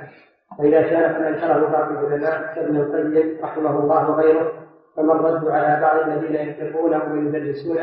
فإذا 0.58 0.82
كان 0.82 1.16
قد 1.16 1.22
أنكره 1.22 1.72
بعض 1.72 1.92
العلماء 1.92 2.56
كابن 2.56 2.76
القيم 2.76 3.38
رحمه 3.44 3.80
الله 3.80 4.10
وغيره 4.10 4.52
فما 4.98 5.14
الرد 5.14 5.48
على 5.48 5.82
بعض 5.82 6.10
الذين 6.10 6.36
ينكرونه 6.36 7.04
ويدرسون 7.14 7.78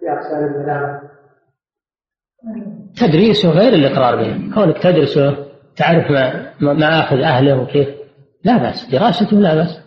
في 0.00 0.12
أقسام 0.12 0.44
البلاغة؟ 0.44 1.00
تدريسه 2.96 3.50
غير 3.50 3.72
الإقرار 3.72 4.16
به. 4.16 4.54
كونك 4.54 4.82
تدرسه 4.82 5.36
تعرف 5.76 6.10
ما 6.10 6.72
ما 6.72 7.00
آخذ 7.00 7.16
أهله 7.16 7.62
وكيف. 7.62 8.03
لا 8.44 8.58
بأس 8.58 8.90
دراسته 8.90 9.36
لا 9.36 9.54
بأس. 9.54 9.80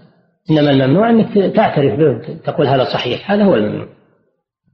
إنما 0.52 0.72
الممنوع 0.72 1.10
أنك 1.10 1.56
تعترف 1.56 2.00
به 2.00 2.38
تقول 2.44 2.68
هذا 2.68 2.84
صحيح 2.84 3.32
هذا 3.32 3.44
هو 3.44 3.56
الممنوع. 3.56 3.88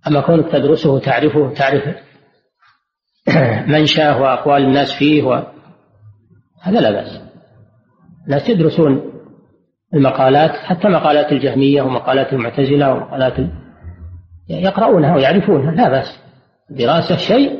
أما 0.07 0.21
كونك 0.21 0.51
تدرسه 0.51 0.91
وتعرفه 0.91 1.53
تعرف 1.53 1.83
منشأه 3.71 4.21
وأقوال 4.21 4.63
الناس 4.63 4.93
فيه 4.93 5.23
و... 5.23 5.43
هذا 6.61 6.79
لا 6.79 6.91
بأس. 6.91 7.21
لا 8.27 8.39
تدرسون 8.39 9.13
المقالات 9.93 10.51
حتى 10.51 10.87
مقالات 10.87 11.31
الجهمية 11.31 11.81
ومقالات 11.81 12.33
المعتزلة 12.33 12.93
ومقالات 12.93 13.39
ال... 13.39 13.49
يقرؤونها 14.49 15.15
ويعرفونها 15.15 15.71
لا 15.71 15.89
بأس. 15.89 16.19
دراسة 16.69 17.15
شيء 17.15 17.59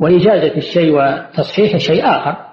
وإجازة 0.00 0.56
الشيء 0.56 0.94
وتصحيح 0.94 1.76
شيء 1.76 2.04
آخر. 2.04 2.49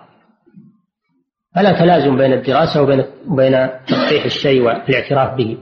فلا 1.56 1.80
تلازم 1.80 2.18
بين 2.18 2.34
الدراسة 2.34 2.82
وبين 2.82 3.06
وبين 3.28 3.70
تصحيح 3.88 4.26
الشيء 4.26 4.62
والاعتراف 4.62 5.38
به. 5.38 5.58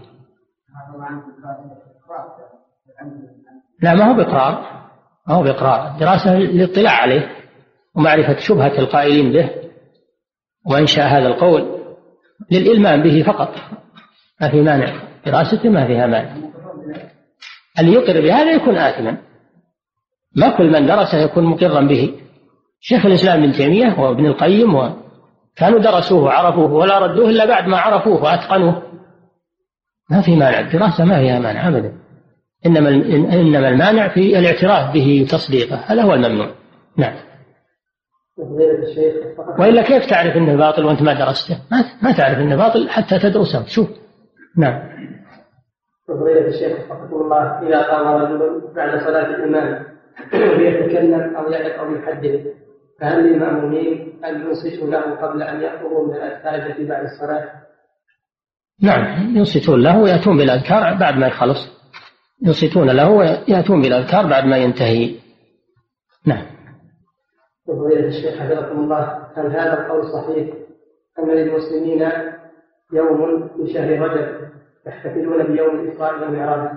لا 3.81 3.93
ما 3.93 4.11
هو 4.11 4.13
بإقرار. 4.13 4.85
ما 5.27 5.35
هو 5.35 5.43
بإقرار. 5.43 5.99
دراسة 5.99 6.35
للاطلاع 6.35 6.91
عليه 6.91 7.29
ومعرفة 7.95 8.37
شبهة 8.37 8.79
القائلين 8.79 9.31
به 9.33 9.49
وإنشاء 10.71 11.07
هذا 11.07 11.27
القول 11.27 11.79
للإلمام 12.51 13.03
به 13.03 13.23
فقط. 13.23 13.55
ما 14.41 14.51
في 14.51 14.61
مانع. 14.61 15.03
دراسته 15.25 15.69
ما 15.69 15.87
فيها 15.87 16.07
مانع. 16.07 16.35
اللي 17.79 17.93
يقر 17.93 18.21
بهذا 18.21 18.51
يكون 18.51 18.77
آثما. 18.77 19.17
ما 20.35 20.57
كل 20.57 20.71
من 20.71 20.85
درسه 20.85 21.17
يكون 21.17 21.43
مقرا 21.43 21.81
به. 21.81 22.19
شيخ 22.79 23.05
الإسلام 23.05 23.43
ابن 23.43 23.51
تيمية 23.51 23.99
وابن 23.99 24.25
القيم 24.25 24.75
و 24.75 25.04
كانوا 25.55 25.79
درسوه 25.79 26.23
وعرفوه 26.23 26.73
ولا 26.73 26.99
ردوه 26.99 27.29
إلا 27.29 27.45
بعد 27.45 27.67
ما 27.67 27.77
عرفوه 27.77 28.23
وأتقنوه. 28.23 28.83
ما 30.11 30.21
في 30.21 30.35
مانع 30.35 30.59
الدراسة 30.59 31.05
ما 31.05 31.19
فيها 31.19 31.39
مانع 31.39 31.67
أبدا. 31.67 31.93
إنما 32.65 32.89
إنما 33.33 33.69
المانع 33.69 34.07
في 34.07 34.39
الاعتراف 34.39 34.93
به 34.93 35.23
وتصديقه 35.23 35.75
هذا 35.75 36.01
هو 36.01 36.13
الممنوع. 36.13 36.49
نعم. 36.97 37.15
وإلا 39.59 39.81
كيف 39.81 40.05
تعرف 40.05 40.37
أنه 40.37 40.55
باطل 40.55 40.85
وأنت 40.85 41.01
ما 41.01 41.13
درسته؟ 41.13 41.57
ما, 42.01 42.11
تعرف 42.11 42.37
أنه 42.37 42.55
باطل 42.55 42.89
حتى 42.89 43.19
تدرسه 43.19 43.65
شوف 43.65 43.87
نعم. 44.57 44.95
فضيلة 46.07 46.47
الشيخ 46.47 46.77
وفقكم 46.77 47.15
الله 47.15 47.67
إذا 47.67 47.81
قام 47.81 48.07
رجل 48.07 48.61
بعد 48.75 48.99
صلاة 48.99 49.25
الإمام 49.25 49.85
ليتكلم 50.33 51.35
أو 51.35 51.51
يعظ 51.51 51.79
أو 51.79 51.95
يحدث. 51.95 52.64
فهل 53.01 53.23
للمأمومين 53.23 54.23
أن 54.25 54.41
ينصتوا 54.41 54.87
له 54.87 55.15
قبل 55.15 55.43
أن 55.43 55.61
يأخذوا 55.61 56.07
من 56.07 56.15
الأذكار 56.15 56.55
التي 56.55 56.85
بعد 56.85 57.03
الصلاة؟ 57.03 57.49
نعم 58.81 59.35
ينصتون 59.37 59.83
له 59.83 59.99
ويأتون 59.99 60.37
بالأذكار 60.37 60.93
بعد 60.93 61.17
ما 61.17 61.27
يخلص. 61.27 61.57
ينصتون 62.41 62.89
له 62.89 63.09
ويأتون 63.09 63.81
بالأذكار 63.81 64.27
بعد 64.27 64.45
ما 64.45 64.57
ينتهي. 64.57 65.15
نعم. 66.25 66.45
فضيلة 67.67 68.07
الشيخ 68.07 68.39
حفظكم 68.39 68.79
الله 68.79 69.27
هل 69.37 69.45
هذا 69.45 69.73
القول 69.73 70.03
صحيح 70.03 70.47
أن 71.19 71.29
للمسلمين 71.29 72.11
يوم 72.93 73.47
في 73.47 73.73
شهر 73.73 73.99
رجب 73.99 74.49
يحتفلون 74.87 75.43
بيوم 75.43 75.79
الإسراء 75.79 76.21
والمعراج؟ 76.21 76.69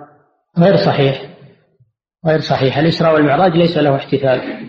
غير 0.58 0.76
صحيح. 0.76 1.22
غير 2.26 2.40
صحيح. 2.40 2.78
الإسراء 2.78 3.14
والمعراج 3.14 3.52
ليس 3.52 3.76
له 3.76 3.96
احتفال. 3.96 4.68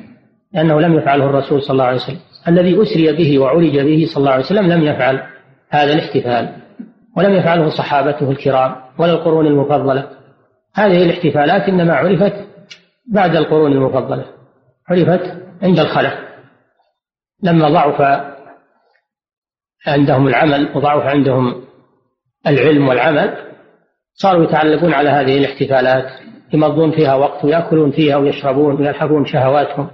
لأنه 0.53 0.81
لم 0.81 0.93
يفعله 0.97 1.25
الرسول 1.25 1.61
صلى 1.61 1.71
الله 1.71 1.83
عليه 1.83 1.97
وسلم. 1.97 2.19
الذي 2.47 2.81
أسري 2.81 3.11
به 3.11 3.39
وعرج 3.39 3.79
به 3.79 4.05
صلى 4.13 4.17
الله 4.17 4.31
عليه 4.31 4.45
وسلم 4.45 4.67
لم 4.71 4.83
يفعل 4.83 5.23
هذا 5.69 5.93
الاحتفال 5.93 6.55
ولم 7.17 7.33
يفعله 7.33 7.69
صحابته 7.69 8.31
الكرام 8.31 8.75
ولا 8.97 9.11
القرون 9.11 9.47
المفضلة. 9.47 10.07
هذه 10.75 11.03
الاحتفالات 11.03 11.61
إنما 11.69 11.93
عرفت 11.93 12.33
بعد 13.13 13.35
القرون 13.35 13.71
المفضلة 13.71 14.25
عرفت 14.89 15.37
عند 15.61 15.79
الخلف 15.79 16.13
لما 17.43 17.69
ضعف 17.69 18.01
عندهم 19.87 20.27
العمل 20.27 20.69
وضعف 20.75 21.03
عندهم 21.03 21.61
العلم 22.47 22.87
والعمل 22.87 23.37
صاروا 24.13 24.43
يتعلقون 24.43 24.93
على 24.93 25.09
هذه 25.09 25.37
الاحتفالات 25.37 26.11
يمضون 26.53 26.91
فيها 26.91 27.15
وقت 27.15 27.45
ويأكلون 27.45 27.91
فيها 27.91 28.17
ويشربون 28.17 28.75
ويلحقون 28.75 29.25
شهواتهم. 29.25 29.89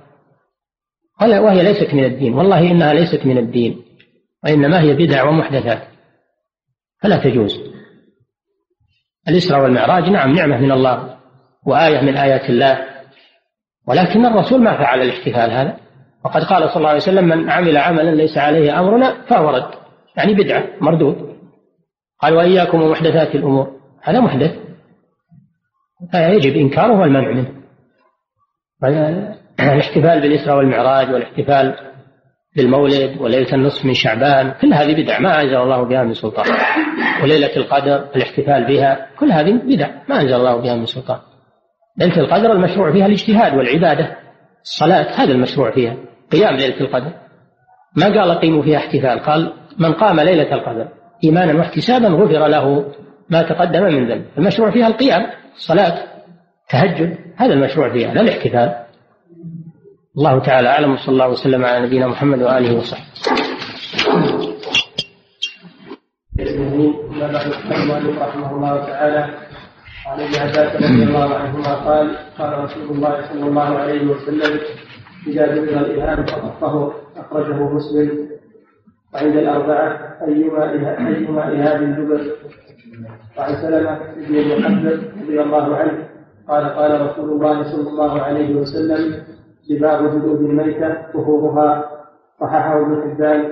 وهي 1.22 1.64
ليست 1.64 1.94
من 1.94 2.04
الدين. 2.04 2.34
والله 2.34 2.72
إنها 2.72 2.94
ليست 2.94 3.26
من 3.26 3.38
الدين. 3.38 3.86
وإنما 4.44 4.82
هي 4.82 4.94
بدع 4.94 5.24
ومحدثات. 5.24 5.88
فلا 7.02 7.18
تجوز. 7.18 7.60
الإسراء 9.28 9.64
والمعراج 9.64 10.10
نعم 10.10 10.34
نعمة 10.34 10.58
من 10.58 10.72
الله 10.72 11.18
وآية 11.66 12.02
من 12.02 12.18
آيات 12.18 12.50
الله. 12.50 12.86
ولكن 13.88 14.26
الرسول 14.26 14.64
ما 14.64 14.78
فعل 14.78 15.02
الاحتفال 15.02 15.52
هذا. 15.52 15.78
وقد 16.26 16.44
قال 16.44 16.70
صلى 16.70 16.78
الله 16.78 16.90
عليه 16.90 17.02
وسلم 17.02 17.26
من 17.26 17.50
عمل 17.50 17.78
عملا 17.78 18.16
ليس 18.16 18.38
عليه 18.38 18.80
أمرنا 18.80 19.26
فهو 19.26 19.50
رد. 19.50 19.72
يعني 20.18 20.34
بدعة 20.34 20.68
مردود. 20.82 21.36
قال 22.20 22.34
وإياكم 22.34 22.82
ومحدثات 22.82 23.36
الأمور. 23.36 23.80
هذا 24.02 24.20
محدث. 24.20 24.60
فيجب 26.12 26.56
إنكاره 26.56 27.00
والمنع 27.00 27.32
منه. 27.32 27.52
الاحتفال 29.60 30.22
بالإسراء 30.22 30.58
والمعراج 30.58 31.14
والاحتفال 31.14 31.76
بالمولد 32.56 33.18
وليلة 33.20 33.54
النصف 33.54 33.86
من 33.86 33.94
شعبان 33.94 34.54
كل 34.62 34.74
هذه 34.74 35.04
بدع 35.04 35.20
ما 35.20 35.42
أنزل 35.42 35.56
الله 35.56 35.84
بها 35.84 36.04
من 36.04 36.14
سلطان. 36.14 36.46
وليلة 37.24 37.56
القدر 37.56 38.06
الاحتفال 38.16 38.66
بها 38.66 39.08
كل 39.20 39.32
هذه 39.32 39.52
بدع 39.52 39.90
ما 40.10 40.22
أنزل 40.22 40.34
الله 40.34 40.62
بها 40.62 40.76
من 40.76 40.86
سلطان. 40.86 41.20
ليلة 41.98 42.18
القدر 42.18 42.52
المشروع 42.52 42.92
فيها 42.92 43.06
الاجتهاد 43.06 43.54
والعبادة. 43.58 44.18
الصلاة 44.62 45.24
هذا 45.24 45.32
المشروع 45.32 45.72
فيها 45.72 45.98
قيام 46.32 46.56
ليلة 46.56 46.82
القدر. 46.82 47.12
ما 47.96 48.06
قال 48.06 48.32
أقيموا 48.32 48.64
فيها 48.64 48.78
احتفال 48.78 49.20
قال 49.20 49.54
من 49.80 49.94
قام 49.94 50.20
ليلة 50.20 50.54
القدر 50.54 50.88
إيمانا 51.24 51.54
واحتسابا 51.54 52.08
غفر 52.08 52.48
له 52.48 52.86
ما 53.30 53.42
تقدم 53.42 53.84
من 53.84 54.08
ذنب. 54.08 54.26
المشروع 54.38 54.72
فيها 54.72 54.88
القيام 54.88 55.28
الصلاة 55.56 55.98
تهجد 56.70 57.18
هذا 57.36 57.54
المشروع 57.54 57.94
فيها 57.94 58.14
لا 58.14 58.22
الاحتفال. 58.22 58.85
الله 60.18 60.40
تعالى 60.40 60.68
أعلم 60.68 60.94
وصلى 60.94 61.14
الله 61.14 61.30
وسلم 61.30 61.66
على 61.66 61.86
نبينا 61.86 62.08
محمد 62.08 62.42
وآله 62.42 62.78
وصحبه. 62.78 63.06
رحمه 68.20 68.52
الله 68.52 68.86
تعالى 68.86 69.30
عن 70.08 70.20
ابن 70.20 70.36
عباس 70.36 70.76
رضي 70.76 71.04
الله 71.04 71.36
عنهما 71.36 71.74
قال 71.76 72.18
قال 72.38 72.64
رسول 72.64 72.96
الله 72.96 73.22
صلى 73.30 73.48
الله 73.48 73.80
عليه 73.80 74.08
وسلم 74.08 74.60
اذا 75.28 75.46
ذكر 75.56 75.80
الإهاب 75.80 76.30
فقد 76.30 76.60
طهر 76.62 76.94
اخرجه 77.18 77.64
مسلم 77.64 78.30
وعند 79.14 79.36
الاربعه 79.36 80.18
ايما 80.28 80.72
ايما 81.08 81.44
اهاب 81.44 81.80
دبر 81.96 82.22
وعن 83.38 83.56
سلمه 83.62 84.00
بن 84.28 84.36
المحبب 84.36 85.00
رضي 85.24 85.42
الله 85.42 85.76
عنه 85.76 86.08
قال 86.48 86.66
قال 86.66 87.02
رسول 87.02 87.30
الله 87.30 87.64
صلى 87.64 87.90
الله 87.90 88.22
عليه 88.22 88.56
وسلم 88.56 89.35
دباغ 89.70 90.08
جلود 90.08 90.42
الميتة 90.42 91.12
طهورها 91.14 91.92
صححه 92.40 92.82
ابن 92.82 93.02
حبان 93.02 93.52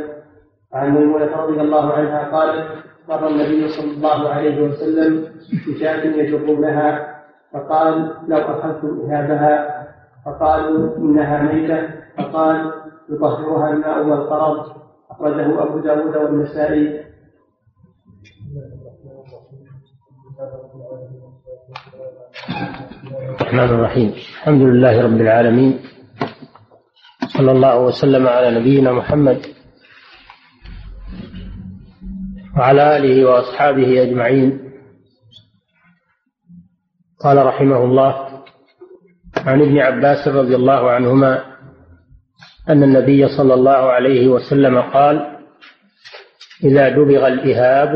عن 0.73 0.95
ميمونة 0.95 1.35
رضي 1.37 1.61
الله 1.61 1.93
عنها 1.93 2.31
قالت 2.31 2.67
مر 3.09 3.27
النبي 3.27 3.67
صلى 3.67 3.91
الله 3.91 4.29
عليه 4.29 4.61
وسلم 4.61 5.27
بشاة 5.67 6.03
يجرونها 6.05 7.13
فقال 7.53 8.13
لو 8.27 8.37
أخذتم 8.37 9.11
إهابها 9.11 9.83
فقالوا 10.25 10.97
إنها 10.97 11.41
ميتة 11.41 11.89
فقال 12.17 12.71
يطهرها 13.09 13.69
الماء 13.69 14.05
والقرض. 14.07 14.83
أخرجه 15.11 15.63
أبو 15.63 15.79
داود 15.79 16.15
والنسائي. 16.15 17.03
الرحمن 23.41 23.59
الرحيم. 23.59 24.09
الحمد 24.09 24.61
لله 24.61 25.03
رب 25.03 25.21
العالمين. 25.21 25.79
صلى 27.43 27.51
الله 27.51 27.79
وسلم 27.79 28.27
على 28.27 28.59
نبينا 28.59 28.91
محمد 28.91 29.41
وعلى 32.57 32.97
آله 32.97 33.25
وأصحابه 33.25 34.03
أجمعين. 34.03 34.71
قال 37.19 37.45
رحمه 37.45 37.83
الله 37.83 38.43
عن 39.37 39.61
ابن 39.61 39.77
عباس 39.79 40.27
رضي 40.27 40.55
الله 40.55 40.91
عنهما 40.91 41.43
أن 42.69 42.83
النبي 42.83 43.27
صلى 43.37 43.53
الله 43.53 43.91
عليه 43.91 44.27
وسلم 44.27 44.81
قال 44.81 45.39
إذا 46.63 46.89
دبغ 46.89 47.27
الإهاب 47.27 47.91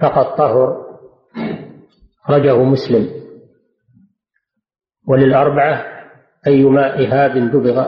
فقد 0.00 0.36
طهر 0.36 0.86
أخرجه 2.24 2.62
مسلم. 2.62 3.10
وللأربعة 5.08 5.95
أيما 6.46 7.00
إهاب 7.00 7.50
دبغ. 7.50 7.86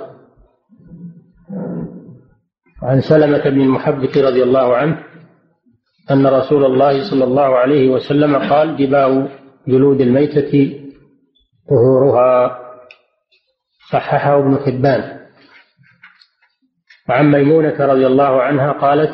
وعن 2.83 3.01
سلمة 3.01 3.45
بن 3.45 3.61
المحبك 3.61 4.17
رضي 4.17 4.43
الله 4.43 4.77
عنه 4.77 5.05
أن 6.11 6.27
رسول 6.27 6.65
الله 6.65 7.11
صلى 7.11 7.25
الله 7.25 7.57
عليه 7.57 7.91
وسلم 7.91 8.37
قال 8.37 8.77
دباء 8.77 9.29
جلود 9.69 10.01
الميتة 10.01 10.81
طهورها. 11.69 12.59
صححه 13.93 14.39
ابن 14.39 14.57
حبان. 14.57 15.19
وعن 17.09 17.33
ميمونة 17.33 17.87
رضي 17.87 18.07
الله 18.07 18.43
عنها 18.43 18.73
قالت 18.73 19.13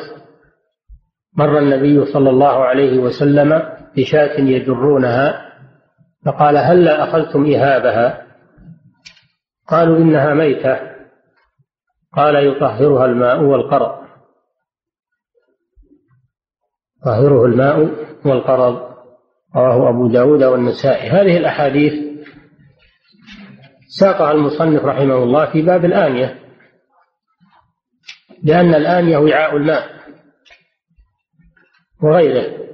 مر 1.37 1.59
النبي 1.59 2.05
صلى 2.05 2.29
الله 2.29 2.63
عليه 2.63 2.99
وسلم 2.99 3.61
بشاة 3.97 4.39
يجرونها 4.39 5.51
فقال 6.25 6.57
هلا 6.57 7.03
أخذتم 7.03 7.45
إهابها؟ 7.45 8.24
قالوا 9.67 9.97
إنها 9.97 10.33
ميتة. 10.33 10.95
قال 12.13 12.35
يطهرها 12.35 13.05
الماء 13.05 13.41
والقرض. 13.41 14.05
طهره 17.05 17.45
الماء 17.45 17.79
والقرض. 18.25 18.95
رواه 19.55 19.89
أبو 19.89 20.07
داود 20.07 20.43
والنسائي. 20.43 21.09
هذه 21.09 21.37
الأحاديث 21.37 22.05
ساقها 23.99 24.31
المصنف 24.31 24.85
رحمه 24.85 25.23
الله 25.23 25.51
في 25.51 25.61
باب 25.61 25.85
الآنية 25.85 26.39
لأن 28.43 28.75
الآنية 28.75 29.17
وعاء 29.17 29.57
الماء 29.57 29.95
وغيره. 32.03 32.65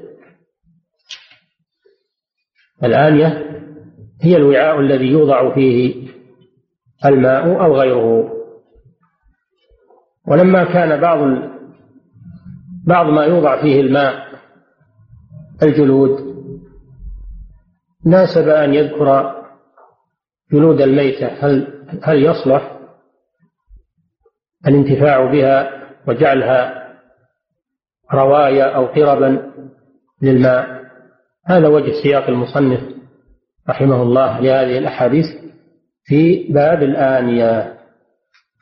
الآنية 2.83 3.27
هي 4.21 4.35
الوعاء 4.35 4.79
الذي 4.79 5.05
يوضع 5.05 5.53
فيه 5.55 6.10
الماء 7.05 7.63
أو 7.63 7.75
غيره. 7.75 8.31
ولما 10.27 10.63
كان 10.63 11.01
بعض 11.01 11.19
بعض 12.87 13.05
ما 13.05 13.25
يوضع 13.25 13.61
فيه 13.61 13.81
الماء 13.81 14.31
الجلود 15.63 16.31
ناسب 18.05 18.49
أن 18.49 18.73
يذكر 18.73 19.35
جلود 20.51 20.81
الميتة 20.81 21.27
هل 21.27 21.67
هل 22.03 22.23
يصلح؟ 22.23 22.77
الانتفاع 24.67 25.31
بها 25.31 25.81
وجعلها 26.07 26.87
روايا 28.13 28.75
أو 28.75 28.85
قربا 28.85 29.51
للماء. 30.21 30.81
هذا 31.45 31.67
وجه 31.67 31.91
سياق 32.03 32.27
المصنف 32.27 32.79
رحمه 33.69 34.01
الله 34.01 34.39
لهذه 34.39 34.77
الأحاديث. 34.77 35.25
في 36.03 36.47
باب 36.53 36.83
الآنية 36.83 37.79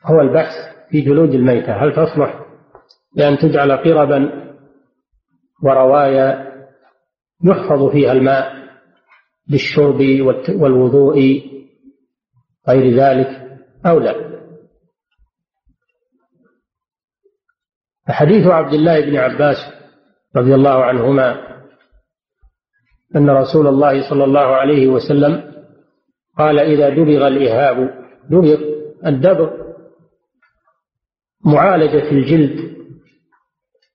هو 0.04 0.20
البحث 0.20 0.54
في 0.90 1.00
جلود 1.00 1.34
الميتة. 1.34 1.72
هل 1.72 1.92
تصلح 1.92 2.40
لأن 3.16 3.38
تجعل 3.38 3.72
قربا 3.72 4.50
وروايا 5.62 6.50
يحفظ 7.44 7.90
فيها 7.90 8.12
الماء 8.12 8.52
بالشرب 9.48 10.00
والوضوء 10.48 11.42
غير 12.68 12.96
ذلك 12.96 13.58
أو 13.86 13.98
لا؟ 13.98 14.30
فحديث 18.08 18.46
عبد 18.46 18.74
الله 18.74 19.00
بن 19.00 19.16
عباس 19.16 19.56
رضي 20.36 20.54
الله 20.54 20.84
عنهما 20.84 21.50
أن 23.16 23.30
رسول 23.30 23.66
الله 23.66 24.10
صلى 24.10 24.24
الله 24.24 24.40
عليه 24.40 24.88
وسلم 24.88 25.59
قال 26.38 26.58
إذا 26.58 26.88
دبغ 26.88 27.26
الإهاب 27.26 28.04
دبغ 28.30 28.60
الدبغ 29.06 29.50
معالجة 31.44 32.10
الجلد 32.10 32.76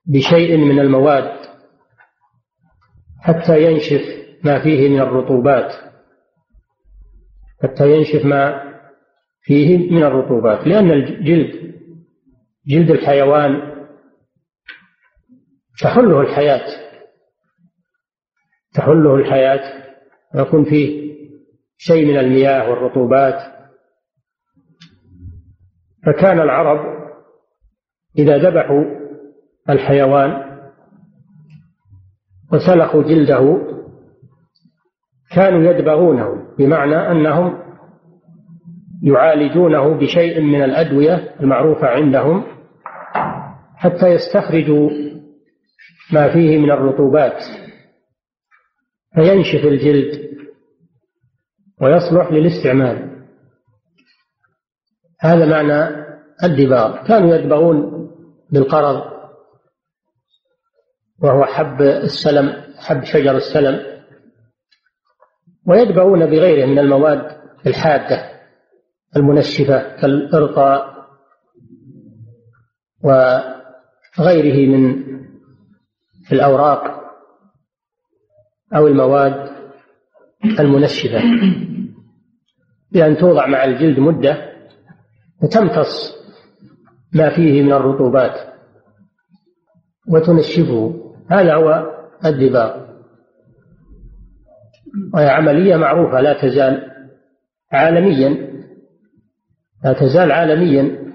بشيء 0.06 0.58
من 0.58 0.80
المواد 0.80 1.46
حتى 3.22 3.64
ينشف 3.64 4.02
ما 4.44 4.64
فيه 4.64 4.90
من 4.90 5.00
الرطوبات 5.00 5.74
حتى 7.64 7.92
ينشف 7.92 8.26
ما 8.26 8.74
فيه 9.42 9.92
من 9.92 10.04
الرطوبات 10.04 10.68
لأن 10.68 10.92
الجلد 10.92 11.76
جلد 12.68 12.92
الحيوان 12.92 13.76
تحله 15.82 16.22
الحياة 16.22 16.66
تحله 18.74 19.16
الحياة 19.16 19.86
ويكون 20.36 20.64
فيه 20.64 21.05
شيء 21.78 22.06
من 22.06 22.20
المياه 22.20 22.70
والرطوبات. 22.70 23.56
فكان 26.06 26.40
العرب 26.40 26.96
إذا 28.18 28.38
ذبحوا 28.38 28.84
الحيوان 29.70 30.60
وسلخوا 32.54 33.04
جلده 33.04 33.58
كانوا 35.32 35.72
يدبغونه 35.72 36.56
بمعنى 36.58 36.96
أنهم 36.96 37.66
يعالجونه 39.04 39.94
بشيء 39.94 40.42
من 40.42 40.64
الأدوية 40.64 41.36
المعروفة 41.40 41.88
عندهم 41.88 42.44
حتى 43.76 44.08
يستخرجوا 44.08 44.90
ما 46.14 46.34
فيه 46.34 46.58
من 46.58 46.72
الرطوبات 46.72 47.44
فينشف 49.16 49.66
الجلد. 49.66 50.25
ويصلح 51.82 52.32
للاستعمال. 52.32 53.26
هذا 55.22 55.46
معنى 55.46 56.06
الدباغ. 56.44 57.08
كانوا 57.08 57.36
يدبغون 57.36 58.10
بالقرض 58.52 59.16
وهو 61.22 61.46
حب 61.46 61.82
السلم 61.82 62.64
حب 62.78 63.04
شجر 63.04 63.38
السلم 63.38 64.02
ويدبغون 65.68 66.26
بغيره 66.26 66.66
من 66.66 66.80
المواد 66.80 67.38
الحادة 67.68 68.32
المنشفة 69.16 69.96
كالإرطاء 70.02 70.96
وغيره 73.04 74.70
من 74.78 75.04
الأوراق 76.32 77.02
أو 78.76 78.88
المواد 78.88 79.55
المنشفة. 80.60 81.22
بأن 82.92 83.18
توضع 83.18 83.48
مع 83.48 83.64
الجلد 83.64 84.00
مدة 84.00 84.52
وتمتص 85.44 86.16
ما 87.14 87.36
فيه 87.36 87.64
من 87.64 87.74
الرطوبات 87.74 88.34
وتنشفه. 90.10 91.02
هذا 91.32 91.56
هو 91.56 91.92
الدباغ. 92.26 92.86
وهي 95.14 95.30
عملية 95.30 95.76
معروفة 95.76 96.22
لا 96.22 96.42
تزال 96.42 96.92
عالميا 97.72 98.56
لا 99.84 99.94
تزال 99.94 100.32
عالميا 100.32 101.14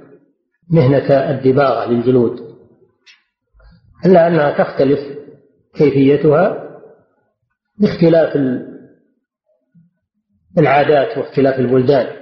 مهنة 0.70 1.12
الدباغة 1.30 1.90
للجلود. 1.90 2.40
إلا 4.06 4.28
أنها 4.28 4.64
تختلف 4.64 5.00
كيفيتها 5.74 6.70
باختلاف 7.78 8.36
العادات 10.58 11.18
واختلاف 11.18 11.58
البلدان. 11.58 12.20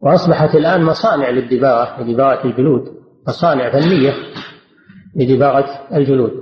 وأصبحت 0.00 0.54
الآن 0.54 0.82
مصانع 0.84 1.30
للدباغة 1.30 2.02
لدباغة 2.02 2.44
الجلود 2.44 2.96
مصانع 3.28 3.70
فنية 3.70 4.12
لدباغة 5.16 5.96
الجلود. 5.96 6.32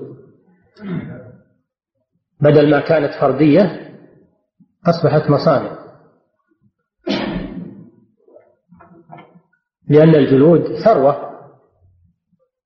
بدل 2.41 2.71
ما 2.71 2.81
كانت 2.81 3.15
فردية 3.21 3.91
أصبحت 4.87 5.31
مصانع. 5.31 5.79
لأن 9.89 10.15
الجلود 10.15 10.77
ثروة 10.77 11.35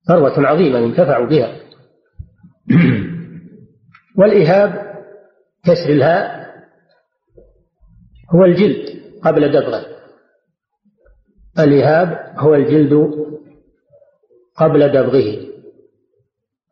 ثروة 0.08 0.46
عظيمة 0.48 0.78
ينتفع 0.78 1.24
بها. 1.24 1.60
والإهاب 4.18 4.88
كسر 5.64 5.90
الهاء 5.90 6.48
هو 8.34 8.44
الجلد 8.44 9.02
قبل 9.24 9.52
دبغة. 9.52 9.86
الإهاب 11.58 12.34
هو 12.38 12.54
الجلد 12.54 13.10
قبل 14.56 14.88
دبغه. 14.88 15.48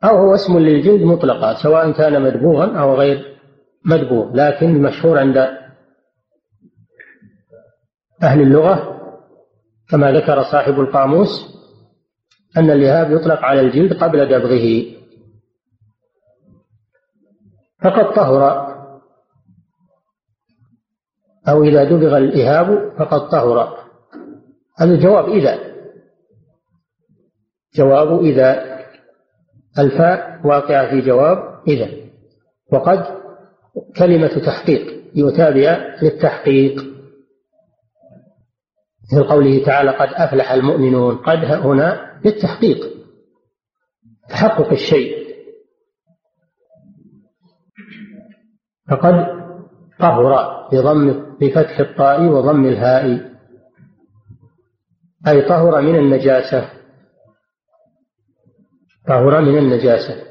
أو 0.03 0.17
هو 0.17 0.35
اسم 0.35 0.59
للجلد 0.59 1.01
مطلقا 1.01 1.53
سواء 1.63 1.91
كان 1.91 2.21
مدبوغا 2.21 2.79
أو 2.79 2.95
غير 2.95 3.37
مدبوغ 3.85 4.35
لكن 4.35 4.75
المشهور 4.75 5.17
عند 5.17 5.37
أهل 8.23 8.41
اللغة 8.41 8.97
كما 9.89 10.11
ذكر 10.11 10.43
صاحب 10.43 10.79
القاموس 10.79 11.57
أن 12.57 12.71
الإهاب 12.71 13.11
يطلق 13.11 13.39
على 13.39 13.61
الجلد 13.61 13.93
قبل 13.93 14.25
دبغه. 14.25 14.96
فقد 17.83 18.15
طهر. 18.15 18.67
أو 21.49 21.63
إذا 21.63 21.83
دبغ 21.83 22.17
الإهاب 22.17 22.93
فقد 22.99 23.29
طهر. 23.29 23.77
هذا 24.77 24.93
الجواب 24.93 25.29
إذا. 25.29 25.59
جواب 27.75 28.23
إذا. 28.23 28.77
الفاء 29.79 30.41
واقعة 30.47 30.89
في 30.89 31.01
جواب 31.01 31.61
إذا. 31.67 31.89
وقد 32.71 33.05
كلمة 33.97 34.45
تحقيق 34.45 35.03
يتابع 35.15 35.95
للتحقيق. 36.01 36.83
مثل 39.13 39.23
قوله 39.23 39.65
تعالى 39.65 39.91
قد 39.91 40.09
أفلح 40.13 40.51
المؤمنون. 40.51 41.15
قد 41.15 41.45
هنا 41.45 42.19
للتحقيق. 42.25 42.97
تحقق 44.29 44.71
الشيء. 44.71 45.26
فقد 48.89 49.37
طهر 49.99 50.57
بضم 50.71 51.35
بفتح 51.41 51.79
الطاء 51.79 52.21
وضم 52.21 52.65
الهاء 52.65 53.31
أي 55.27 55.41
طهر 55.41 55.81
من 55.81 55.95
النجاسة. 55.95 56.69
طهر 59.07 59.41
من 59.41 59.57
النجاسة. 59.57 60.23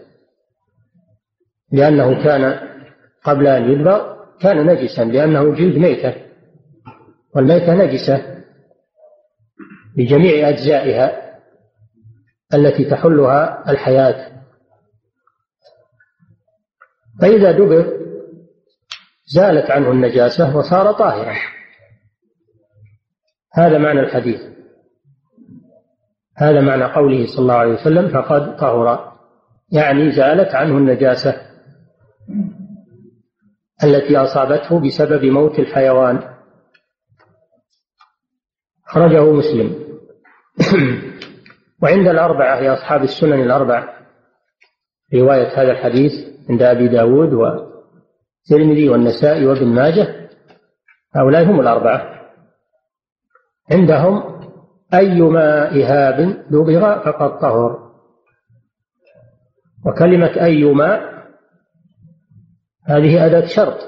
لأنه 1.72 2.24
كان 2.24 2.68
قبل 3.24 3.46
أن 3.46 3.70
يدبر 3.70 4.16
كان 4.40 4.66
نجسا 4.66 5.04
لأنه 5.04 5.54
جلد 5.54 5.78
ميتة 5.78 6.14
والميتة 7.34 7.74
نجسة 7.74 8.44
بجميع 9.96 10.48
أجزائها 10.48 11.36
التي 12.54 12.84
تحلها 12.84 13.70
الحياة. 13.70 14.42
فإذا 17.20 17.52
دبر 17.52 18.05
زالت 19.26 19.70
عنه 19.70 19.90
النجاسة 19.90 20.56
وصار 20.56 20.92
طاهرا. 20.92 21.34
هذا 23.54 23.78
معنى 23.78 24.00
الحديث. 24.00 24.40
هذا 26.36 26.60
معنى 26.60 26.84
قوله 26.84 27.26
صلى 27.26 27.38
الله 27.38 27.54
عليه 27.54 27.72
وسلم 27.72 28.08
فقد 28.08 28.56
طهر. 28.56 29.12
يعني 29.72 30.12
زالت 30.12 30.54
عنه 30.54 30.76
النجاسة 30.78 31.36
التي 33.84 34.16
أصابته 34.16 34.80
بسبب 34.80 35.24
موت 35.24 35.58
الحيوان. 35.58 36.36
أخرجه 38.88 39.32
مسلم. 39.32 39.86
وعند 41.82 42.08
الأربعة 42.08 42.60
هي 42.60 42.72
أصحاب 42.72 43.02
السنن 43.02 43.42
الأربع. 43.42 43.96
رواية 45.14 45.62
هذا 45.62 45.72
الحديث 45.72 46.12
عند 46.50 46.62
أبي 46.62 46.88
داود 46.88 47.32
والترمذي 48.51 48.88
والنسائي 48.88 49.47
وابن 49.47 49.66
ماجه 49.66 50.28
هؤلاء 51.14 51.44
هم 51.44 51.61
الأربعة. 51.61 52.30
عندهم 53.72 54.40
أيما 54.94 55.70
إهاب 55.70 56.44
دبغ 56.51 56.99
فقد 57.05 57.38
طهر. 57.40 57.92
وكلمة 59.86 60.44
أيما 60.44 61.22
هذه 62.84 63.26
أداة 63.26 63.47
شرط. 63.47 63.78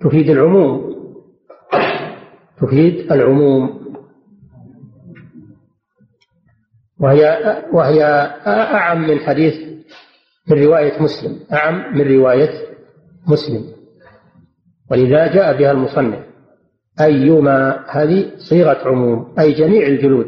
تفيد 0.00 0.30
العموم. 0.30 0.94
تفيد 2.60 3.12
العموم. 3.12 3.82
وهي 7.00 7.22
وهي 7.72 8.04
أعم 8.46 9.08
من 9.08 9.18
حديث 9.18 9.54
من 10.50 10.64
رواية 10.64 11.02
مسلم. 11.02 11.40
أعم 11.52 11.98
من 11.98 12.16
رواية 12.16 12.71
مسلم. 13.28 13.72
ولذا 14.90 15.34
جاء 15.34 15.58
بها 15.58 15.70
المصنف 15.70 16.26
أيما 17.00 17.84
هذه 17.90 18.32
صيغة 18.50 18.88
عموم 18.88 19.34
أي 19.38 19.52
جميع 19.52 19.86
الجلود 19.86 20.26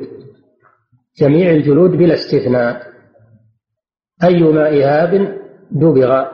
جميع 1.20 1.50
الجلود 1.50 1.90
بلا 1.90 2.14
استثناء 2.14 2.86
أيما 4.24 4.68
إهاب 4.68 5.38
دبغ 5.70 6.24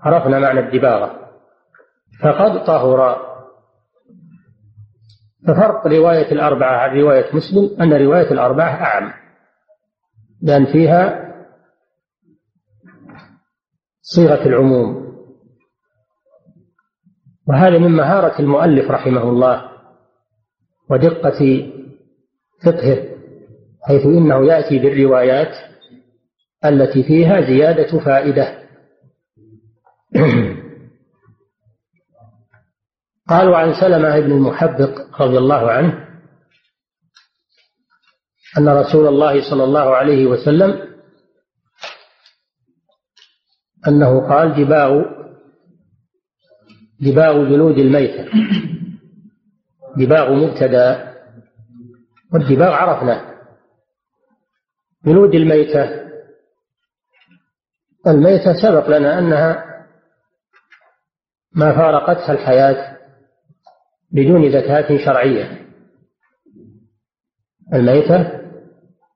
عرفنا 0.00 0.38
معنى 0.38 0.60
الدباغة 0.60 1.18
فقد 2.22 2.64
طهر. 2.66 3.28
ففرق 5.46 5.86
رواية 5.86 6.32
الأربعة 6.32 6.76
عن 6.76 7.00
رواية 7.00 7.36
مسلم 7.36 7.80
أن 7.82 7.92
رواية 7.92 8.30
الأربعة 8.30 8.84
أعم 8.84 9.12
لأن 10.42 10.66
فيها 10.66 11.28
صيغة 14.02 14.46
العموم. 14.46 15.07
وهذا 17.48 17.78
من 17.78 17.90
مهارة 17.90 18.40
المؤلف 18.40 18.90
رحمه 18.90 19.22
الله 19.22 19.68
ودقة 20.90 21.70
فقهه 22.64 23.08
حيث 23.82 24.06
إنه 24.06 24.46
يأتي 24.46 24.78
بالروايات 24.78 25.56
التي 26.64 27.02
فيها 27.02 27.40
زيادة 27.40 28.00
فائدة. 28.00 28.58
قال 33.28 33.48
وعن 33.48 33.74
سلمة 33.80 34.20
بن 34.20 34.32
المحبق 34.32 35.22
رضي 35.22 35.38
الله 35.38 35.70
عنه 35.70 36.08
أن 38.58 38.68
رسول 38.68 39.06
الله 39.06 39.50
صلى 39.50 39.64
الله 39.64 39.96
عليه 39.96 40.26
وسلم 40.26 40.88
أنه 43.88 44.28
قال 44.28 44.56
جباء 44.56 45.18
دباغ 47.00 47.48
جلود 47.48 47.78
الميتة. 47.78 48.28
دباغ 49.96 50.32
مبتدأ 50.32 51.14
والدباغ 52.32 52.72
عرفناه. 52.72 53.34
جلود 55.06 55.34
الميتة. 55.34 56.08
الميتة 58.06 58.52
سبق 58.62 58.88
لنا 58.88 59.18
أنها 59.18 59.64
ما 61.52 61.72
فارقتها 61.76 62.32
الحياة 62.32 62.98
بدون 64.12 64.52
زكاة 64.52 65.04
شرعية. 65.04 65.66
الميتة 67.74 68.40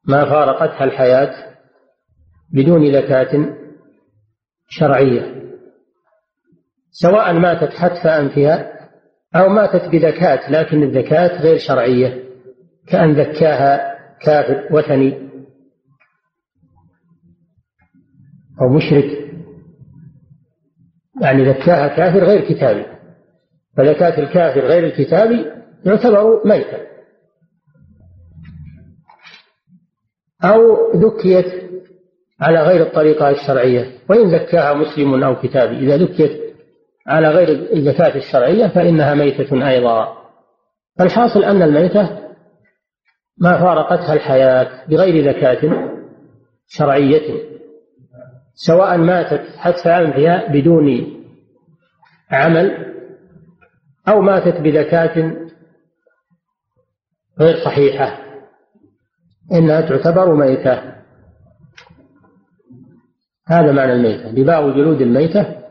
ما 0.04 0.24
فارقتها 0.24 0.84
الحياة 0.84 1.56
بدون 2.52 2.92
زكاة 2.92 3.56
شرعية. 4.68 5.42
سواء 6.92 7.32
ماتت 7.32 7.72
حتف 7.72 8.06
أنفها 8.06 8.72
أو 9.36 9.48
ماتت 9.48 9.88
بذكاة 9.88 10.50
لكن 10.50 10.82
الذكاة 10.82 11.42
غير 11.42 11.58
شرعية 11.58 12.22
كأن 12.86 13.12
ذكاها 13.12 13.98
كافر 14.20 14.68
وثني 14.70 15.30
أو 18.60 18.68
مشرك. 18.68 19.22
يعني 21.22 21.50
ذكاها 21.50 21.88
كافر 21.88 22.24
غير 22.24 22.40
كتابي 22.40 22.86
فزكاة 23.76 24.18
الكافر 24.18 24.60
غير 24.60 24.84
الكتابي 24.86 25.46
يعتبر 25.84 26.46
ميتا. 26.46 26.78
أو 30.44 30.92
ذكيت 30.96 31.62
على 32.40 32.62
غير 32.62 32.82
الطريقة 32.82 33.30
الشرعية 33.30 33.90
وإن 34.10 34.30
زكاها 34.30 34.74
مسلم 34.74 35.24
أو 35.24 35.40
كتابي 35.40 35.78
إذا 35.78 35.96
ذكيت 35.96 36.51
على 37.06 37.28
غير 37.28 37.72
الزكاة 37.72 38.16
الشرعية 38.16 38.66
فإنها 38.66 39.14
ميتة 39.14 39.68
أيضا. 39.68 40.16
فالحاصل 40.98 41.44
أن 41.44 41.62
الميتة 41.62 42.18
ما 43.38 43.58
فارقتها 43.58 44.14
الحياة 44.14 44.86
بغير 44.88 45.32
زكاة 45.32 45.88
شرعية 46.66 47.52
سواء 48.54 48.98
ماتت 48.98 49.56
حتى 49.56 49.88
أنفها 49.88 50.52
بدون 50.52 51.16
عمل 52.30 52.94
أو 54.08 54.20
ماتت 54.20 54.60
بزكاة 54.60 55.32
غير 57.40 57.64
صحيحة. 57.64 58.18
إنها 59.52 59.80
تعتبر 59.80 60.34
ميتة. 60.34 60.92
هذا 63.46 63.72
معنى 63.72 63.92
الميتة. 63.92 64.30
دباغ 64.30 64.70
جلود 64.70 65.00
الميتة 65.00 65.61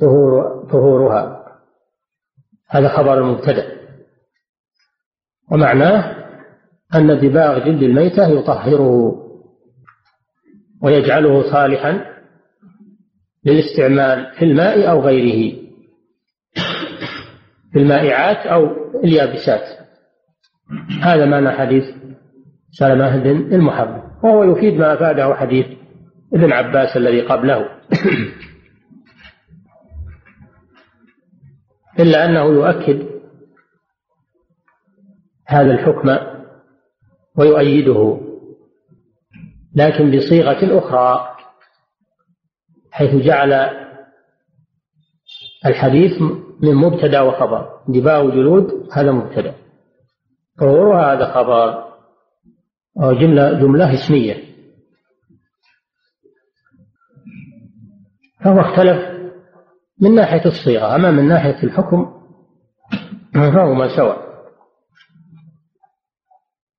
طهور 0.00 0.64
طهورها. 0.72 1.40
هذا 2.68 2.88
خبر 2.88 3.18
المبتدأ 3.18 3.80
ومعناه 5.52 6.16
أن 6.94 7.20
دباغ 7.20 7.58
جلد 7.58 7.82
الميتة 7.82 8.28
يطهره 8.28 9.16
ويجعله 10.82 11.52
صالحا 11.52 12.04
للاستعمال 13.44 14.32
في 14.38 14.44
الماء 14.44 14.90
أو 14.90 15.00
غيره. 15.00 15.60
في 17.72 17.78
المائعات 17.78 18.46
أو 18.46 18.66
اليابسات. 19.04 19.80
هذا 21.02 21.26
معنى 21.26 21.50
حديث 21.50 21.84
سلمة 22.70 23.16
بن 23.16 23.54
المحرم. 23.54 24.02
وهو 24.24 24.44
يفيد 24.44 24.74
ما 24.74 24.94
أفاده 24.94 25.34
حديث 25.34 25.66
ابن 26.34 26.52
عباس 26.52 26.96
الذي 26.96 27.20
قبله. 27.20 27.68
إلا 32.00 32.24
أنه 32.24 32.44
يؤكد 32.44 33.10
هذا 35.46 35.72
الحكم 35.72 36.16
ويؤيده 37.36 38.20
لكن 39.74 40.10
بصيغة 40.16 40.78
أخرى 40.78 41.36
حيث 42.90 43.14
جعل 43.14 43.52
الحديث 45.66 46.22
من 46.62 46.74
مبتدا 46.74 47.20
وخبر. 47.20 47.80
دباء 47.88 48.30
جلود 48.30 48.88
هذا 48.92 49.12
مبتدا. 49.12 49.54
ظهورها 50.60 51.12
هذا 51.12 51.32
خبر 51.34 51.90
جملة 53.20 53.60
جملة 53.60 53.94
اسمية. 53.94 54.50
فهو 58.44 58.60
اختلف 58.60 59.09
من 60.00 60.14
ناحية 60.14 60.44
الصيغة 60.46 60.94
أما 60.94 61.10
من 61.10 61.28
ناحية 61.28 61.62
الحكم 61.62 62.20
فهما 63.34 63.96
سواء 63.96 64.30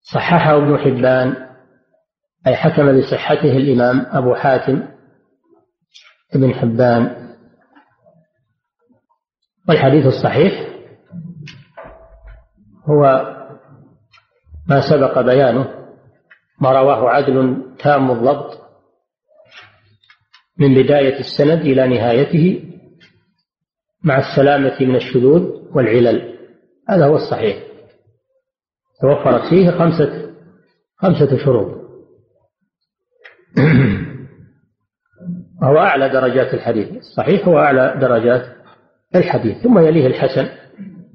صححه 0.01 0.57
ابن 0.57 0.77
حبان 0.77 1.51
أي 2.47 2.55
حكم 2.55 2.99
بصحته 2.99 3.57
الإمام 3.57 4.05
أبو 4.09 4.35
حاتم 4.35 4.87
ابن 6.35 6.53
حبان. 6.53 7.31
والحديث 9.69 10.05
الصحيح 10.05 10.67
هو 12.89 13.01
ما 14.67 14.89
سبق 14.89 15.21
بيانه 15.21 15.87
ما 16.61 16.71
رواه 16.71 17.09
عدل 17.09 17.65
تام 17.79 18.11
الضبط 18.11 18.61
من 20.57 20.83
بداية 20.83 21.19
السند 21.19 21.61
إلى 21.61 21.87
نهايته. 21.87 22.67
مع 24.03 24.19
السلامة 24.19 24.77
من 24.81 24.95
الشذوذ 24.95 25.75
والعلل. 25.75 26.37
هذا 26.89 27.05
هو 27.05 27.15
الصحيح. 27.15 27.63
توفرت 29.01 29.49
فيه 29.49 29.71
خمسة 29.71 30.31
خمسة 30.97 31.37
شروط. 31.37 31.81
وهو 35.61 35.77
أعلى 35.77 36.09
درجات 36.09 36.53
الحديث. 36.53 36.97
الصحيح 36.97 37.47
هو 37.47 37.59
أعلى 37.59 37.97
درجات 38.01 38.55
الحديث. 39.15 39.57
ثم 39.63 39.79
يليه 39.79 40.07
الحسن 40.07 40.49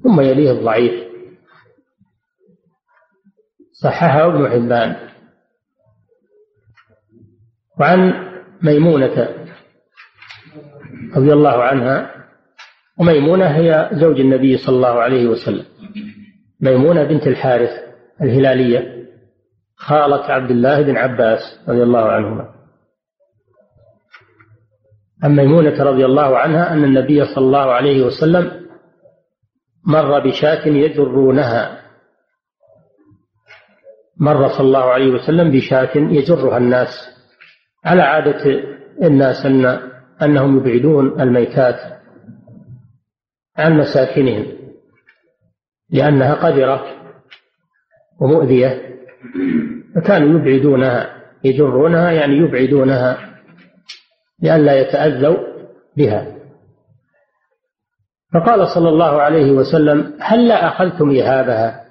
ثم 0.03 0.21
يليه 0.21 0.51
الضعيف. 0.51 1.07
صححه 3.71 4.27
ابن 4.27 4.49
حبان. 4.49 4.95
وعن 7.79 8.13
ميمونة 8.61 9.47
رضي 11.15 11.33
الله 11.33 11.63
عنها 11.63 12.26
وميمونة 12.99 13.45
هي 13.45 13.89
زوج 13.93 14.19
النبي 14.19 14.57
صلى 14.57 14.75
الله 14.75 14.99
عليه 14.99 15.27
وسلم. 15.27 15.65
ميمونة 16.61 17.03
بنت 17.03 17.27
الحارث 17.27 17.69
الهلالية 18.21 19.07
خالة 19.75 20.23
عبد 20.23 20.51
الله 20.51 20.81
بن 20.81 20.97
عباس 20.97 21.39
رضي 21.69 21.83
الله 21.83 22.05
عنهما. 22.11 22.49
عن 25.23 25.35
ميمونة 25.35 25.83
رضي 25.83 26.05
الله 26.05 26.37
عنها 26.37 26.73
أن 26.73 26.83
النبي 26.83 27.25
صلى 27.25 27.45
الله 27.45 27.71
عليه 27.71 28.05
وسلم 28.05 28.67
مر 29.85 30.19
بشاة 30.19 30.67
يجرونها. 30.67 31.81
مر 34.19 34.47
صلى 34.47 34.67
الله 34.67 34.83
عليه 34.83 35.11
وسلم 35.11 35.51
بشاة 35.51 35.97
يجرها 35.97 36.57
الناس. 36.57 36.89
على 37.85 38.01
عادة 38.01 38.61
الناس 39.03 39.45
أن 39.45 39.79
أنهم 40.21 40.57
يبعدون 40.57 41.21
الميتات. 41.21 41.97
عن 43.57 43.77
مساكنهم 43.77 44.45
لأنها 45.89 46.33
قذرة 46.33 46.85
ومؤذية 48.21 48.97
فكانوا 49.95 50.39
يبعدونها 50.39 51.17
يجرونها 51.43 52.11
يعني 52.11 52.37
يبعدونها 52.37 53.17
لئلا 54.41 54.81
يتأذوا 54.81 55.37
بها. 55.97 56.37
فقال 58.33 58.67
صلى 58.67 58.89
الله 58.89 59.21
عليه 59.21 59.51
وسلم 59.51 60.17
هل 60.19 60.47
لا 60.47 60.67
أخذتم 60.67 61.09
إهابها 61.09 61.85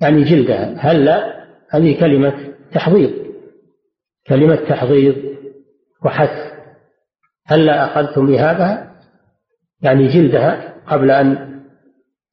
يعني 0.00 0.24
جلدها 0.24 0.74
هل 0.78 1.04
لا؟ 1.04 1.46
هذه 1.70 2.00
كلمة 2.00 2.54
تحضيض 2.72 3.10
كلمة 4.26 4.56
تحضيض 4.56 5.16
وحث. 6.04 6.52
هل 7.46 7.66
لا 7.66 7.84
أخذتم 7.84 8.34
إهابها 8.34 8.95
يعني 9.82 10.08
جلدها 10.08 10.74
قبل 10.86 11.10
أن 11.10 11.60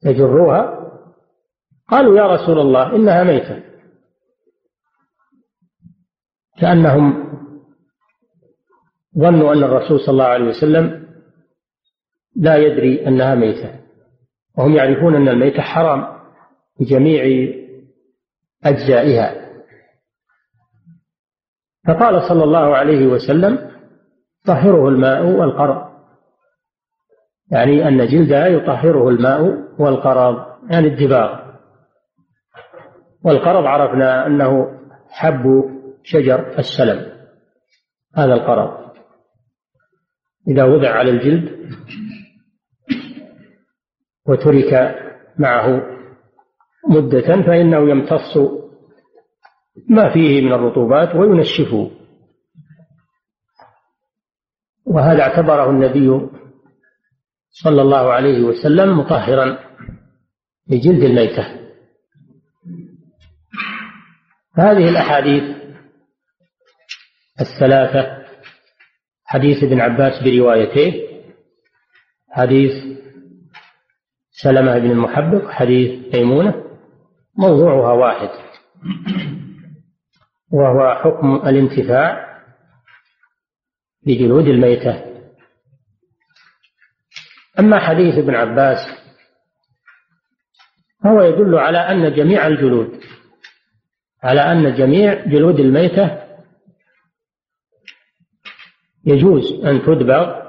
يجروها. 0.04 0.90
قالوا 1.88 2.18
يا 2.18 2.26
رسول 2.26 2.58
الله 2.58 2.96
إنها 2.96 3.24
ميتة. 3.24 3.62
كأنهم 6.58 7.24
ظنوا 9.18 9.52
أن 9.52 9.64
الرسول 9.64 10.00
صلى 10.00 10.12
الله 10.12 10.24
عليه 10.24 10.44
وسلم 10.44 11.06
لا 12.36 12.56
يدري 12.56 13.08
أنها 13.08 13.34
ميتة. 13.34 13.80
وهم 14.58 14.74
يعرفون 14.74 15.14
أن 15.14 15.28
الميتة 15.28 15.62
حرام 15.62 16.20
بجميع 16.80 17.52
أجزائها. 18.64 19.44
فقال 21.86 22.28
صلى 22.28 22.44
الله 22.44 22.76
عليه 22.76 23.06
وسلم 23.06 23.70
طهره 24.44 24.88
الماء 24.88 25.26
والقرض 25.26 25.93
يعني 27.50 27.88
أن 27.88 28.06
جلدها 28.06 28.46
يطهره 28.46 29.08
الماء 29.08 29.40
والقرض 29.78 30.46
يعني 30.70 30.86
الدباغ. 30.86 31.44
والقرض 33.24 33.64
عرفنا 33.64 34.26
أنه 34.26 34.80
حب 35.08 35.64
شجر 36.02 36.58
السلم 36.58 37.12
هذا 38.16 38.34
القرض. 38.34 38.84
إذا 40.48 40.64
وضع 40.64 40.90
على 40.90 41.10
الجلد 41.10 41.70
وترك 44.26 44.94
معه 45.38 45.82
مدة 46.88 47.42
فإنه 47.46 47.90
يمتص 47.90 48.36
ما 49.88 50.12
فيه 50.12 50.40
من 50.40 50.52
الرطوبات 50.52 51.14
وينشفه. 51.14 51.90
وهذا 54.86 55.22
اعتبره 55.22 55.70
النبي 55.70 56.28
صلى 57.62 57.82
الله 57.82 58.12
عليه 58.12 58.42
وسلم 58.42 58.98
مطهرا 58.98 59.58
لجلد 60.70 61.02
الميتة. 61.02 61.60
هذه 64.56 64.88
الأحاديث 64.88 65.56
الثلاثة 67.40 68.24
حديث 69.24 69.64
ابن 69.64 69.80
عباس 69.80 70.22
بروايتيه 70.22 71.14
حديث 72.30 72.72
سلمة 74.42 74.78
بن 74.78 74.90
المحبب 74.90 75.48
حديث 75.50 76.14
ميمونة 76.14 76.64
موضوعها 77.38 77.92
واحد 77.92 78.28
وهو 80.52 80.94
حكم 80.94 81.48
الانتفاع 81.48 82.34
بجلود 84.06 84.46
الميتة. 84.46 85.13
أما 87.58 87.78
حديث 87.78 88.18
ابن 88.18 88.34
عباس 88.34 88.78
فهو 91.04 91.22
يدل 91.22 91.54
على 91.54 91.78
أن 91.78 92.14
جميع 92.14 92.46
الجلود 92.46 93.00
على 94.22 94.40
أن 94.40 94.74
جميع 94.74 95.24
جلود 95.24 95.60
الميتة 95.60 96.24
يجوز 99.06 99.64
أن 99.64 99.82
تدبغ 99.82 100.44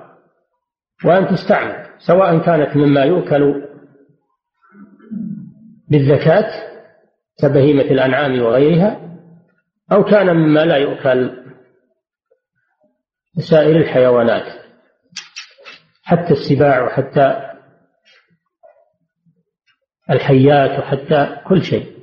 وأن 1.06 1.28
تستعمل 1.28 1.86
سواء 1.98 2.40
كانت 2.40 2.78
مما 2.78 3.04
يؤكل 3.04 3.66
بالزكاة 5.90 6.52
كبهيمة 7.42 7.82
الأنعام 7.82 8.42
وغيرها 8.42 9.18
أو 9.92 10.04
كان 10.04 10.36
مما 10.36 10.66
لا 10.66 10.78
يؤكل 10.78 11.46
سائر 13.40 13.78
الحيوانات. 13.78 14.65
حتى 16.06 16.34
السباع 16.34 16.84
وحتى 16.84 17.52
الحيات 20.10 20.80
وحتى 20.80 21.38
كل 21.48 21.64
شيء. 21.64 21.96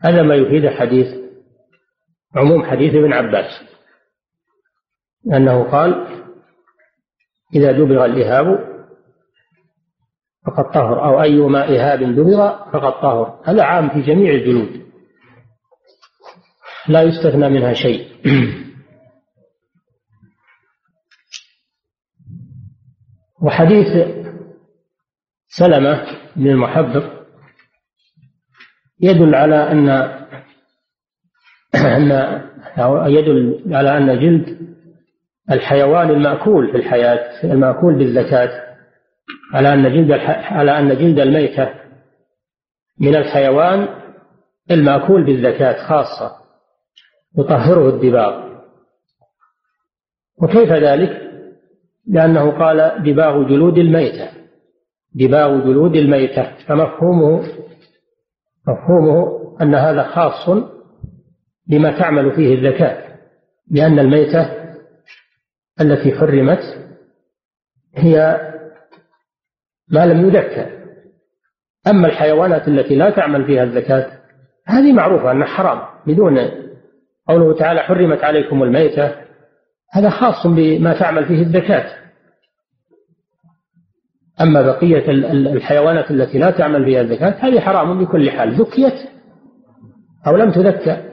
هذا 0.00 0.22
ما 0.22 0.34
يفيد 0.34 0.68
حديث 0.68 1.14
عموم 2.36 2.64
حديث 2.64 2.94
ابن 2.94 3.12
عباس. 3.12 3.62
أنه 5.34 5.70
قال 5.70 6.06
إذا 7.54 7.72
دبغ 7.72 8.04
الإهاب 8.04 8.70
فقد 10.46 10.70
طهر 10.70 11.04
أو 11.04 11.22
أيما 11.22 11.64
إهاب 11.64 11.98
دبغ 11.98 12.70
فقد 12.72 13.00
طهر. 13.02 13.40
هذا 13.44 13.62
عام 13.62 13.88
في 13.88 14.00
جميع 14.00 14.34
الجلود 14.34 14.90
لا 16.88 17.02
يستثنى 17.02 17.48
منها 17.48 17.72
شيء. 17.72 18.08
وحديث 23.42 24.06
سلمة 25.48 26.06
بن 26.36 26.46
المحبب 26.46 27.10
يدل 29.00 29.34
على 29.34 29.72
أن 29.72 29.88
أن 31.74 33.10
يدل 33.12 33.62
على 33.74 33.98
أن 33.98 34.20
جلد 34.20 34.70
الحيوان 35.50 36.10
المأكول 36.10 36.70
في 36.70 36.76
الحياة 36.76 37.44
المأكول 37.44 37.94
بالزكاة 37.94 38.76
على 39.54 39.74
أن 39.74 39.82
جلد 39.82 40.12
على 40.50 40.78
أن 40.78 40.88
جلد 40.88 41.18
الميتة 41.18 41.74
من 43.00 43.16
الحيوان 43.16 43.88
المأكول 44.70 45.24
بالزكاة 45.24 45.86
خاصة 45.86 46.36
يطهره 47.38 47.88
الدباغ 47.88 48.50
وكيف 50.42 50.72
ذلك؟ 50.72 51.29
لأنه 52.08 52.50
قال 52.58 53.02
دباغ 53.02 53.48
جلود 53.48 53.78
الميتة. 53.78 54.28
دباغ 55.14 55.60
جلود 55.60 55.96
الميتة. 55.96 56.52
فمفهومه 56.66 57.42
مفهومه 58.68 59.40
أن 59.62 59.74
هذا 59.74 60.02
خاص 60.02 60.48
بما 61.68 61.98
تعمل 61.98 62.32
فيه 62.32 62.54
الزكاة 62.54 63.18
لأن 63.70 63.98
الميتة 63.98 64.50
التي 65.80 66.12
حرمت 66.18 66.60
هي 67.96 68.40
ما 69.88 70.06
لم 70.06 70.28
يذكى 70.28 70.66
أما 71.86 72.08
الحيوانات 72.08 72.68
التي 72.68 72.94
لا 72.94 73.10
تعمل 73.10 73.46
فيها 73.46 73.62
الزكاة 73.62 74.06
هذه 74.66 74.92
معروفة 74.92 75.30
أنها 75.32 75.46
حرام 75.46 75.80
بدون 76.06 76.50
قوله 77.28 77.58
تعالى 77.58 77.80
حرمت 77.80 78.24
عليكم 78.24 78.62
الميتة. 78.62 79.14
هذا 79.92 80.10
خاص 80.10 80.46
بما 80.46 80.98
تعمل 80.98 81.26
فيه 81.26 81.42
الزكاة 81.42 82.00
أما 84.40 84.62
بقية 84.62 85.10
الحيوانات 85.32 86.10
التي 86.10 86.38
لا 86.38 86.50
تعمل 86.50 86.84
فيها 86.84 87.00
الزكاة 87.00 87.34
هذه 87.38 87.60
حرام 87.60 88.04
بكل 88.04 88.30
حال. 88.30 88.54
ذكيت 88.60 89.08
أو 90.26 90.36
لم 90.36 90.50
تذكى 90.50 91.10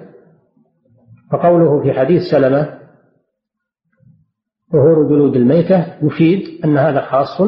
فقوله 1.32 1.84
في 1.84 2.00
حديث 2.00 2.22
سلمة 2.32 2.80
ظهور 4.74 5.10
جلود 5.10 5.36
الميتة 5.36 5.86
يفيد 6.02 6.66
أن 6.66 6.78
هذا 6.78 7.02
خاص 7.02 7.42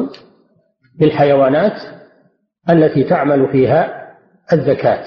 بالحيوانات 0.98 1.82
التي 2.70 3.04
تعمل 3.04 3.52
فيها 3.52 4.10
الزكاة 4.52 5.04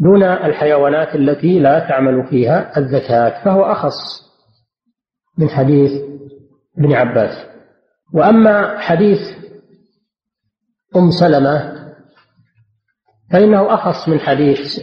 دون 0.00 0.22
الحيوانات 0.22 1.14
التي 1.14 1.58
لا 1.58 1.88
تعمل 1.88 2.26
فيها 2.26 2.78
الزكاة 2.78 3.44
فهو 3.44 3.62
أخص 3.62 4.28
من 5.38 5.48
حديث 5.48 5.90
ابن 6.78 6.92
عباس. 6.92 7.46
وأما 8.14 8.78
حديث 8.78 9.18
أم 10.96 11.10
سلمة 11.10 11.78
فإنه 13.32 13.74
أخص 13.74 14.08
من 14.08 14.20
حديث 14.20 14.80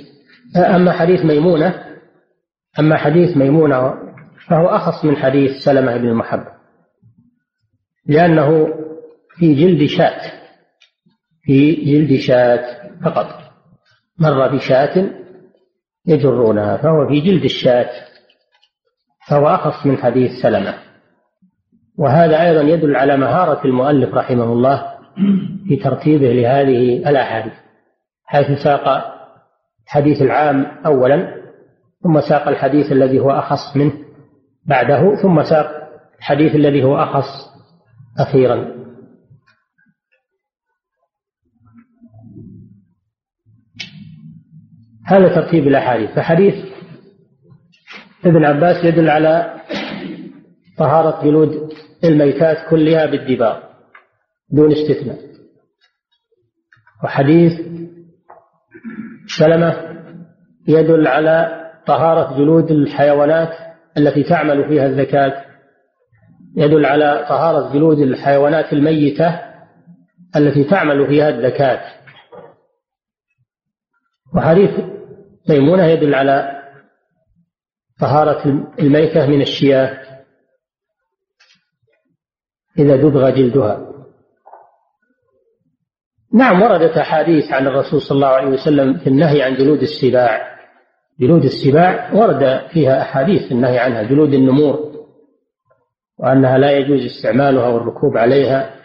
أما 0.57 0.91
حديث 0.91 1.26
ميمونة 1.26 1.86
أما 2.80 2.97
حديث 2.97 3.38
ميمونة 3.38 3.93
فهو 4.47 4.68
أخص 4.68 5.05
من 5.05 5.16
حديث 5.18 5.51
سلمة 5.63 5.97
بن 5.97 6.07
المحب. 6.07 6.43
لأنه 8.05 8.68
في 9.38 9.55
جلد 9.55 9.89
شاة 9.89 10.32
في 11.43 11.72
جلد 11.72 12.20
شاة 12.20 12.89
فقط. 13.05 13.44
مر 14.20 14.55
بشاة 14.55 15.09
يجرونها 16.07 16.78
فهو 16.78 17.07
في 17.07 17.22
جلد 17.22 17.43
الشاة 17.43 17.89
فهو 19.28 19.47
أخص 19.47 19.86
من 19.86 19.97
حديث 19.97 20.32
سلمة. 20.41 20.74
وهذا 21.97 22.41
أيضا 22.47 22.61
يدل 22.61 22.95
على 22.95 23.18
مهارة 23.18 23.66
المؤلف 23.66 24.13
رحمه 24.13 24.43
الله 24.43 24.95
في 25.68 25.76
ترتيبه 25.76 26.34
لهذه 26.34 27.09
الأحاديث 27.09 27.53
حيث 28.26 28.63
ساق 28.63 29.16
الحديث 29.86 30.22
العام 30.22 30.66
أولا 30.86 31.36
ثم 32.03 32.22
ساق 32.22 32.47
الحديث 32.47 32.91
الذي 32.91 33.20
هو 33.20 33.32
أخص 33.32 33.78
منه 33.78 33.93
بعده 34.66 35.16
ثم 35.16 35.43
ساق 35.43 35.89
الحديث 36.20 36.55
الذي 36.55 36.84
هو 36.84 36.97
أخص 36.97 37.55
أخيرا. 38.20 38.84
هذا 45.05 45.35
ترتيب 45.35 45.67
الأحاديث. 45.67 46.09
فحديث 46.09 46.55
ابن 48.25 48.45
عباس 48.45 48.85
يدل 48.85 49.09
على 49.09 49.61
طهارة 50.77 51.23
جلود 51.23 51.71
الميتات 52.03 52.69
كلها 52.69 53.05
بالدباغ 53.05 53.59
دون 54.49 54.71
استثناء. 54.71 55.17
وحديث 57.03 57.51
سلمة 59.37 59.75
يدل 60.67 61.07
على 61.07 61.61
طهارة 61.87 62.37
جلود 62.37 62.71
الحيوانات 62.71 63.53
التي 63.97 64.23
تعمل 64.23 64.67
فيها 64.69 64.85
الزكاة. 64.85 65.45
يدل 66.57 66.85
على 66.85 67.25
طهارة 67.29 67.73
جلود 67.73 67.99
الحيوانات 67.99 68.73
الميتة 68.73 69.39
التي 70.35 70.63
تعمل 70.63 71.07
فيها 71.07 71.29
الزكاة. 71.29 71.81
وحديث 74.35 74.94
ميمونة 75.49 75.85
يدل 75.85 76.15
على 76.15 76.61
طهارة 77.99 78.71
الميتة 78.79 79.27
من 79.27 79.41
الشياه 79.41 80.05
إذا 82.79 82.95
دبغ 82.95 83.29
جلدها. 83.29 83.91
نعم 86.33 86.61
وردت 86.61 86.97
أحاديث 86.97 87.51
عن 87.51 87.67
الرسول 87.67 88.01
صلى 88.01 88.15
الله 88.15 88.27
عليه 88.27 88.47
وسلم 88.47 88.97
في 88.97 89.07
النهي 89.07 89.41
عن 89.41 89.55
جلود 89.55 89.81
السباع. 89.81 90.55
جلود 91.19 91.43
السباع 91.43 92.13
ورد 92.13 92.67
فيها 92.67 93.01
أحاديث 93.01 93.51
النهي 93.51 93.79
عنها 93.79 94.03
جلود 94.03 94.33
النمور 94.33 94.95
وأنها 96.17 96.57
لا 96.57 96.71
يجوز 96.71 97.05
استعمالها 97.05 97.67
والركوب 97.67 98.17
عليها. 98.17 98.75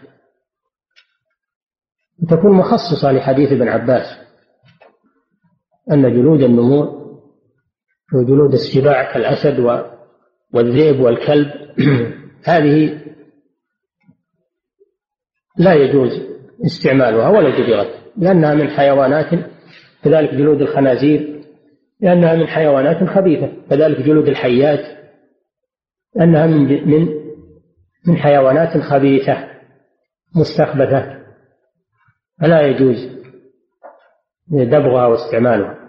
تكون 2.30 2.52
مخصصة 2.52 3.12
لحديث 3.12 3.52
ابن 3.52 3.68
عباس. 3.68 4.29
أن 5.90 6.14
جلود 6.14 6.42
النمور 6.42 7.00
وجلود 8.14 8.52
السباع 8.52 9.12
كالأسد 9.12 9.84
والذئب 10.54 11.00
والكلب 11.00 11.50
هذه 12.50 13.00
لا 15.58 15.74
يجوز 15.74 16.10
استعمالها 16.66 17.28
ولا 17.28 17.58
دبغت 17.58 18.00
لأنها 18.16 18.54
من 18.54 18.68
حيوانات 18.68 19.26
كذلك 20.04 20.34
جلود 20.34 20.62
الخنازير 20.62 21.40
لأنها 22.00 22.34
من 22.34 22.46
حيوانات 22.46 23.04
خبيثة 23.04 23.52
كذلك 23.70 24.00
جلود 24.00 24.28
الحيات 24.28 25.00
لأنها 26.16 26.46
من 26.46 26.88
من 26.88 27.08
من 28.06 28.16
حيوانات 28.16 28.78
خبيثة 28.78 29.48
مستخبثة 30.36 31.20
فلا 32.40 32.60
يجوز 32.62 33.20
دبغها 34.48 35.06
واستعمالها. 35.06 35.79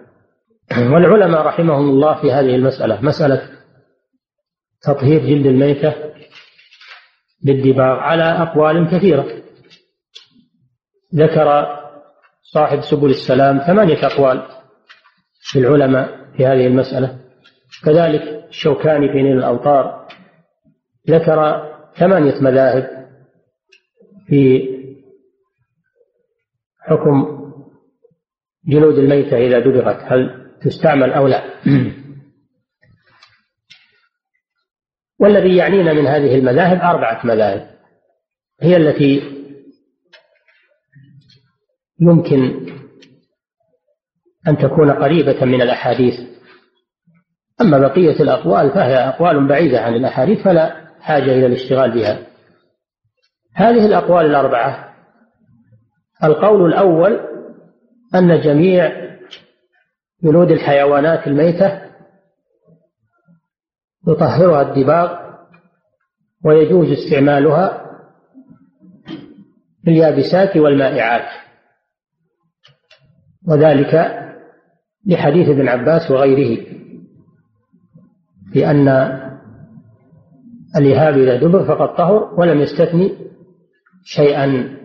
والعلماء 0.70 1.42
رحمهم 1.42 1.90
الله 1.90 2.20
في 2.20 2.32
هذه 2.32 2.54
المسألة 2.54 3.00
مسألة 3.00 3.48
تطهير 4.82 5.20
جلد 5.20 5.46
الميتة 5.46 5.94
بالدباغ 7.44 7.98
على 7.98 8.22
أقوال 8.22 8.90
كثيرة. 8.90 9.42
ذكر 11.14 11.78
صاحب 12.42 12.80
سبل 12.80 13.10
السلام 13.10 13.58
ثمانية 13.58 14.06
أقوال 14.06 14.42
للعلماء 15.56 16.32
في 16.36 16.46
هذه 16.46 16.66
المسألة. 16.66 17.18
كذلك 17.84 18.22
الشوكاني 18.48 19.08
في 19.08 19.22
نيل 19.22 19.38
الأوطار 19.38 20.08
ذكر 21.10 21.68
ثمانية 21.96 22.40
مذاهب 22.40 23.08
في 24.26 24.68
حكم 26.80 27.42
جلود 28.66 28.98
الميتة 28.98 29.36
إذا 29.36 29.58
دبغت 29.58 30.12
هل 30.12 30.41
تستعمل 30.64 31.12
أو 31.12 31.26
لا. 31.26 31.42
والذي 35.20 35.56
يعنينا 35.56 35.92
من 35.92 36.06
هذه 36.06 36.34
المذاهب 36.34 36.80
أربعة 36.80 37.26
مذاهب. 37.26 37.70
هي 38.60 38.76
التي 38.76 39.22
يمكن 42.00 42.66
أن 44.48 44.56
تكون 44.58 44.90
قريبة 44.90 45.44
من 45.44 45.62
الأحاديث. 45.62 46.20
أما 47.60 47.78
بقية 47.78 48.20
الأقوال 48.22 48.70
فهي 48.70 48.94
أقوال 48.94 49.48
بعيدة 49.48 49.80
عن 49.80 49.94
الأحاديث 49.94 50.44
فلا 50.44 50.92
حاجة 51.00 51.32
إلى 51.32 51.46
الاشتغال 51.46 51.90
بها. 51.94 52.26
هذه 53.54 53.86
الأقوال 53.86 54.26
الأربعة. 54.26 54.94
القول 56.24 56.68
الأول 56.68 57.20
أن 58.14 58.40
جميع 58.40 59.01
جلود 60.24 60.50
الحيوانات 60.50 61.26
الميتة 61.26 61.80
يطهرها 64.08 64.62
الدباغ 64.62 65.22
ويجوز 66.44 66.88
استعمالها 66.88 67.82
في 69.84 69.90
اليابسات 69.90 70.56
والمائعات. 70.56 71.28
وذلك 73.48 74.22
لحديث 75.06 75.48
ابن 75.48 75.68
عباس 75.68 76.10
وغيره 76.10 76.66
بأن 78.54 78.88
الإهاب 80.76 81.18
إذا 81.18 81.36
دبر 81.36 81.64
فقد 81.64 81.96
طهر 81.96 82.34
ولم 82.40 82.60
يستثني 82.60 83.16
شيئا. 84.04 84.78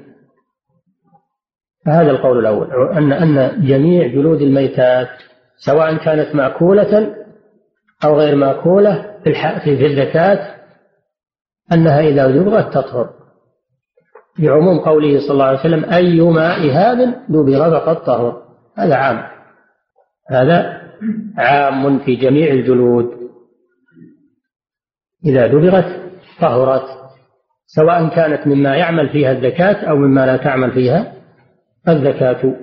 فهذا 1.87 2.11
القول 2.11 2.39
الأول. 2.39 2.91
أن 2.93 3.11
أن 3.11 3.61
جميع 3.67 4.07
جلود 4.07 4.41
الميتات 4.41 5.07
سواء 5.57 5.97
كانت 5.97 6.35
مأكولة 6.35 7.15
أو 8.05 8.19
غير 8.19 8.35
مأكولة 8.35 9.17
في 9.63 9.85
الزكاة 9.85 10.55
أنها 11.73 11.99
إذا 11.99 12.27
دبغت 12.27 12.73
تطهر. 12.73 13.09
لعموم 14.39 14.79
قوله 14.79 15.19
صلى 15.19 15.31
الله 15.31 15.45
عليه 15.45 15.59
وسلم 15.59 15.85
أيما 15.93 16.55
إهاب 16.55 17.15
دبغ 17.29 17.79
فقد 17.79 18.03
طهر. 18.03 18.43
هذا 18.77 18.95
عام. 18.95 19.23
هذا 20.29 20.81
عام 21.37 21.99
في 21.99 22.15
جميع 22.15 22.51
الجلود. 22.51 23.05
إذا 25.25 25.47
دبغت 25.47 26.01
طهرت. 26.41 26.87
سواء 27.65 28.09
كانت 28.09 28.47
مما 28.47 28.75
يعمل 28.75 29.09
فيها 29.09 29.31
الزكاة 29.31 29.89
أو 29.89 29.95
مما 29.95 30.25
لا 30.25 30.37
تعمل 30.37 30.71
فيها 30.71 31.16
الزكاة. 31.89 32.55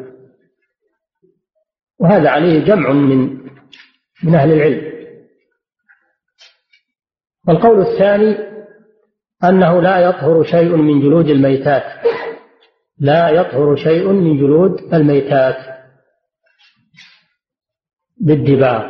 وهذا 2.01 2.31
عليه 2.31 2.65
جمع 2.65 2.93
من 2.93 3.45
من 4.25 4.35
أهل 4.35 4.53
العلم. 4.53 4.95
والقول 7.49 7.81
الثاني 7.81 8.39
أنه 9.45 9.83
لا 9.83 9.99
يطهر 9.99 10.43
شيء 10.43 10.77
من 10.77 11.01
جلود 11.01 11.29
الميتات. 11.29 11.83
لا 12.99 13.31
يطهر 13.31 13.77
شيء 13.77 14.09
من 14.09 14.39
جلود 14.39 14.95
الميتات. 14.95 15.57
بالدباغ. 18.21 18.83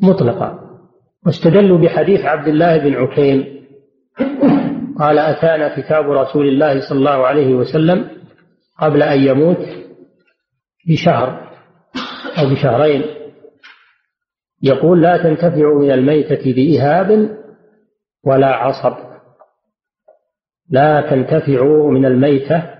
مطلقا. 0.00 0.60
واستدلوا 1.26 1.78
بحديث 1.78 2.20
عبد 2.20 2.48
الله 2.48 2.78
بن 2.78 2.94
عكيم. 2.94 3.56
قال 4.98 5.18
أتانا 5.18 5.80
كتاب 5.80 6.10
رسول 6.10 6.48
الله 6.48 6.88
صلى 6.88 6.98
الله 6.98 7.26
عليه 7.26 7.54
وسلم 7.54 8.15
قبل 8.78 9.02
أن 9.02 9.20
يموت 9.20 9.66
بشهر 10.88 11.50
أو 12.38 12.50
بشهرين. 12.50 13.04
يقول 14.62 15.02
لا 15.02 15.22
تنتفع 15.22 15.74
من 15.74 15.90
الميتة 15.90 16.52
بإهاب 16.52 17.38
ولا 18.24 18.46
عصب. 18.46 18.96
لا 20.70 21.10
تنتفع 21.10 21.64
من 21.90 22.06
الميتة 22.06 22.74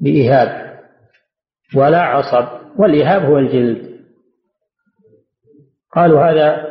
بإهاب 0.00 0.80
ولا 1.76 2.02
عصب. 2.02 2.46
والإهاب 2.78 3.22
هو 3.22 3.38
الجلد. 3.38 3.96
قالوا 5.92 6.20
هذا 6.20 6.66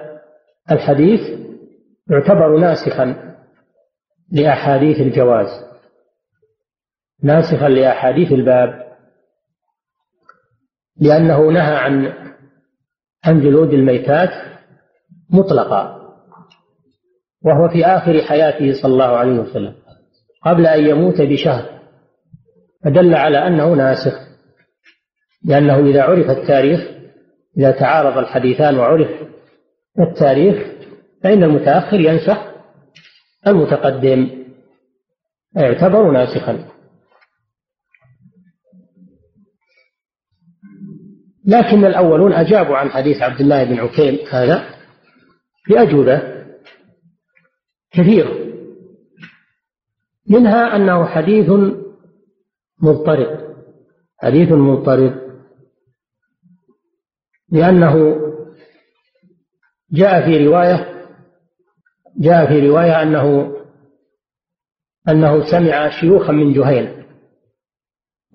الحديث 0.72 1.20
يعتبر 2.10 2.58
ناسخا 2.58 3.36
لأحاديث 4.32 4.97
الجواز. 4.97 5.74
ناسخا 7.24 7.70
لأحاديث 7.70 8.32
الباب 8.32 8.86
لأنه 11.01 11.51
نهى 11.51 11.76
عن 11.76 12.13
عن 13.26 13.41
جلود 13.41 13.74
الميتات 13.74 14.30
مطلقا 15.30 15.95
وهو 17.41 17.70
في 17.70 17.86
آخر 17.86 18.22
حياته 18.22 18.82
صلى 18.82 18.93
الله 18.93 19.18
عليه 19.18 19.39
وسلم 19.39 19.76
قبل 20.45 20.68
أن 20.68 20.88
يموت 20.88 21.22
بشهر 21.22 21.80
فدل 22.84 23.16
على 23.16 23.47
أنه 23.47 23.74
ناسخ 23.74 24.26
لأنه 25.45 25.80
إذا 25.80 26.03
عرف 26.03 26.30
التاريخ 26.30 26.95
إذا 27.57 27.72
تعارض 27.72 28.18
الحديثان 28.18 28.78
وعرف 28.78 29.09
التاريخ 29.99 30.68
فإن 31.24 31.43
المتأخر 31.43 31.99
ينسخ 31.99 32.38
المتقدم 33.47 34.30
يعتبر 35.55 36.11
ناسخا. 36.11 36.74
لكن 41.45 41.85
الأولون 41.85 42.33
أجابوا 42.33 42.77
عن 42.77 42.89
حديث 42.89 43.21
عبد 43.21 43.41
الله 43.41 43.63
بن 43.63 43.79
عكيم 43.79 44.27
هذا 44.31 44.75
بأجوبة 45.69 46.21
كثيرة 47.91 48.45
منها 50.29 50.75
أنه 50.75 51.05
حديث 51.05 51.49
مضطرب 52.81 53.55
حديث 54.17 54.51
مضطرب 54.51 55.25
لأنه 57.51 58.15
جاء 59.91 60.25
في 60.25 60.47
رواية 60.47 60.95
جاء 62.17 62.47
في 62.47 62.67
رواية 62.67 63.01
أنه 63.01 63.55
أنه 65.09 65.51
سمع 65.51 65.89
شيوخا 65.89 66.31
من 66.31 66.53
جهينة 66.53 67.05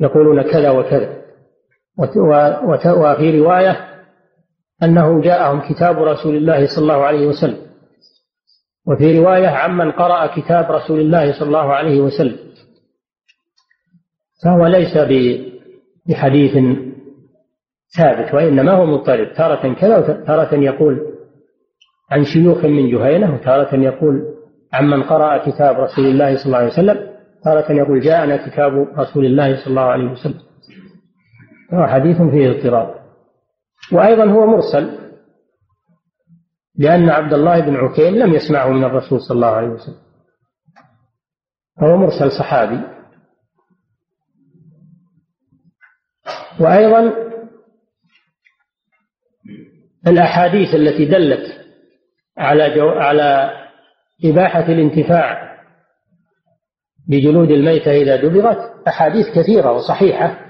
يقولون 0.01 0.43
كذا 0.43 0.71
وكذا. 0.71 1.20
وفي 2.01 3.39
رواية 3.41 3.77
أنه 4.83 5.21
جاءهم 5.21 5.61
كتاب 5.61 6.03
رسول 6.03 6.37
الله 6.37 6.67
صلى 6.67 6.83
الله 6.83 7.05
عليه 7.05 7.27
وسلم. 7.27 7.59
وفي 8.87 9.19
رواية 9.19 9.49
عمن 9.49 9.93
قرأ 9.93 10.27
كتاب 10.27 10.71
رسول 10.71 11.01
الله 11.01 11.39
صلى 11.39 11.47
الله 11.47 11.73
عليه 11.75 12.01
وسلم. 12.01 12.37
فهو 14.45 14.67
ليس 14.67 14.99
بحديث 16.09 16.53
ثابت 17.97 18.35
وإنما 18.35 18.73
هو 18.73 18.87
مضطرب. 18.87 19.33
تارة 19.33 19.75
كذا 19.75 19.99
وتارة 19.99 20.55
يقول 20.55 21.01
عن 22.11 22.25
شيوخ 22.25 22.65
من 22.65 22.91
جهينة 22.91 23.35
وتارة 23.35 23.77
يقول 23.77 24.25
عمن 24.73 25.03
قرأ 25.03 25.51
كتاب 25.51 25.81
رسول 25.81 26.07
الله 26.07 26.37
صلى 26.37 26.47
الله 26.47 26.59
عليه 26.59 26.67
وسلم 26.69 27.11
تارة 27.45 27.73
يقول 27.73 28.01
جاءنا 28.01 28.49
كتاب 28.49 28.73
رسول 28.99 29.25
الله 29.27 29.57
صلى 29.57 29.67
الله 29.67 29.83
عليه 29.83 30.11
وسلم. 30.11 30.50
هو 31.75 31.87
حديث 31.87 32.17
فيه 32.17 32.51
اضطراب. 32.51 33.01
وأيضا 33.93 34.25
هو 34.25 34.47
مرسل 34.47 35.01
لأن 36.79 37.11
عبد 37.11 37.33
الله 37.35 37.61
بن 37.61 37.77
عكيم 37.77 38.15
لم 38.15 38.35
يسمعه 38.35 38.69
من 38.69 38.85
الرسول 38.85 39.21
صلى 39.21 39.35
الله 39.35 39.49
عليه 39.49 39.69
وسلم. 39.69 40.01
فهو 41.81 41.97
مرسل 41.97 42.31
صحابي. 42.39 42.81
وأيضا 46.61 47.31
الأحاديث 50.07 50.75
التي 50.75 51.05
دلت 51.05 51.67
على 52.39 52.75
جو 52.75 52.89
على 52.89 53.51
إباحة 54.25 54.73
الانتفاع 54.73 55.51
بجلود 57.09 57.51
الميتة 57.51 57.91
إذا 57.91 58.17
دبغت 58.17 58.89
أحاديث 58.89 59.27
كثيرة 59.39 59.73
وصحيحة. 59.73 60.50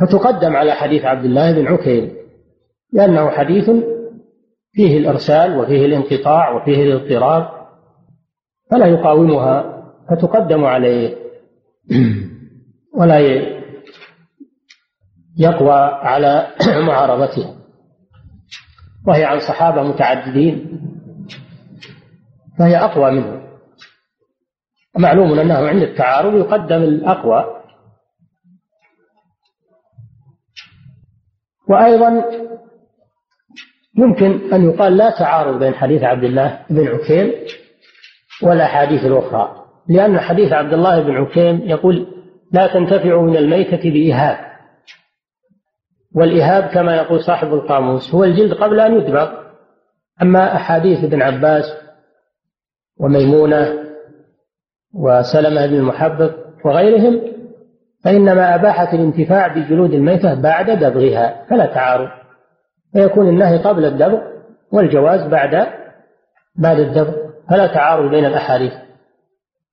فتقدم 0.00 0.56
على 0.56 0.72
حديث 0.72 1.04
عبد 1.04 1.24
الله 1.24 1.52
بن 1.52 1.66
عكيم 1.66 2.16
لأنه 2.92 3.30
حديث 3.30 3.70
فيه 4.72 4.98
الإرسال 4.98 5.58
وفيه 5.58 5.86
الانقطاع 5.86 6.50
وفيه 6.50 6.82
الاضطراب 6.82 7.48
فلا 8.70 8.86
يقاومها 8.86 9.82
فتقدم 10.10 10.64
عليه. 10.64 11.16
ولا 12.98 13.18
يقوى 15.38 15.80
على 16.02 16.46
معارضتها. 16.86 17.54
وهي 19.06 19.24
عن 19.24 19.38
صحابة 19.38 19.82
متعددين 19.82 20.80
فهي 22.58 22.76
أقوى 22.76 23.10
منه. 23.10 23.44
معلوم 24.98 25.38
أنه 25.38 25.54
عند 25.54 25.82
التعارض 25.82 26.34
يقدم 26.34 26.82
الأقوى 26.82 27.63
وأيضا 31.68 32.24
يمكن 33.98 34.52
أن 34.52 34.70
يقال 34.70 34.96
لا 34.96 35.10
تعارض 35.10 35.58
بين 35.58 35.74
حديث 35.74 36.02
عبد 36.02 36.24
الله 36.24 36.60
بن 36.70 36.86
عكيم 36.88 37.32
والأحاديث 38.42 39.04
الأخرى 39.06 39.64
لأن 39.88 40.20
حديث 40.20 40.52
عبد 40.52 40.72
الله 40.72 41.00
بن 41.02 41.16
عكيم 41.16 41.60
يقول 41.64 42.06
لا 42.52 42.66
تنتفع 42.66 43.20
من 43.20 43.36
الميتة 43.36 43.90
بإهاب 43.90 44.38
والإهاب 46.14 46.64
كما 46.64 46.96
يقول 46.96 47.20
صاحب 47.24 47.54
القاموس 47.54 48.14
هو 48.14 48.24
الجلد 48.24 48.52
قبل 48.52 48.80
أن 48.80 48.94
يدبغ 48.94 49.32
أما 50.22 50.56
أحاديث 50.56 51.04
ابن 51.04 51.22
عباس 51.22 51.64
وميمونة 53.00 53.84
وسلمة 54.94 55.66
بن 55.66 55.74
المحبب 55.74 56.34
وغيرهم 56.64 57.33
فإنما 58.04 58.54
أباحت 58.54 58.94
الانتفاع 58.94 59.48
بجلود 59.48 59.92
الميتة 59.92 60.34
بعد 60.34 60.70
دبغها 60.70 61.44
فلا 61.50 61.66
تعارض. 61.66 62.08
فيكون 62.92 63.28
النهي 63.28 63.58
قبل 63.58 63.84
الدبغ 63.84 64.18
والجواز 64.72 65.30
بعد 65.30 65.66
بعد 66.56 66.78
الدبغ 66.78 67.12
فلا 67.50 67.66
تعارض 67.66 68.10
بين 68.10 68.24
الأحاديث. 68.24 68.72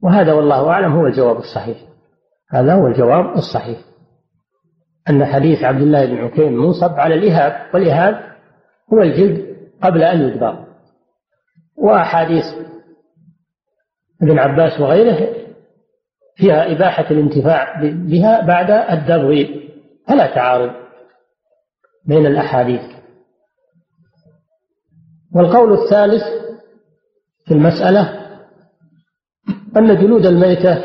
وهذا 0.03 0.33
والله 0.33 0.69
أعلم 0.69 0.93
هو 0.93 1.07
الجواب 1.07 1.37
الصحيح. 1.37 1.77
هذا 2.49 2.73
هو 2.73 2.87
الجواب 2.87 3.25
الصحيح. 3.25 3.79
أن 5.09 5.25
حديث 5.25 5.63
عبد 5.63 5.81
الله 5.81 6.05
بن 6.05 6.17
عكيم 6.17 6.53
منصب 6.53 6.91
على 6.91 7.15
الإهاب 7.15 7.73
والإهاب 7.73 8.21
هو 8.93 9.01
الجلد 9.01 9.57
قبل 9.83 10.03
أن 10.03 10.21
يدبر 10.21 10.65
وأحاديث 11.77 12.43
ابن 14.21 14.39
عباس 14.39 14.79
وغيره 14.79 15.40
فيها 16.41 16.71
إباحة 16.71 17.11
الانتفاع 17.11 17.81
بها 17.81 18.45
بعد 18.45 18.71
الدبغ 18.71 19.61
فلا 20.07 20.35
تعارض 20.35 20.71
بين 22.05 22.25
الأحاديث. 22.25 22.81
والقول 25.35 25.73
الثالث 25.73 26.23
في 27.45 27.53
المسألة 27.53 28.21
أن 29.77 30.01
جلود 30.01 30.25
الميتة 30.25 30.83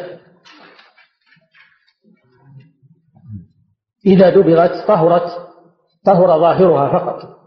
إذا 4.07 4.31
دبغت 4.31 4.87
طهرت 4.89 5.47
طهر 6.05 6.41
ظاهرها 6.41 6.99
فقط 6.99 7.39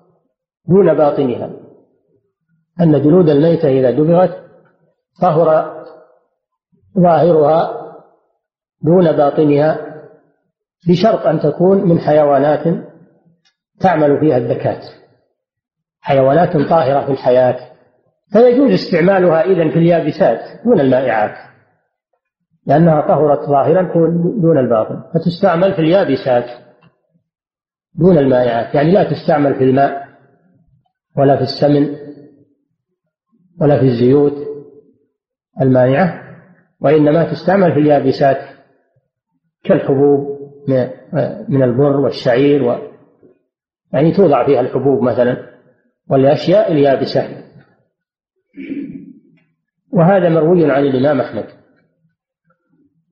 دون 0.68 0.94
باطنها. 0.94 1.50
أن 2.82 3.02
جلود 3.02 3.30
الميتة 3.30 3.70
إذا 3.70 3.92
دبغت 3.92 4.44
طهر 5.22 5.80
ظاهرها 7.00 7.89
دون 8.82 9.12
باطنها 9.12 9.78
بشرط 10.90 11.26
أن 11.26 11.40
تكون 11.40 11.90
من 11.90 12.00
حيوانات 12.00 12.64
تعمل 13.80 14.20
فيها 14.20 14.38
الذكاة 14.38 14.82
حيوانات 16.02 16.58
طاهرة 16.58 17.06
في 17.06 17.12
الحياة. 17.12 17.60
فيجوز 18.32 18.72
استعمالها 18.72 19.42
إذن 19.44 19.70
في 19.70 19.80
اليابسات 19.80 20.66
دون 20.66 20.80
المائعات. 20.80 21.36
لأنها 22.66 23.02
طهرت 23.02 23.40
ظاهرا 23.40 23.82
دون 24.42 24.58
الباطن. 24.58 25.04
فتستعمل 25.14 25.74
في 25.74 25.80
اليابسات 25.80 26.46
دون 27.96 28.18
المائعات. 28.18 28.76
يعني 28.76 28.92
لا 28.92 29.04
تستعمل 29.04 29.56
في 29.56 29.64
الماء 29.64 30.08
ولا 31.18 31.36
في 31.36 31.42
السمن 31.42 31.96
ولا 33.62 33.80
في 33.80 33.86
الزيوت 33.86 34.34
المائعة 35.62 36.24
وإنما 36.82 37.32
تستعمل 37.32 37.74
في 37.74 37.80
اليابسات. 37.80 38.59
كالحبوب 39.64 40.40
من 41.50 41.64
البر 41.64 42.00
والشعير 42.00 42.64
و 42.64 42.90
يعني 43.94 44.12
توضع 44.12 44.46
فيها 44.46 44.60
الحبوب 44.60 45.04
مثلا 45.04 45.50
والأشياء 46.10 46.72
اليابسة. 46.72 47.44
وهذا 49.94 50.30
مروي 50.30 50.72
عن 50.72 50.86
الإمام 50.86 51.22
أحمد 51.22 51.46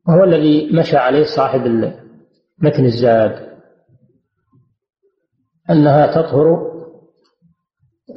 وهو 0.08 0.24
الذي 0.24 0.70
مشى 0.74 0.98
عليه 0.98 1.24
صاحب 1.36 1.62
متن 2.60 2.86
الزاد 2.86 3.48
أنها 5.70 6.08
تطهر 6.08 6.68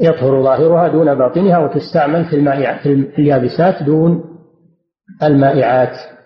يطهر 0.00 0.42
ظاهرها 0.42 0.88
دون 0.88 1.14
باطنها 1.14 1.58
وتستعمل 1.58 2.24
في 2.24 2.36
المائع 2.36 2.82
في 2.82 2.88
اليابسات 3.18 3.82
دون 3.82 4.38
المائعات. 5.22 6.19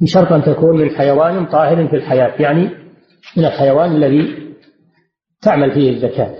بشرط 0.00 0.32
أن 0.32 0.42
تكون 0.42 0.78
من 0.78 0.90
حيوان 0.90 1.46
طاهر 1.46 1.88
في 1.88 1.96
الحياة 1.96 2.42
يعني 2.42 2.70
من 3.36 3.44
الحيوان 3.44 3.92
الذي 3.92 4.54
تعمل 5.42 5.72
فيه 5.72 5.90
الزكاة. 5.90 6.34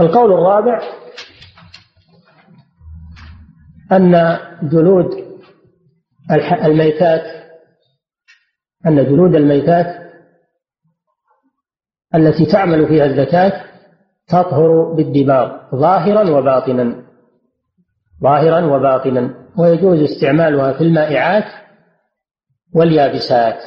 القول 0.00 0.32
الرابع 0.32 0.80
أن 3.92 4.38
جلود 4.62 5.24
الميتات 6.64 7.22
أن 8.86 9.04
جلود 9.06 9.34
الميتات 9.34 10.04
التي 12.14 12.46
تعمل 12.46 12.88
فيها 12.88 13.04
الزكاة 13.04 13.64
تطهر 14.28 14.94
بالدباغ 14.94 15.76
ظاهرا 15.76 16.30
وباطنا 16.30 17.04
ظاهرا 18.22 18.60
وباطنا 18.60 19.34
ويجوز 19.58 20.00
استعمالها 20.00 20.72
في 20.72 20.80
المائعات 20.80 21.63
واليابسات. 22.74 23.62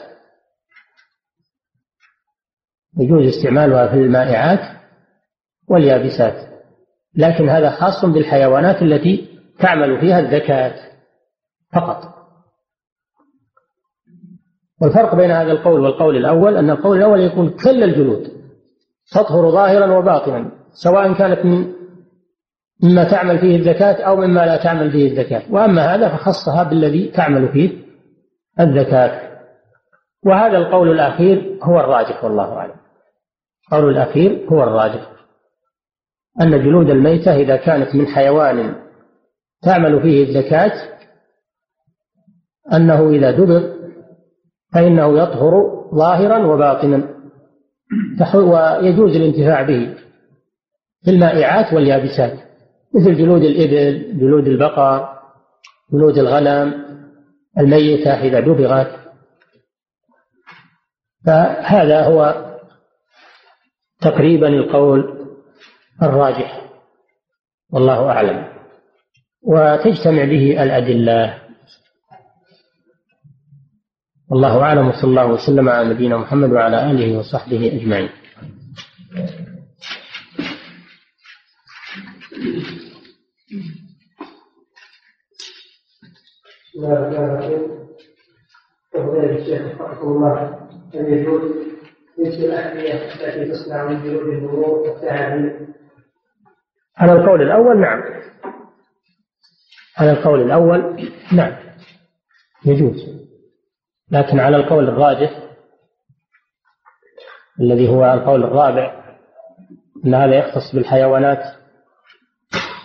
يجوز 2.99 3.26
استعمالها 3.26 3.88
في 3.88 3.93
المائعات 3.93 4.78
واليابسات 5.70 6.47
لكن 7.16 7.49
هذا 7.49 7.70
خاص 7.70 8.05
بالحيوانات 8.05 8.82
التي 8.82 9.39
تعمل 9.60 9.99
فيها 9.99 10.20
الزكاة 10.20 10.76
فقط. 11.74 12.18
والفرق 14.82 15.16
بين 15.16 15.32
هذا 15.32 15.51
القول 15.51 15.80
والقول 15.80 16.18
الأول 16.18 16.58
أن 16.58 16.70
القول 16.70 16.97
الأول 16.97 17.22
يكون 17.22 17.49
كل 17.49 17.84
الجلود 17.84 18.32
تطهر 19.12 19.51
ظاهرا 19.51 19.97
وباطنا 19.97 20.51
سواء 20.72 21.14
كانت 21.14 21.45
من 21.45 21.74
مما 22.84 23.03
تعمل 23.03 23.39
فيه 23.39 23.55
الزكاة 23.55 24.03
أو 24.03 24.16
مما 24.16 24.45
لا 24.45 24.64
تعمل 24.64 24.91
فيه 24.91 25.12
الزكاة 25.12 25.53
وأما 25.53 25.95
هذا 25.95 26.10
فخصها 26.10 26.64
بالذي 26.64 27.08
تعمل 27.08 27.49
فيه 27.49 27.86
الزكاة. 28.60 29.28
وهذا 30.26 30.58
القول 30.58 30.91
الأخير 30.91 31.60
هو 31.64 31.80
الراجح 31.80 32.24
والله 32.24 32.53
أعلم. 32.53 32.76
القول 33.64 33.91
الأخير 33.91 34.45
هو 34.51 34.64
الراجح. 34.64 35.12
أن 36.41 36.64
جلود 36.64 36.89
الميتة 36.89 37.36
إذا 37.36 37.55
كانت 37.55 37.95
من 37.95 38.08
حيوان 38.08 38.76
تعمل 39.64 40.01
فيه 40.01 40.24
الزكاة 40.24 40.72
أنه 42.74 43.10
إذا 43.10 43.32
دبر 43.32 43.74
فإنه 44.74 45.20
يطهر 45.20 45.84
ظاهرا 45.95 46.45
وباطنا. 46.45 47.18
ويجوز 48.36 49.16
الانتفاع 49.16 49.62
به 49.62 49.95
في 51.05 51.12
المائعات 51.12 51.74
واليابسات 51.74 52.34
مثل 52.95 53.18
جلود 53.18 53.41
الإبل 53.41 54.20
جلود 54.20 54.47
البقر 54.47 55.10
جلود 55.93 56.18
الغنم. 56.18 56.86
الميتة 57.60 58.14
إذا 58.14 58.39
دبغت. 58.39 58.99
فهذا 61.26 62.03
هو 62.03 62.47
تقريبا 64.01 64.47
القول 64.47 65.28
الراجح 66.03 66.62
والله 67.74 68.10
أعلم. 68.10 68.47
وتجتمع 69.43 70.24
به 70.24 70.64
الأدلة. 70.64 71.41
والله 74.32 74.62
أعلم 74.62 74.88
وصلى 74.88 75.10
الله 75.10 75.26
وسلم 75.26 75.70
على 75.70 75.89
نبينا 75.89 76.18
محمد 76.18 76.51
وعلى 76.51 76.91
آله 76.91 77.18
وصحبه 77.18 77.68
أجمعين. 77.68 78.10
الشيخ 89.38 89.82
رحمه 89.82 90.03
الله. 90.03 90.59
يجوز 90.93 91.41
لبس 92.17 92.36
الأحذية 92.36 92.93
التي 92.93 93.51
تصنع 93.51 93.86
من 93.86 94.03
جلود 94.03 94.34
النمور 94.34 94.97
على 96.97 97.11
القول 97.11 97.41
الأول 97.41 97.82
نعم. 97.82 98.03
على 99.97 100.11
القول 100.11 100.41
الأول 100.41 101.09
نعم. 101.34 101.55
يجوز. 102.65 103.28
لكن 104.11 104.39
على 104.39 104.57
القول 104.57 104.89
الراجح 104.89 105.43
الذي 107.59 107.89
هو 107.89 108.05
القول 108.05 108.43
الرابع 108.43 109.15
أن 110.05 110.13
هذا 110.13 110.36
يختص 110.36 110.75
بالحيوانات 110.75 111.43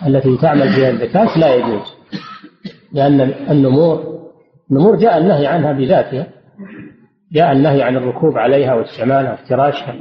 التي 0.07 0.37
تعمل 0.37 0.73
فيها 0.73 0.89
الزكاة 0.89 1.39
لا 1.39 1.55
يجوز. 1.55 1.92
لأن 2.93 3.21
النمور 3.21 4.13
النمور 4.71 4.95
جاء 4.95 5.17
النهي 5.17 5.47
عنها 5.47 5.73
بذاتها. 5.73 6.27
جاء 7.31 7.51
النهي 7.51 7.83
عن 7.83 7.95
الركوب 7.97 8.37
عليها 8.37 8.73
واستعمالها 8.73 9.31
وافتراشها 9.31 9.95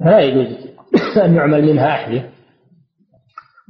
فلا 0.00 0.20
يجوز 0.20 0.46
أن 1.24 1.34
يعمل 1.34 1.62
منها 1.62 1.88
أحذية. 1.88 2.30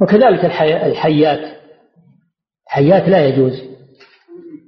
وكذلك 0.00 0.44
الحيات. 0.44 1.56
الحيات 2.66 3.08
لا 3.08 3.26
يجوز 3.26 3.52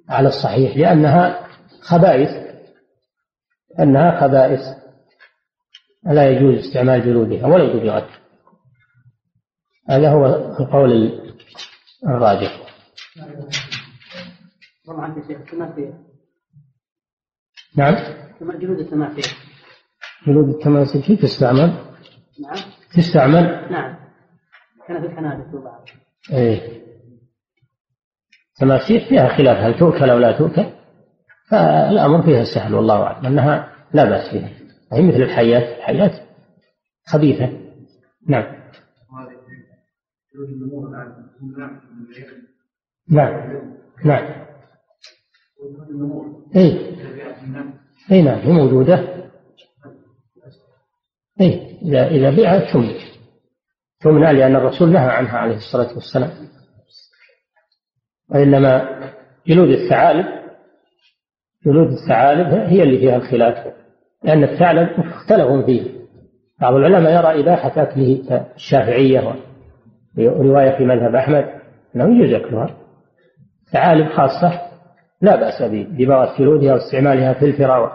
على 0.08 0.28
الصحيح 0.28 0.76
لأنها 0.76 1.46
خبائث. 1.80 2.30
أنها 3.80 4.20
خبائث. 4.20 4.60
لا 6.06 6.30
يجوز 6.30 6.58
استعمال 6.58 7.04
جلودها 7.04 7.46
ولو 7.46 7.78
دبغت 7.78 8.08
هذا 9.88 10.10
هو 10.10 10.26
القول 10.60 11.20
الراجح. 12.06 12.63
طبعا 14.86 15.18
يا 15.18 15.22
شيخ 15.26 15.40
التماثيل 15.40 15.94
نعم. 17.76 17.94
جلود 18.40 18.78
التماثيل. 18.78 19.24
جلود 20.26 20.48
التماثيل 20.48 21.02
كيف 21.02 21.22
تستعمل؟ 21.22 21.68
نعم. 22.42 22.56
تستعمل؟ 22.96 23.72
نعم. 23.72 23.96
كان 24.88 25.00
في 25.00 25.06
الكنادة 25.06 25.58
وبعض 25.58 25.88
إيه. 26.32 26.84
تماثيل 28.56 29.00
فيها 29.08 29.36
خلاف 29.36 29.56
هل 29.56 29.78
تؤكل 29.78 30.10
أو 30.10 30.18
لا 30.18 30.38
تؤكل؟ 30.38 30.66
فالأمر 31.50 32.22
فيها 32.22 32.44
سهل 32.44 32.74
والله 32.74 33.02
أعلم 33.02 33.26
انها 33.26 33.74
لا 33.94 34.04
بأس 34.04 34.30
فيها. 34.30 34.50
هي 34.92 35.02
مثل 35.02 35.22
الحيات 35.22 35.78
الحيات 35.78 36.28
خبيثة. 37.06 37.60
نعم. 38.28 38.64
نعم 43.10 43.60
نعم 44.04 44.44
اي 46.56 46.94
اي 48.12 48.22
نعم 48.22 48.38
هي 48.38 48.52
موجودة. 48.52 49.24
اي 51.40 51.78
إذا 51.82 52.06
إذا 52.06 52.30
بيعت 52.30 52.72
تمنع 52.72 52.98
تمنع 54.00 54.30
لأن 54.30 54.56
الرسول 54.56 54.92
نهى 54.92 55.10
عنها 55.10 55.38
عليه 55.38 55.56
الصلاة 55.56 55.94
والسلام. 55.94 56.30
وإنما 58.30 59.00
جلود 59.46 59.68
الثعالب 59.68 60.26
جلود 61.66 61.92
الثعالب 61.92 62.46
هي 62.46 62.82
اللي 62.82 62.98
فيها 62.98 63.16
الخلاف 63.16 63.74
لأن 64.22 64.44
الثعلب 64.44 64.88
اختلفوا 65.00 65.62
فيه. 65.66 65.94
بعض 66.60 66.74
العلماء 66.74 67.12
يرى 67.12 67.40
إباحة 67.40 67.82
أكله 67.82 68.24
كالشافعيه 68.28 69.34
ورواية 70.18 70.78
في 70.78 70.84
مذهب 70.84 71.14
أحمد 71.14 71.44
أنه 71.96 72.18
يجوز 72.18 72.32
أكلها. 72.34 72.83
ثعالب 73.72 74.08
خاصة 74.08 74.60
لا 75.20 75.36
بأس 75.36 75.62
ببغض 75.72 76.38
جلودها 76.38 76.74
واستعمالها 76.74 77.34
في 77.34 77.44
الفراوة 77.44 77.92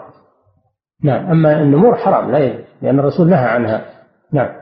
نعم 1.04 1.30
أما 1.30 1.62
النمور 1.62 1.96
حرام 1.96 2.30
لا 2.30 2.38
يجوز 2.38 2.64
لأن 2.82 2.98
الرسول 2.98 3.28
نهى 3.28 3.44
عنها 3.44 3.84
نعم 4.32 4.60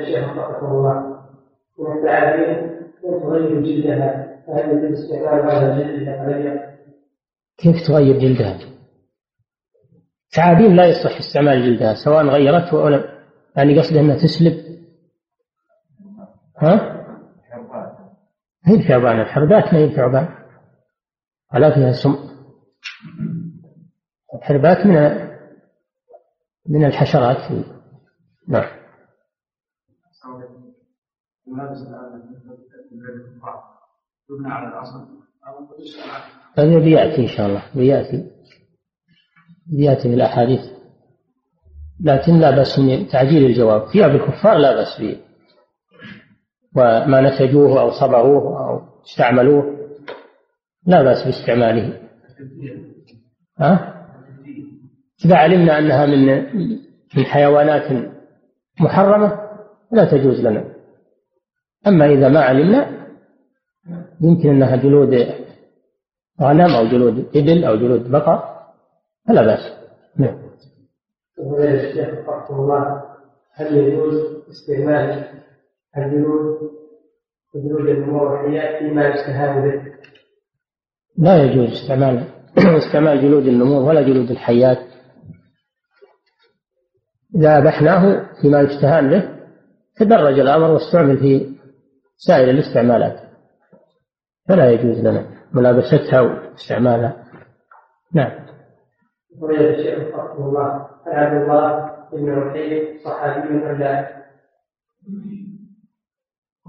الشيخ 0.00 0.30
الله 0.62 1.20
التعابين 1.96 2.70
تغير 3.02 3.60
جلدها 3.60 4.36
عليها؟ 6.20 6.70
كيف 7.58 7.76
تغير 7.88 8.18
جلدها؟ 8.18 8.58
تعابين 10.32 10.76
لا 10.76 10.86
يصح 10.86 11.16
استعمال 11.18 11.62
جلدها 11.62 11.94
سواء 12.04 12.26
غيرته 12.26 12.82
أو 12.82 12.88
لم 12.88 13.04
يعني 13.56 13.78
قصده 13.78 14.00
أنها 14.00 14.16
تسلب 14.16 14.54
ها؟ 16.58 16.99
هي 18.64 18.74
الثعبان 18.74 19.20
الحربات 19.20 19.74
ما 19.74 19.78
هي 19.78 19.84
الثعبان 19.84 20.28
ولا 21.54 21.74
فيها 21.74 21.92
سم 21.92 22.30
الحربات 24.34 24.86
من 24.86 25.30
من 26.68 26.84
الحشرات. 26.84 27.52
نعم. 28.48 28.80
هذا 36.58 36.78
بيأتي 36.78 37.22
إن 37.22 37.28
شاء 37.28 37.46
الله. 37.46 37.62
بيأتي 37.74 38.30
بيأتي 39.66 40.02
في 40.02 40.14
الأحاديث 40.14 40.60
لكن 42.00 42.38
لا 42.38 42.50
بأس 42.50 42.78
من 42.78 43.08
تعجيل 43.08 43.44
الجواب. 43.44 43.88
ثياب 43.92 44.10
الكفار 44.10 44.58
لا 44.58 44.74
بأس 44.74 45.00
به 45.00 45.29
وما 46.76 47.20
نسجوه 47.20 47.80
أو 47.80 47.90
صبغوه 47.90 48.68
أو 48.68 48.80
استعملوه 49.04 49.76
لا 50.86 51.02
بأس 51.02 51.24
باستعماله. 51.24 52.00
ها؟ 53.58 54.04
إذا 55.24 55.36
علمنا 55.36 55.78
أنها 55.78 56.06
من 56.06 56.26
من 57.16 57.24
حيوانات 57.24 58.12
محرمة 58.80 59.40
لا 59.92 60.04
تجوز 60.04 60.40
لنا. 60.40 60.64
أما 61.86 62.06
إذا 62.06 62.28
ما 62.28 62.40
علمنا 62.40 63.06
يمكن 64.20 64.48
أنها 64.48 64.76
جلود 64.76 65.14
غنم 66.40 66.74
أو 66.74 66.86
جلود 66.86 67.36
إبل 67.36 67.64
أو 67.64 67.76
جلود 67.76 68.10
بقر 68.10 68.42
فلا 69.28 69.42
بأس. 69.42 69.72
نعم. 70.16 70.38
هل 73.54 73.76
يجوز 73.76 74.14
استعمال 74.50 75.24
الجلود 75.96 76.70
جلود 77.54 77.88
المروحيات 77.88 78.82
فيما 78.82 79.08
يستهان 79.08 79.70
به. 79.70 79.92
لا 81.18 81.42
يجوز 81.42 81.82
استعمال 81.82 82.24
استعمال 82.86 83.22
جلود 83.22 83.46
النمور 83.46 83.82
ولا 83.82 84.02
جلود 84.02 84.30
الحيات. 84.30 84.78
إذا 87.36 87.58
أبحناه 87.58 88.26
فيما 88.42 88.60
يستهان 88.60 89.10
به 89.10 89.40
تدرج 89.96 90.38
الأمر 90.38 90.70
واستعمل 90.70 91.18
في 91.18 91.56
سائر 92.16 92.50
الاستعمالات. 92.50 93.20
فلا 94.48 94.70
يجوز 94.70 94.98
لنا 94.98 95.26
ملابستها 95.52 96.20
واستعمالها. 96.20 97.24
نعم. 98.14 98.46
فضيلة 99.40 99.70
الشيخ 99.70 100.14
رحمه 100.14 100.48
الله 100.48 100.86
عن 101.06 101.24
عبد 101.24 101.42
الله 101.42 101.90
بن 102.12 102.38
رحيم 102.38 102.98
صحابي 103.04 103.54
لا؟ 103.78 104.20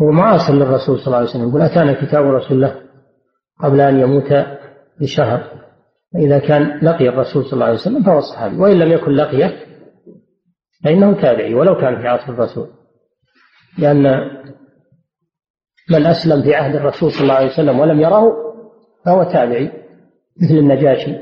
هو 0.01 0.11
معاصر 0.11 0.53
للرسول 0.53 0.99
صلى 0.99 1.07
الله 1.07 1.17
عليه 1.17 1.29
وسلم 1.29 1.49
يقول 1.49 1.61
أتانا 1.61 2.05
كتاب 2.05 2.25
رسول 2.25 2.57
الله 2.57 2.81
قبل 3.63 3.81
أن 3.81 3.99
يموت 3.99 4.33
بشهر. 5.01 5.43
فإذا 6.13 6.39
كان 6.39 6.79
لقي 6.83 7.09
الرسول 7.09 7.45
صلى 7.45 7.53
الله 7.53 7.65
عليه 7.65 7.75
وسلم 7.75 8.03
فهو 8.03 8.19
صحابي 8.19 8.57
وإن 8.57 8.79
لم 8.79 8.91
يكن 8.91 9.11
لقيه 9.11 9.65
فإنه 10.83 11.21
تابعي 11.21 11.53
ولو 11.53 11.75
كان 11.75 12.01
في 12.01 12.07
عصر 12.07 12.33
الرسول. 12.33 12.67
لأن 13.79 14.03
من 15.91 16.05
أسلم 16.05 16.43
في 16.43 16.55
عهد 16.55 16.75
الرسول 16.75 17.11
صلى 17.11 17.21
الله 17.21 17.33
عليه 17.33 17.51
وسلم 17.53 17.79
ولم 17.79 17.99
يره 17.99 18.33
فهو 19.05 19.23
تابعي 19.23 19.71
مثل 20.41 20.53
النجاشي. 20.53 21.17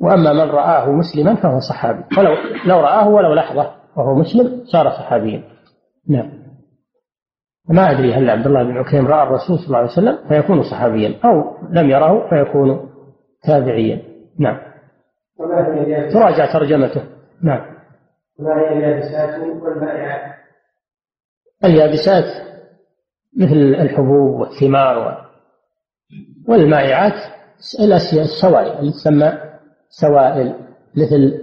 وأما 0.00 0.32
من 0.32 0.50
رآه 0.50 0.90
مسلما 0.90 1.34
فهو 1.34 1.60
صحابي. 1.60 2.04
ولو 2.18 2.34
لو 2.66 2.80
رآه 2.80 3.08
ولو 3.08 3.34
لحظة 3.34 3.74
وهو 3.96 4.14
مسلم 4.14 4.64
صار 4.64 4.90
صحابيا. 4.90 5.44
نعم. 6.08 6.41
ما 7.68 7.90
أدري 7.90 8.14
هل 8.14 8.30
عبد 8.30 8.46
الله 8.46 8.62
بن 8.62 8.76
عكيم 8.76 9.06
رأى 9.06 9.22
الرسول 9.22 9.58
صلى 9.58 9.66
الله 9.66 9.78
عليه 9.78 9.88
وسلم 9.88 10.28
فيكون 10.28 10.62
صحابيا 10.62 11.18
أو 11.24 11.56
لم 11.70 11.90
يره 11.90 12.28
فيكون 12.28 12.90
تابعيا 13.42 14.02
نعم؟ 14.38 14.58
تراجع 16.12 16.52
ترجمته 16.52 17.02
نعم 17.42 17.72
هي 18.40 18.72
اليابسات 18.72 19.40
والمائعات؟ 19.40 20.34
اليابسات 21.64 22.24
مثل 23.36 23.56
الحبوب 23.56 24.40
والثمار 24.40 25.26
والمائعات 26.48 27.12
السوائل 27.80 28.78
اللي 28.78 28.92
تسمى 28.92 29.32
سوائل 29.88 30.54
مثل 30.96 31.38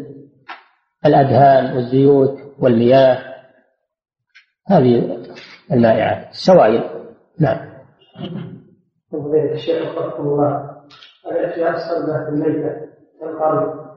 الأدهان 1.05 1.75
والزيوت 1.75 2.39
والمياه 2.59 3.29
هذه 4.67 5.18
المائعات 5.71 6.29
السوائل 6.29 6.83
نعم. 7.39 7.69
فضيلة 9.11 9.51
الشيخ 9.51 9.97
وفقكم 9.97 10.23
الله. 10.23 10.69
الصلبة 11.75 12.25
في 12.25 12.29
الميتة 12.29 12.89
كالقرن 13.19 13.89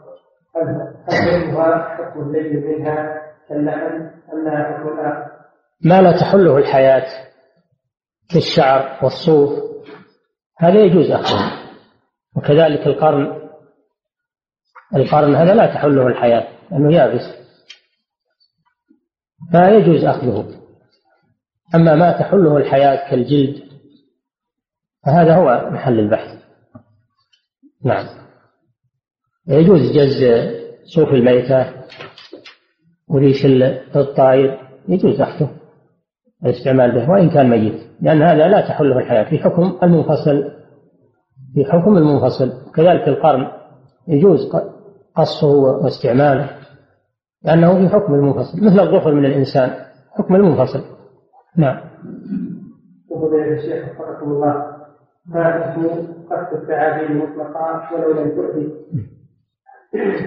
هل 0.56 0.94
هل 1.08 1.42
حكمها 1.42 1.96
حكم 1.96 2.20
الليل 2.20 2.66
منها 2.66 3.22
كاللحم 3.48 3.94
أم 4.32 4.44
لها 4.44 4.78
حكم 4.78 5.00
آخر؟ 5.00 5.32
ما 5.84 6.02
لا 6.02 6.20
تحله 6.20 6.58
الحياة 6.58 7.06
كالشعر 8.30 8.98
والصوف. 9.02 9.50
هذا 10.58 10.78
يجوز 10.78 11.10
أخذه. 11.10 11.52
وكذلك 12.36 12.86
القرن. 12.86 13.42
القرن 14.96 15.34
هذا 15.34 15.54
لا 15.54 15.66
تحله 15.66 16.06
الحياة 16.06 16.48
لأنه 16.70 16.94
يابس. 16.94 17.42
فيجوز 19.52 20.04
أخذه. 20.04 20.61
أما 21.74 21.94
ما 21.94 22.12
تحله 22.12 22.56
الحياة 22.56 23.10
كالجلد 23.10 23.62
فهذا 25.06 25.36
هو 25.36 25.70
محل 25.70 25.98
البحث. 25.98 26.38
نعم. 27.84 28.06
يجوز 29.48 29.80
جز 29.80 30.24
صوف 30.84 31.08
الميتة 31.08 31.66
وريش 33.08 33.46
الطائر 33.96 34.58
يجوز 34.88 35.20
أخذه 35.20 35.50
الاستعمال 36.44 36.92
به 36.92 37.10
وإن 37.10 37.30
كان 37.30 37.50
ميت. 37.50 37.82
لأن 38.00 38.22
هذا 38.22 38.48
لا 38.48 38.60
تحله 38.68 38.98
الحياة 38.98 39.30
في 39.30 39.38
حكم 39.38 39.78
المنفصل 39.82 40.50
في 41.54 41.64
حكم 41.64 41.96
المنفصل. 41.96 42.52
كذلك 42.74 43.08
القرن 43.08 43.48
يجوز 44.08 44.52
قصه 45.16 45.46
واستعماله 45.46 46.50
لأنه 47.42 47.78
في 47.78 47.94
حكم 47.94 48.14
المنفصل 48.14 48.64
مثل 48.64 48.80
الظفر 48.80 49.14
من 49.14 49.24
الإنسان 49.24 49.70
حكم 50.10 50.34
المنفصل. 50.34 51.01
نعم. 51.56 51.80
فضيلة 53.10 53.54
الشيخ 53.54 53.84
وفقكم 53.88 54.30
الله. 54.30 54.66
ما 55.26 55.44
حكم 55.44 55.86
قتل 56.30 56.62
الثعابين 56.62 57.10
المطلقة 57.10 57.94
ولو 57.94 58.20
لم 58.20 58.30
تؤذي؟ 58.30 58.68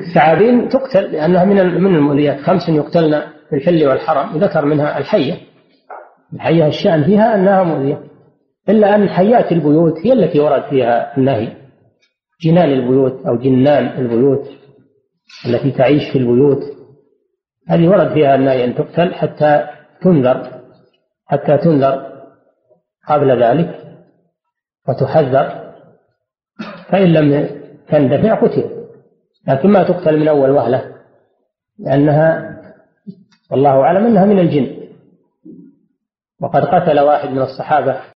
الثعابين 0.07 0.69
تقتل 0.69 1.11
لأنها 1.11 1.45
من 1.45 1.81
من 1.83 1.95
المؤذيات. 1.95 2.39
خمس 2.39 2.69
يقتلن 2.69 3.21
في 3.49 3.55
الحل 3.55 3.87
والحرم. 3.87 4.37
ذكر 4.37 4.65
منها 4.65 4.97
الحية. 4.97 5.33
الحية 6.33 6.67
الشأن 6.67 7.03
فيها 7.03 7.35
أنها 7.35 7.63
مؤذية. 7.63 8.03
إلا 8.69 8.95
أن 8.95 9.09
حيات 9.09 9.51
البيوت 9.51 9.97
هي 10.05 10.13
التي 10.13 10.39
ورد 10.39 10.63
فيها 10.69 11.17
النهي. 11.17 11.47
جنان 12.41 12.69
البيوت 12.69 13.25
أو 13.25 13.35
جنان 13.35 13.85
البيوت 13.85 14.47
التي 15.49 15.71
تعيش 15.71 16.11
في 16.13 16.19
البيوت. 16.19 16.63
هذه 17.69 17.87
ورد 17.87 18.13
فيها 18.13 18.35
النهي 18.35 18.65
أن 18.65 18.75
تقتل 18.75 19.13
حتى 19.13 19.67
تنذر. 20.01 20.64
حتى 21.25 21.57
تنذر 21.57 22.23
قبل 23.07 23.43
ذلك 23.43 23.97
وتحذر 24.87 25.73
فإن 26.89 27.13
لم 27.13 27.49
تندفع 27.87 28.35
قتل. 28.35 28.85
لكن 29.47 29.69
ما 29.69 29.83
تقتل 29.83 30.19
من 30.19 30.27
أول 30.27 30.49
وهلة 30.49 30.95
لأنها 31.79 32.55
والله 33.51 33.81
أعلم 33.81 34.05
أنها 34.05 34.25
من 34.25 34.39
الجن. 34.39 34.87
وقد 36.41 36.65
قتل 36.65 36.99
واحد 36.99 37.29
من 37.29 37.41
الصحابة. 37.41 37.99